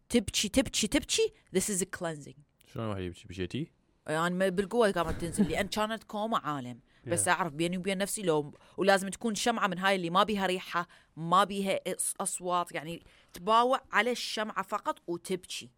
تبكي 0.10 0.50
تبكي 0.50 0.88
تبكي. 0.88 1.34
This 1.56 1.62
is 1.64 1.82
a 1.82 1.86
cleansing. 2.00 2.38
شلون 2.74 2.86
واحد 2.88 3.02
يبكي؟ 3.02 3.28
بشيتي؟ 3.28 3.72
يعني 4.08 4.52
بالقوة 4.52 4.92
قامت 4.92 5.22
تنزل 5.22 5.50
لأن 5.50 5.68
كانت 5.68 6.04
كوما 6.04 6.38
عالم. 6.38 6.80
بس 7.08 7.28
أعرف 7.28 7.54
بيني 7.54 7.78
وبين 7.78 7.98
نفسي 7.98 8.22
لو 8.22 8.54
ولازم 8.78 9.08
تكون 9.10 9.36
شمعة 9.36 9.68
من 9.68 9.80
هاي 9.80 9.96
اللي 9.96 10.10
ما 10.10 10.24
بيها 10.24 10.46
ريحة 10.46 10.88
ما 11.18 11.44
بيها 11.44 11.80
أصوات. 12.22 12.72
يعني 12.72 13.04
تباوع 13.34 13.82
على 13.92 14.12
الشمعة 14.12 14.62
فقط 14.64 15.00
وتبكي. 15.08 15.70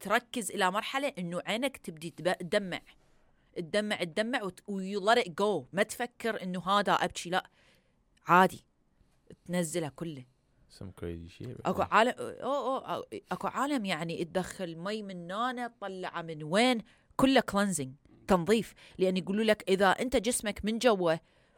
تركز 0.00 0.50
إلى 0.50 0.70
مرحلة 0.70 1.12
إنه 1.18 1.42
عينك 1.46 1.76
تبدي 1.76 2.10
تب- 2.10 2.38
تدمع. 2.38 2.80
تدمع 3.56 3.96
تدمع 4.04 4.50
ويو 4.66 5.14
it 5.14 5.28
go. 5.42 5.64
ما 5.72 5.82
تفكر 5.82 6.42
إنه 6.42 6.68
هذا 6.68 6.92
أبكي 6.92 7.30
لا. 7.30 7.50
عادي. 8.26 8.64
تنزلها 9.46 9.88
كله 9.88 10.24
some 10.78 10.90
crazy 11.00 11.30
shit 11.38 11.60
أكو 11.66 11.82
عالم 11.82 12.14
oh 12.18 12.94
oh 12.94 13.06
أكو 13.32 13.46
عالم 13.46 13.84
يعني 13.84 14.24
تدخل 14.24 14.76
مي 14.76 15.02
من 15.02 15.26
نانا 15.26 15.68
تطلعه 15.68 16.22
من 16.22 16.42
وين؟ 16.42 16.78
كله 17.16 17.40
cleansing 17.40 17.94
تنظيف. 18.26 18.74
لأن 18.98 19.16
يقولوا 19.16 19.44
لك 19.44 19.64
إذا 19.68 19.86
أنت 19.86 20.16
جسمك 20.16 20.64
من 20.64 20.78
جوا 20.78 21.14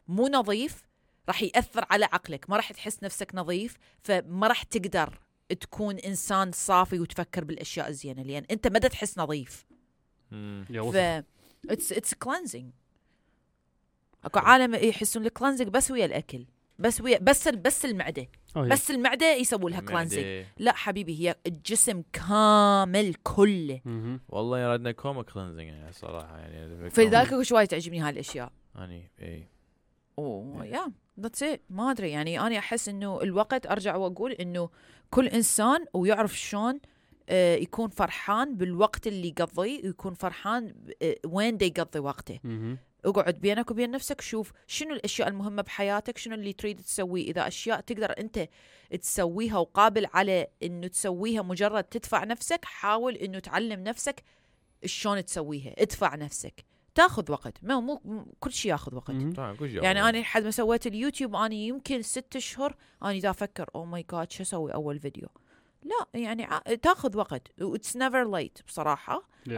مو 0.07 0.27
نظيف 0.27 0.87
راح 1.27 1.43
يأثر 1.43 1.85
على 1.89 2.05
عقلك. 2.05 2.49
ما 2.49 2.57
راح 2.57 2.71
تحس 2.71 3.03
نفسك 3.03 3.35
نظيف 3.35 3.77
فما 4.03 4.47
راح 4.47 4.63
تقدر 4.63 5.19
تكون 5.59 5.95
إنسان 5.95 6.51
صافي 6.51 6.99
وتفكر 6.99 7.43
بالأشياء 7.43 7.87
الزينة. 7.89 8.23
لأن 8.23 8.45
أنت 8.51 8.67
ما 8.67 8.79
تحس 8.79 9.17
نظيف. 9.17 9.65
yeah 10.69 10.91
ف. 10.91 11.25
it's 11.69 11.91
it's 11.91 12.13
cleansing 12.13 12.71
أكو 14.23 14.39
عالم 14.39 14.75
يحسون 14.75 15.25
ال 15.25 15.29
cleansing 15.29 15.67
بس 15.67 15.91
ويا 15.91 16.05
الأكل. 16.05 16.45
بس 16.81 17.01
ويا 17.01 17.17
بس 17.21 17.47
بس 17.47 17.85
المعدة. 17.85 18.27
oh، 18.57 18.67
بس 18.67 18.91
المعدة 18.91 19.33
يسووا 19.33 19.69
لها. 19.69 19.79
cleansing 19.81 20.45
لا 20.57 20.73
حبيبي 20.73 21.19
هي 21.19 21.35
الجسم 21.47 22.03
كامل 22.13 23.13
كله. 23.23 23.81
والله 24.29 24.59
يا 24.59 24.73
ردنا 24.73 24.91
كوما 24.91 25.23
cleansing 25.23 25.67
يعني 25.67 25.91
صراحة 25.91 26.37
يعني 26.37 26.89
فلذلك 26.89 27.33
اكو 27.33 27.43
شوي 27.43 27.67
تعجبني 27.67 27.99
هاي 27.99 28.09
الأشياء. 28.09 28.51
أني 28.77 29.11
إي. 29.21 29.47
أوه 30.19 30.65
يا 30.65 30.91
ذاتس 31.19 31.43
ات 31.43 31.61
ما 31.69 31.91
أدري 31.91 32.11
يعني 32.11 32.39
أنا 32.39 32.57
أحس 32.57 32.89
إنه 32.89 33.21
الوقت 33.21 33.67
أرجع 33.67 33.95
وأقول 33.95 34.31
إنه 34.31 34.69
كل 35.09 35.27
إنسان 35.27 35.85
ويعرف 35.93 36.37
شلون 36.39 36.79
آه، 37.29 37.55
يكون 37.55 37.89
فرحان 37.89 38.57
بالوقت 38.57 39.07
اللي 39.07 39.27
يقضيه 39.27 39.83
ويكون 39.83 40.13
فرحان 40.13 40.73
آه، 41.01 41.15
وين 41.25 41.57
دا 41.57 41.65
يقضي 41.65 41.99
وقته. 41.99 42.39
اقعد 43.05 43.35
بينك 43.35 43.71
وبين 43.71 43.91
نفسك 43.91 44.21
شوف 44.21 44.51
شنو 44.67 44.93
الأشياء 44.93 45.27
المهمة 45.27 45.61
بحياتك 45.61 46.17
شنو 46.17 46.35
اللي 46.35 46.53
تريد 46.53 46.79
تسويه. 46.81 47.31
إذا 47.31 47.47
أشياء 47.47 47.79
تقدر 47.81 48.13
أنت 48.19 48.47
تسويها 49.01 49.57
وقابل 49.57 50.07
على 50.13 50.47
إنه 50.63 50.87
تسويها 50.87 51.41
مجرد 51.41 51.83
تدفع 51.83 52.23
نفسك 52.23 52.65
حاول 52.65 53.15
إنه 53.15 53.39
تعلم 53.39 53.83
نفسك 53.83 54.23
شلون 54.85 55.25
تسويها. 55.25 55.73
ادفع 55.77 56.15
نفسك. 56.15 56.65
تاخذ 56.95 57.31
وقت. 57.31 57.53
ما 57.63 57.79
مو 57.79 58.01
مو- 58.05 58.25
كل 58.39 58.51
شيء 58.51 58.71
ياخذ 58.71 58.95
وقت. 58.95 59.09
يعني 59.83 60.09
أنا 60.09 60.17
لحد 60.17 60.43
ما 60.43 60.51
سويت 60.51 60.87
اليوتيوب 60.87 61.35
أنا 61.35 61.55
يمكن 61.55 62.01
ست 62.01 62.35
أشهر 62.35 62.75
أنا 63.03 63.19
دا 63.19 63.29
أفكر 63.29 63.69
oh 63.75 63.85
my 63.85 64.05
God 64.11 64.31
شو 64.31 64.43
أسوي 64.43 64.73
أول 64.73 64.99
فيديو؟ 64.99 65.27
لا 65.83 66.19
يعني 66.21 66.43
ع- 66.43 66.59
تاخذ 66.59 67.17
وقت. 67.17 67.47
it's 67.61 67.95
never 67.97 68.31
late 68.35 68.59
بصراحة. 68.67 69.27
Yeah. 69.49 69.53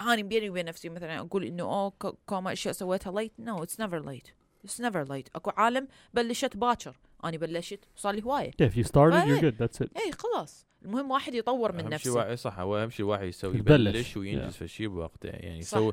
هاني 0.00 0.22
بيني 0.22 0.50
وبين 0.50 0.64
نفسي 0.64 0.88
مثلا 0.88 1.18
أقول 1.18 1.44
إنه 1.44 1.62
oh 1.62 1.90
كوما 2.26 2.52
أشياء 2.52 2.74
سويتها 2.74 3.12
late 3.20 3.32
no 3.38 3.62
it's 3.62 3.80
never 3.80 4.10
late 4.10 4.28
it's 4.64 4.80
never 4.80 5.04
late 5.12 5.28
أكو 5.34 5.50
عالم 5.50 5.88
بلشت 6.14 6.56
باكر. 6.56 6.96
أنا 7.24 7.36
بلشت 7.36 7.80
صار 7.96 8.14
لي 8.14 8.22
هواية. 8.24 8.50
Yeah, 8.50 8.64
if 8.70 8.74
you 8.74 8.84
started, 8.84 9.14
you're 9.14 9.40
فهي- 9.40 9.40
good. 9.50 9.54
That's 9.54 9.86
it. 9.86 9.88
اي 10.06 10.12
خلاص. 10.12 10.66
المهم 10.84 11.10
واحد 11.10 11.34
يطور 11.34 11.72
من 11.72 11.78
أهم 11.80 11.86
شيء 11.86 11.94
نفسه. 11.94 12.12
واحد 12.14 12.34
صح 12.34 12.58
هو 12.58 12.76
أهم 12.82 12.90
شيء 12.90 13.06
الواحد 13.06 13.24
يسوي 13.26 13.56
يبلش. 13.58 14.16
وينجز 14.16 14.52
في 14.56 14.62
الشيء 14.62 14.88
بوقته. 14.88 15.26
يعني. 15.28 15.58
يسوي 15.58 15.92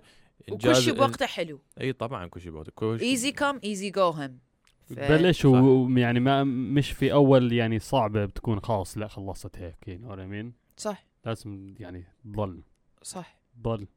وكل 0.51 0.75
شيء 0.75 0.93
بوقته 0.93 1.25
حلو. 1.25 1.59
إي 1.81 1.93
طبعا 1.93 2.27
كل 2.27 2.41
شيء 2.41 2.51
بوقته. 2.51 2.71
كل 2.75 2.99
شيء 2.99 3.09
easy 3.09 3.31
come 3.31 3.59
easy 3.63 3.89
go 3.89 4.09
هم. 4.09 4.39
بلش. 4.89 5.45
ويعني 5.45 6.19
ما 6.19 6.43
مش 6.43 6.91
في 6.91 7.13
أول 7.13 7.53
يعني 7.53 7.79
صعبة 7.79 8.25
بتكون 8.25 8.59
خلاص 8.59 8.97
لا 8.97 9.07
خلصت 9.07 9.57
هيك 9.57 9.99
what 10.07 10.15
I 10.15 10.31
mean 10.33 10.51
صح. 10.77 11.05
لازم 11.25 11.75
يعني 11.79 12.03
تضل 12.25 12.61
صح. 13.01 13.37
تضل 13.63 13.87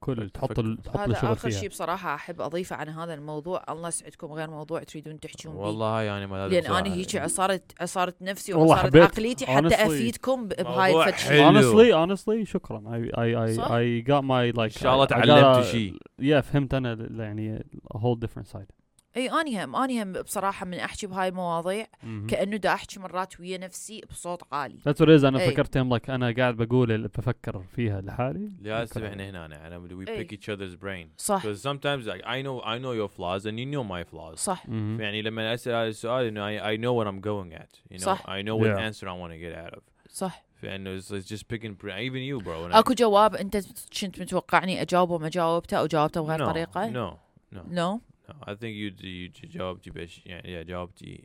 كل 0.00 0.30
تحط 0.30 0.52
تحط 0.52 0.96
هذا 0.98 1.12
آخر 1.12 1.34
فيها. 1.34 1.50
شيء 1.50 1.68
بصراحة 1.68 2.14
أحب 2.14 2.40
أضيفه 2.40 2.76
عن 2.76 2.88
هذا 2.88 3.14
الموضوع. 3.14 3.64
الله 3.68 3.88
يسعدكم 3.88 4.32
غير 4.32 4.50
موضوع 4.50 4.82
تريدون 4.82 5.20
تحجون 5.20 5.54
والله 5.54 5.86
هاي 5.98 6.06
يعني 6.06 6.26
ما 6.26 6.48
لازم 6.48 6.54
لأن. 6.70 6.72
أنا 6.86 6.94
هيك 6.94 7.16
عصرت 7.16 7.72
عصرت 7.80 8.22
نفسي 8.22 8.52
والله 8.54 8.68
وعصرت. 8.68 8.96
عقليتي 8.96 9.46
حتى 9.46 9.68
Honestly. 9.68 9.80
أفيدكم 9.80 10.48
بهاي 10.48 11.12
حلو. 11.12 11.52
honestly 11.52 11.92
honestly 12.08 12.42
شكرا. 12.44 12.80
I 12.80 13.14
I 13.16 13.48
I 13.50 13.56
صح؟ 13.56 13.68
I 13.68 14.06
got 14.08 14.24
my 14.24 14.56
like 14.58 14.76
إن 14.76 14.82
شاء 14.82 14.94
الله 14.94 15.04
تعلمت 15.04 15.64
شيء 15.64 15.94
yeah 16.22 16.40
فهمت 16.40 16.74
أنا 16.74 17.08
يعني 17.24 17.58
a 17.94 17.98
whole 17.98 18.18
different 18.26 18.46
side. 18.56 18.85
إي 19.16 19.28
اني 19.40 19.64
هم 19.64 19.76
اني 19.76 20.02
هم 20.02 20.12
بصراحة 20.12 20.66
من 20.66 20.74
أحكي 20.78 21.06
بهاي 21.06 21.28
المواضيع 21.28 21.86
مهم. 22.02 22.26
كأنه 22.26 22.56
دا 22.56 22.72
أحكي 22.74 23.00
مرات 23.00 23.40
ويا 23.40 23.58
نفسي 23.58 24.02
بصوت 24.10 24.42
عالي 24.52 24.74
That's 24.88 24.96
what 25.00 25.08
it 25.08 25.20
is. 25.20 25.24
أنا. 25.24 25.38
فكرت 25.38 25.76
يوم 25.76 25.98
like 25.98 26.10
أنا 26.10 26.34
قاعد 26.36 26.56
بقول 26.56 26.92
اللي 26.92 27.08
بفكر 27.08 27.62
فيها 27.76 28.00
لحالي. 28.00 28.52
لازم 28.62 29.04
إحنا 29.04 29.30
هنا 29.30 29.46
أنا 29.46 29.88
we 29.88 30.08
إي. 30.08 30.24
pick 30.28 30.30
each 30.32 30.48
other's 30.56 30.76
brain. 30.84 31.06
صح. 31.16 31.42
Because 31.42 31.60
sometimes 31.62 32.06
like 32.06 32.22
I 32.24 32.42
know 32.42 32.60
I 32.64 32.78
know 32.78 32.92
your 32.92 33.08
flaws 33.08 33.46
and 33.46 33.58
you 33.58 33.66
know 33.66 33.84
my 33.84 34.04
flaws. 34.14 34.36
صح. 34.36 34.68
مهم. 34.68 35.00
يعني 35.00 35.22
لما 35.22 35.54
أسأل 35.54 35.72
هذا 35.74 35.88
السؤال 35.88 36.26
انه 36.26 36.58
I, 36.58 36.76
I 36.76 36.80
know 36.80 36.92
what 36.92 37.06
I'm 37.12 37.20
going 37.26 37.58
at. 37.62 37.94
You 37.94 37.98
know 37.98 38.04
صح. 38.04 38.22
I 38.26 38.42
know 38.42 38.56
what 38.56 38.66
Yeah. 38.66 38.90
answer 38.90 39.06
I 39.08 39.12
want 39.22 39.32
to 39.32 39.38
get 39.38 39.66
out 39.66 39.76
of. 39.78 39.82
صح. 40.10 40.44
فإنه 40.62 41.00
it's, 41.00 41.04
it's 41.10 41.28
just 41.28 41.48
picking 41.48 41.74
bra- 41.84 41.98
even 41.98 42.22
you 42.22 42.44
bro. 42.44 42.76
أكو 42.76 42.94
جواب 42.94 43.34
أنت 43.34 43.56
كنت 44.00 44.20
متوقعني 44.20 44.82
أجاوبه 44.82 45.18
ما 45.18 45.28
جاوبته 45.28 45.76
أو 45.76 45.86
جاوبته 45.86 46.20
بغير 46.20 46.38
no, 46.46 46.50
طريقه 46.50 46.88
no. 46.90 47.16
No. 47.56 47.58
نو 47.70 48.00
no 48.28 48.34
I 48.46 48.54
think 48.54 48.74
you 48.76 48.90
you 49.00 49.46
جاوبتي 49.46 49.90
بش 49.90 50.26
يعني 50.26 50.64
yeah, 50.64 50.66
جاوبتي 50.66 51.24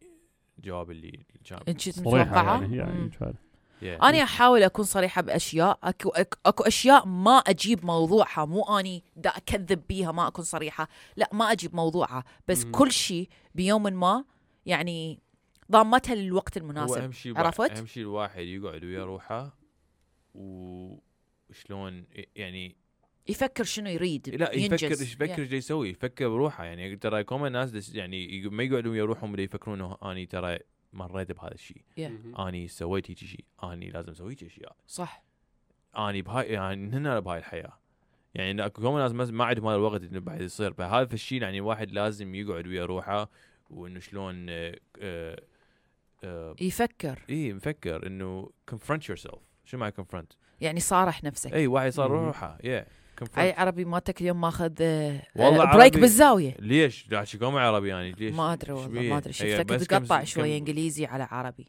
جواب 0.59 0.91
اللي 0.91 1.25
كان 1.45 1.59
متوقعه 1.97 2.61
يعني 2.61 2.83
yeah, 2.83 2.87
مم. 2.87 3.09
you 3.09 3.13
tried. 3.13 3.35
yeah. 3.81 4.03
اني 4.03 4.23
أحاول 4.23 4.63
أكون 4.63 4.85
صريحة 4.85 5.21
بأشياء 5.21 5.79
أكو 5.83 6.09
أكو 6.45 6.63
أشياء 6.63 7.07
ما 7.07 7.37
أجيب 7.37 7.85
موضوعها 7.85 8.45
مو 8.45 8.79
أني 8.79 9.03
دا 9.15 9.29
أكذب 9.29 9.81
بيها 9.89 10.11
ما 10.11 10.27
أكون 10.27 10.45
صريحة 10.45 10.87
لا 11.15 11.29
ما 11.33 11.51
أجيب 11.51 11.75
موضوعها 11.75 12.23
بس. 12.47 12.65
كل 12.65 12.91
شيء 12.91 13.29
بيوم 13.55 13.83
ما 13.83 14.25
يعني 14.65 15.19
ضامتها 15.71 16.15
للوقت 16.15 16.57
المناسب 16.57 17.01
اهم 17.01 17.11
شيء 17.11 17.37
عرفت؟ 17.37 17.71
أهم 17.77 17.85
شيء 17.85 18.03
الواحد 18.03 18.41
يقعد 18.41 18.83
ويا 18.83 19.05
روحه 19.05 19.57
وشلون 20.35 22.05
يعني 22.35 22.75
يفكر 23.27 23.63
شنو 23.63 23.89
يريد 23.89 24.29
لا 24.29 24.51
ينجز. 24.55 24.83
يفكر 24.83 25.01
إيش 25.01 25.13
يفكر 25.13 25.35
Yeah. 25.35 25.39
إيش 25.39 25.51
يسوي 25.51 25.89
يفكر 25.89 26.29
بروحه. 26.29 26.63
يعني 26.63 26.95
ترى 26.95 27.23
كوما 27.23 27.47
الناس 27.47 27.95
يعني 27.95 28.41
ما 28.49 28.63
يقعدون 28.63 28.91
ويا 28.91 29.03
روحهم 29.05 29.31
اللي 29.31 29.43
يفكرون 29.43 29.81
إنه 29.81 29.97
أني 30.11 30.25
ترى 30.25 30.57
مريت 30.93 31.31
بهذا 31.31 31.53
الشيء 31.53 31.81
Yeah. 31.99 32.39
أني 32.39 32.67
سويت 32.67 33.11
هيك 33.11 33.17
شيء 33.17 33.45
أني 33.63 33.89
لازم 33.89 34.11
أسوي 34.11 34.31
هيك 34.31 34.43
أشياء. 34.43 34.75
صح. 34.87 35.23
أني 35.97 36.21
بهاي 36.21 36.47
يعني 36.47 36.95
هنا 36.97 37.19
بهاي 37.19 37.37
الحياة. 37.39 37.77
يعني 38.35 38.65
اكو 38.65 38.81
كوما 38.81 38.99
ناس 38.99 39.11
ما- 39.11 39.25
ما 39.37 39.45
عندهم 39.45 39.67
هذا 39.67 39.75
الوقت 39.75 40.03
إنه 40.03 40.19
بعد 40.19 40.41
يصير. 40.41 40.73
فهذا 40.73 41.13
الشيء 41.13 41.41
يعني 41.41 41.57
الواحد 41.57 41.91
لازم 41.91 42.35
يقعد 42.35 42.67
ويا 42.67 42.85
روحه 42.85 43.29
وإنه 43.69 43.99
شلون 43.99 44.45
آه، 44.49 44.75
آه، 45.01 45.41
آه، 46.23 46.55
يفكر. 46.61 47.19
إيه 47.29 47.53
مفكر 47.53 48.07
إنه 48.07 48.49
confront 48.71 49.01
yourself. 49.13 49.39
شو 49.65 49.77
معنى 49.77 49.93
confront؟ 50.01 50.25
يعني 50.61 50.79
صارح 50.79 51.23
نفسك. 51.23 51.53
إي 51.53 51.67
واحد 51.67 51.89
صار. 51.91 52.11
روحه. 52.11 52.57
Yeah. 52.57 53.00
أي 53.37 53.51
عربي 53.51 53.85
مالتك 53.85 54.21
اليوم 54.21 54.41
ماخذ 54.41 54.71
آه، 54.81 55.21
والله 55.35 55.63
آه، 55.63 55.73
break 55.73 55.93
عربي. 55.93 56.01
بالزاوية 56.01 56.55
ليش؟ 56.59 57.07
لا 57.11 57.23
شكومة 57.23 57.59
عربي 57.59 57.89
يعني 57.89 58.11
ليش؟ 58.11 58.35
ما 58.35 58.53
أدري 58.53 58.73
والله؟ 58.73 59.01
ما 59.01 59.17
أدري 59.17 59.33
شفتك 59.33 59.69
تقطع 59.69 60.19
كم- 60.19 60.25
شوي 60.25 60.57
إنجليزي 60.57 61.05
على 61.05 61.27
عربي 61.31 61.67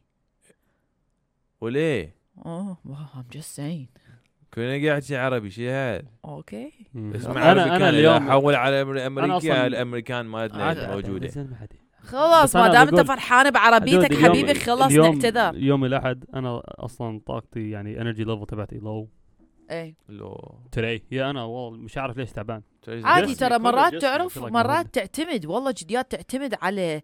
وليه؟ 1.60 2.14
oh 2.46 2.76
I'm 3.14 3.36
just 3.36 3.56
saying 3.56 4.02
كنا 4.54 4.88
قاعد 4.88 5.02
شي 5.02 5.16
عربي 5.16 5.50
شي 5.50 5.70
هذا 5.70 6.02
okay. 6.24 6.72
اسمع 6.96 7.52
أنا 7.52 7.76
أنا 7.76 7.88
اليوم 7.88 8.30
حول 8.30 8.54
على 8.54 8.82
أمريكا 9.06 9.66
الأمريكان 9.66 10.26
مالتنا 10.26 10.94
موجودة 10.94 11.30
خلاص 12.02 12.56
ما 12.56 12.68
دام 12.72 12.88
أنت 12.88 13.00
فرحان 13.00 13.50
بعربيتك 13.50 14.14
حبيبي 14.14 14.54
خلاص 14.54 14.92
نعتذر 14.92 15.56
يوم 15.56 15.84
الأحد 15.84 16.24
أنا 16.34 16.62
أصلا 16.66 17.20
طاقتي 17.26 17.70
يعني 17.70 18.00
energy 18.00 18.24
level 18.24 18.46
تبعتي 18.46 18.78
low 18.78 19.08
اي 19.70 19.94
low 20.08 20.58
تري. 20.72 21.02
yeah 21.10 21.30
أنا 21.30 21.44
والله 21.44 21.78
مش 21.78 21.98
عارف 21.98 22.16
ليش 22.16 22.32
تعبان. 22.32 22.62
عادي 22.88 23.34
ترى 23.34 23.58
مرات 23.58 23.94
تعرف 23.94 24.38
مرات 24.38 24.94
تعتمد 24.94 25.46
والله 25.46 25.74
جديات 25.78 26.10
تعتمد 26.12 26.54
على 26.62 26.96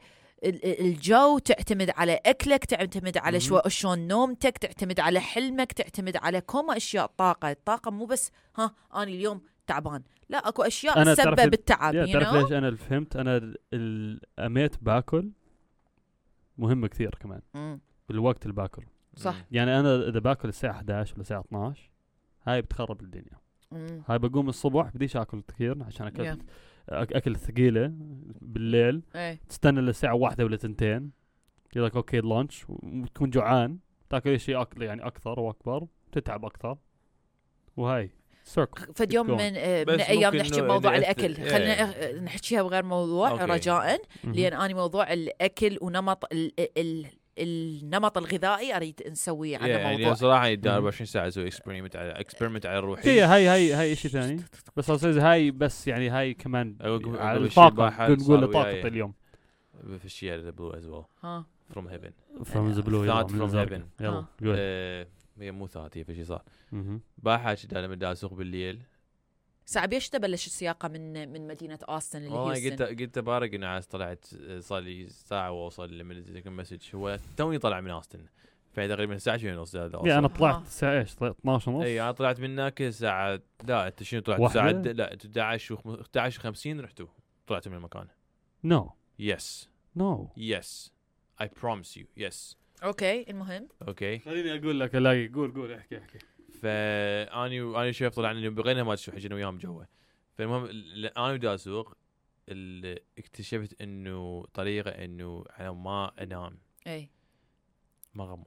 ال- 0.44 0.64
ال- 0.64 0.80
الجو 0.80 1.38
تعتمد 1.38 1.90
على 1.90 2.20
أكلك 2.26 2.64
تعتمد 2.64 3.18
على. 3.18 3.40
شو 3.40 3.60
شلون 3.68 4.08
نومتك 4.08 4.58
تعتمد 4.58 5.00
على 5.00 5.20
حلمك 5.20 5.72
تعتمد 5.72 6.16
على 6.16 6.40
كوما 6.40 6.76
أشياء 6.76 7.06
طاقة. 7.06 7.50
الطاقة 7.50 7.90
مو 7.90 8.04
بس 8.04 8.30
ها 8.56 8.74
أنا 8.94 9.02
اليوم 9.02 9.40
تعبان. 9.66 10.02
لا 10.28 10.48
أكو 10.48 10.62
أشياء 10.62 11.02
أنا 11.02 11.14
تسبب 11.14 11.54
التعب 11.54 11.94
يا 11.94 12.06
you 12.06 12.12
تعرف؟ 12.12 12.34
ليش 12.34 12.52
أنا 12.52 12.68
اللي 12.68 12.78
فهمت؟ 12.78 13.16
أنا 13.16 13.54
اميت 14.38 14.82
باكل 14.84 15.30
مهم 16.58 16.86
كثير 16.86 17.14
كمان. 17.20 17.40
مم. 17.54 17.80
بالوقت 18.08 18.42
اللي 18.42 18.54
باكل 18.54 18.82
صح. 19.16 19.34
يعني 19.50 19.80
أنا 19.80 20.08
إذا 20.08 20.18
باكل 20.18 20.48
الساعة 20.48 20.70
11 20.72 21.12
ولا 21.14 21.20
الساعة 21.22 21.40
12 21.40 21.90
هاي 22.48 22.62
بتخرب 22.62 23.00
الدنيا. 23.00 23.38
مم. 23.70 24.02
هاي 24.06 24.18
بقوم 24.18 24.48
الصبح 24.48 24.90
بديش 24.94 25.16
آكل 25.16 25.42
كثير 25.48 25.82
عشان 25.82 26.06
اكلت 26.06 26.40
أكل 26.88 27.36
ثقيلة 27.36 27.92
بالليل. 28.40 29.02
إيه. 29.14 29.40
تستنى 29.48 29.80
للساعه 29.80 30.14
واحدة 30.14 30.44
ولا 30.44 30.56
تنتين. 30.56 31.10
يقول 31.76 31.86
لك 31.86 31.96
okay 31.96 32.20
lunch. 32.20 32.64
وتكون 32.68 33.30
جوعان. 33.30 33.78
تاكل 34.10 34.40
شيء 34.40 34.60
أك... 34.60 34.80
يعني 34.80 35.06
أكثر 35.06 35.40
وأكبر. 35.40 35.86
تتعب 36.12 36.44
أكثر. 36.44 36.78
وهاي. 37.76 38.10
circle 38.44 38.94
فد 38.94 39.12
يوم. 39.12 39.26
من 39.30 39.40
آه، 39.40 39.84
من 39.84 40.00
أيام 40.00 40.36
نحكي 40.36 40.60
بموضوع 40.60 40.96
الأكل. 40.96 41.34
خلينا 41.34 41.96
إيه. 41.96 42.20
نحكيها 42.20 42.62
بغير 42.62 42.84
موضوع 42.84 43.30
okay. 43.30 43.44
رجاء. 43.44 44.02
لأن 44.24 44.60
أنا 44.60 44.74
موضوع 44.74 45.12
الأكل 45.12 45.78
ونمط 45.80 46.32
ال 46.32 46.52
ال 46.78 47.06
النمط 47.38 48.18
الغذائي 48.18 48.76
أريد 48.76 49.02
نسوي 49.10 49.58
Yeah, 49.58 49.62
على 49.62 49.72
يعني 49.72 49.96
موضوع 49.98 50.14
صراحة 50.14 50.46
يدار 50.46 50.72
مم. 50.72 50.76
24 50.76 51.06
ساعة 51.06 51.28
أسوي 51.28 51.46
اكسبيرمنت 51.46 51.96
على 51.96 52.10
اكسبيرمنت 52.10 52.66
على 52.66 52.80
روحي 52.80 53.10
هي 53.10 53.20
هاي 53.22 53.46
هاي 53.46 53.72
هاي 53.72 53.94
شيء 53.96 54.10
ثاني 54.10 54.42
بس 54.76 54.90
هاي 55.04 55.50
بس 55.50 55.88
يعني 55.88 56.08
هاي 56.10 56.34
كمان 56.34 56.76
على 56.80 57.38
الطاقة 57.38 58.06
نقول 58.14 58.44
وياي. 58.56 58.86
اليوم 58.88 59.14
في 59.98 60.04
الشيء 60.04 60.50
بلو 60.50 60.70
از 60.70 60.86
ويل 60.86 61.02
ها 61.22 61.46
فروم 61.70 61.88
هيفن 61.88 62.10
from 62.42 62.74
the 62.76 62.82
blue 62.82 62.90
Thought 62.90 62.92
يلا، 62.92 63.22
من 63.32 63.38
from 63.38 63.42
الزرقاء. 63.42 63.78
heaven. 63.78 63.82
يلا 64.02 64.08
آه. 64.18 64.28
قول 64.40 64.56
هي 65.40 65.52
مو 65.52 65.66
ثات 65.66 65.98
هي 65.98 66.04
في 66.04 66.14
شيء 66.14 66.24
صار. 66.24 66.42
باحة 67.18 67.54
كذا 67.54 67.80
لما 67.86 67.94
دا 67.94 68.12
أسوق 68.12 68.34
بالليل 68.34 68.82
ساعة 69.68 69.86
بيش 69.86 70.08
تبلش 70.08 70.46
السياقة 70.46 70.88
من 70.88 71.32
من 71.32 71.46
مدينة 71.46 71.78
أوستن 71.88 72.18
اللي 72.18 72.30
والله 72.30 72.56
هي 72.56 72.70
قلت 72.70 72.82
قلت 72.82 73.18
بارق 73.18 73.54
إنه 73.54 73.66
عايز 73.66 73.86
طلعت 73.86 74.26
صار 74.58 74.80
لي 74.80 75.08
ساعة 75.08 75.50
واوصل 75.50 75.98
لما 75.98 76.14
نزلت 76.14 76.36
لكم 76.36 76.56
مسج. 76.56 76.94
هو 76.94 77.18
توني 77.36 77.58
طلع 77.58 77.80
من 77.80 77.90
أوستن 77.90 78.26
تقريبا 78.74 79.18
ساعه 79.18 79.36
شوي 79.36 79.56
ونص 79.56 79.70
زاد 79.72 79.94
يعني 79.94 80.18
أنا 80.18 80.26
آه. 80.26 80.30
طلعت 80.30 80.66
الساعة 80.66 80.98
إيش؟ 80.98 81.12
12 81.12 81.70
ونص؟ 81.70 81.84
اي 81.84 82.02
أنا 82.02 82.12
طلعت 82.12 82.40
من 82.40 82.50
هناك 82.50 82.82
الساعة 82.82 83.40
لا 83.64 83.86
أنت 83.86 84.02
شنو 84.02 84.20
طلعت؟ 84.20 84.40
الساعة 84.40 84.70
لا 84.70 85.14
11 85.14 85.74
و 85.84 85.94
11 86.00 86.40
50 86.40 86.80
رحتوا. 86.80 87.06
طلعتوا 87.46 87.72
من 87.72 87.78
المكان. 87.78 88.06
no 88.64 88.92
yes 89.18 89.68
no 89.96 90.30
yes 90.36 90.92
I 91.40 91.50
promise 91.62 91.96
you 91.96 92.06
yes 92.16 92.56
okay 92.82 93.30
المهم. 93.30 93.68
okay. 93.88 94.18
خليني 94.18 94.58
أقول 94.58 94.80
لك 94.80 94.96
الاقي 94.96 95.28
قول 95.28 95.52
قول 95.54 95.72
احكي 95.72 95.98
احكي. 95.98 96.18
فاني 96.62 97.60
وأنا 97.60 97.92
شوي 97.92 98.10
طلعنا 98.10 98.38
اليوم 98.38 98.54
بغينا 98.54 98.82
ما 98.82 98.94
تشوف 98.94 99.14
حجنا 99.14 99.34
وياهم 99.34 99.58
جوا 99.58 99.84
فالمهم 100.34 100.64
أنا 101.16 101.32
ودا 101.32 101.54
اسوق 101.54 101.96
ال- 102.48 102.98
اكتشفت 103.18 103.80
إنه 103.82 104.44
طريقة 104.54 104.90
إنه 104.90 105.44
أنا 105.60 105.72
ما 105.72 106.12
أنام. 106.22 106.58
اي 106.86 107.10
ما 108.14 108.24
اغمض 108.24 108.46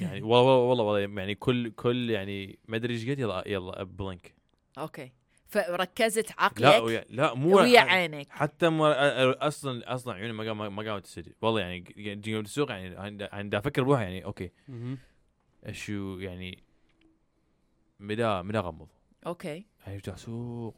يعني 0.00 0.22
والله 0.22 0.56
والله 0.56 0.84
والله 0.84 1.20
يعني 1.20 1.34
كل 1.34 1.70
كل 1.70 2.10
يعني 2.10 2.58
ما 2.68 2.76
أدري 2.76 2.94
إيش 2.94 3.10
قد 3.10 3.18
يلا 3.18 3.42
يلا 3.46 3.82
بلينك. 3.82 4.34
أوكي. 4.78 5.12
فركزت 5.46 6.28
لا 6.30 6.34
عقلك 6.42 6.82
ويا 6.82 7.04
لا 7.10 7.34
مو 7.34 7.56
ويا 7.56 7.80
عينك. 7.80 8.28
حتى 8.30 8.68
ما 8.68 9.46
أصلا 9.48 9.94
أصلا 9.94 10.14
عيوني 10.14 10.32
ما 10.32 10.44
قام 10.44 10.76
ما 10.76 10.90
قامت 10.90 11.04
تسد. 11.04 11.32
والله 11.42 11.60
يعني 11.60 11.84
يوم 12.26 12.44
تسوق 12.44 12.70
يعني 12.70 12.98
أنا 13.32 13.42
دا 13.42 13.58
أفكر 13.58 13.82
بروحي 13.82 14.02
يعني 14.02 14.24
okay. 14.24 14.50
شو 15.70 16.18
يعني 16.18 16.58
مدى 18.00 18.42
مدى 18.42 18.58
اغمض 18.58 18.88
أوكي. 19.26 19.66
يعني 19.86 19.98
دا 19.98 20.14
اسوق 20.14 20.74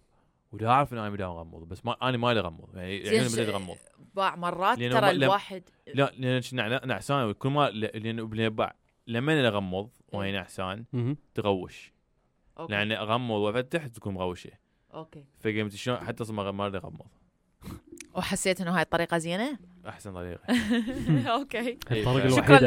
ودا 0.52 0.68
أعرف 0.68 0.92
ان 0.92 0.98
أنا 0.98 1.10
مدى 1.10 1.24
اغمض 1.24 1.68
بس 1.68 1.86
ما 1.86 1.96
أنا 2.08 2.16
ما 2.16 2.30
اغمض 2.30 2.76
يعني 2.76 3.04
زين 3.04 3.12
عيوني 3.20 3.28
بدأت 3.34 3.48
اغمض 3.48 3.76
باع 4.14 4.36
مرات 4.36 4.78
ترى 4.78 5.10
الواحد 5.10 5.62
لا 5.94 6.12
لأن 6.18 6.40
كنا 6.42 6.86
نعسان. 6.86 7.32
كل 7.32 7.48
ما 7.48 7.70
لأن 7.70 8.02
لأن 8.02 8.56
بع- 8.56 8.72
لما 9.06 9.32
أنا 9.40 9.48
اغمض 9.48 9.90
وأنا 10.12 10.32
نعسان. 10.32 10.84
تغوش. 11.34 11.92
okay. 12.58 12.72
لأن 12.72 12.92
اغمض 12.92 13.36
وافتح 13.40 13.86
تكون 13.86 14.14
مغوشة. 14.14 14.50
okay. 14.94 15.24
فقمت 15.40 15.74
شلون 15.74 15.96
حتى 15.98 16.22
أصلا 16.22 16.52
ما 16.52 16.62
أريد 16.66 16.74
اغمض 16.74 17.06
وحسيت 18.14 18.60
إنه 18.60 18.70
هاي 18.76 18.82
الطريقة 18.82 19.18
زينة؟ 19.18 19.58
أحسن 19.88 20.12
طريقة. 20.12 20.38
أوكي. 21.34 21.78
إيه، 21.92 22.28
شكرا 22.28 22.58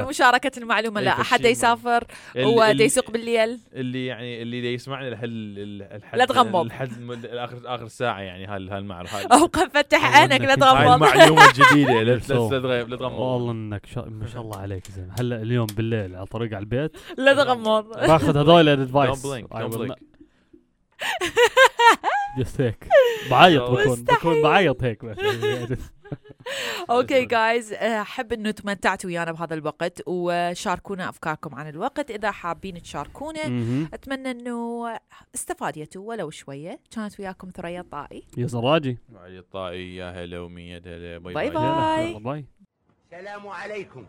المعلومة. 0.58 1.00
إيه، 1.00 1.06
لا 1.06 1.16
فالشي 1.16 1.32
أحد 1.36 1.46
يسافر 1.46 2.04
ال- 2.36 2.44
هو 2.44 2.64
ال- 2.64 2.78
دا 2.78 2.84
يسوق 2.84 3.12
بالليل. 3.12 3.60
اللي 3.74 4.06
يعني 4.06 4.42
اللي 4.42 4.62
لحل 5.10 5.30
الحد 5.92 6.18
لا 6.18 6.26
تغمض. 6.26 6.66
الحد 6.66 7.26
اخر 7.26 7.62
آخر 7.66 7.88
ساعة 7.88 8.20
يعني 8.20 8.46
هال 8.46 8.70
هالمعرفه 8.72 9.22
هال- 9.22 9.32
أو 9.32 9.48
فتح 9.48 10.18
عينك 10.18 10.42
لا 10.42 10.56
تغمض. 10.56 11.04
المعلومه 11.04 11.46
الجديده 11.46 12.02
لا 12.90 12.98
تغمض 12.98 13.20
والله 13.20 13.52
إنك 13.52 13.86
شا... 13.86 14.02
ما 14.02 14.28
شاء 14.28 14.42
الله 14.42 14.58
عليك 14.58 14.92
زين. 14.92 15.10
هلا 15.20 15.42
اليوم 15.42 15.66
بالليل 15.66 16.16
على 16.16 16.26
طريق 16.26 16.54
على 16.54 16.60
البيت. 16.64 16.92
لا 17.18 17.34
تغمض. 17.34 17.88
باخذ 17.90 18.38
هذول 18.38 18.70
ال 18.70 18.78
advice 18.78 19.24
just 22.38 22.62
هيك. 22.62 22.88
بعيط 23.32 23.62
بكون. 23.62 24.04
بكون 24.04 24.42
بعيط 24.42 24.84
هيك 24.84 25.06
بس. 25.06 25.18
okay 26.90 27.26
guys 27.26 27.74
أحب 27.74 28.34
إنه 28.34 28.52
تمتعتوا 28.52 29.10
ويانا 29.10 29.32
بهذا 29.32 29.54
الوقت 29.54 30.02
وشاركونا 30.08 31.10
أفكاركم 31.10 31.56
عن 31.56 31.70
الوقت. 31.70 32.12
إذا 32.12 32.32
حابين 32.32 32.82
تشاركونا. 32.82 33.42
أتمنى 33.94 34.32
إنه 34.32 34.86
استفاديتوا 35.36 36.10
ولو 36.10 36.30
شوية. 36.30 36.80
كانت 36.92 37.20
وياكم 37.20 37.50
ثريا 37.56 37.82
الطائي 37.82 38.24
يا 38.38 38.48
زراجي 38.48 38.98
علي 39.16 39.40
الطائي 39.40 39.96
يا 39.96 40.12
هلا 40.12 40.40
ومية 40.40 40.82
هلا. 40.86 41.18
bye 41.18 41.34
bye 41.50 42.20
bye. 42.20 42.46
السلام 43.14 43.48
عليكم. 43.48 44.06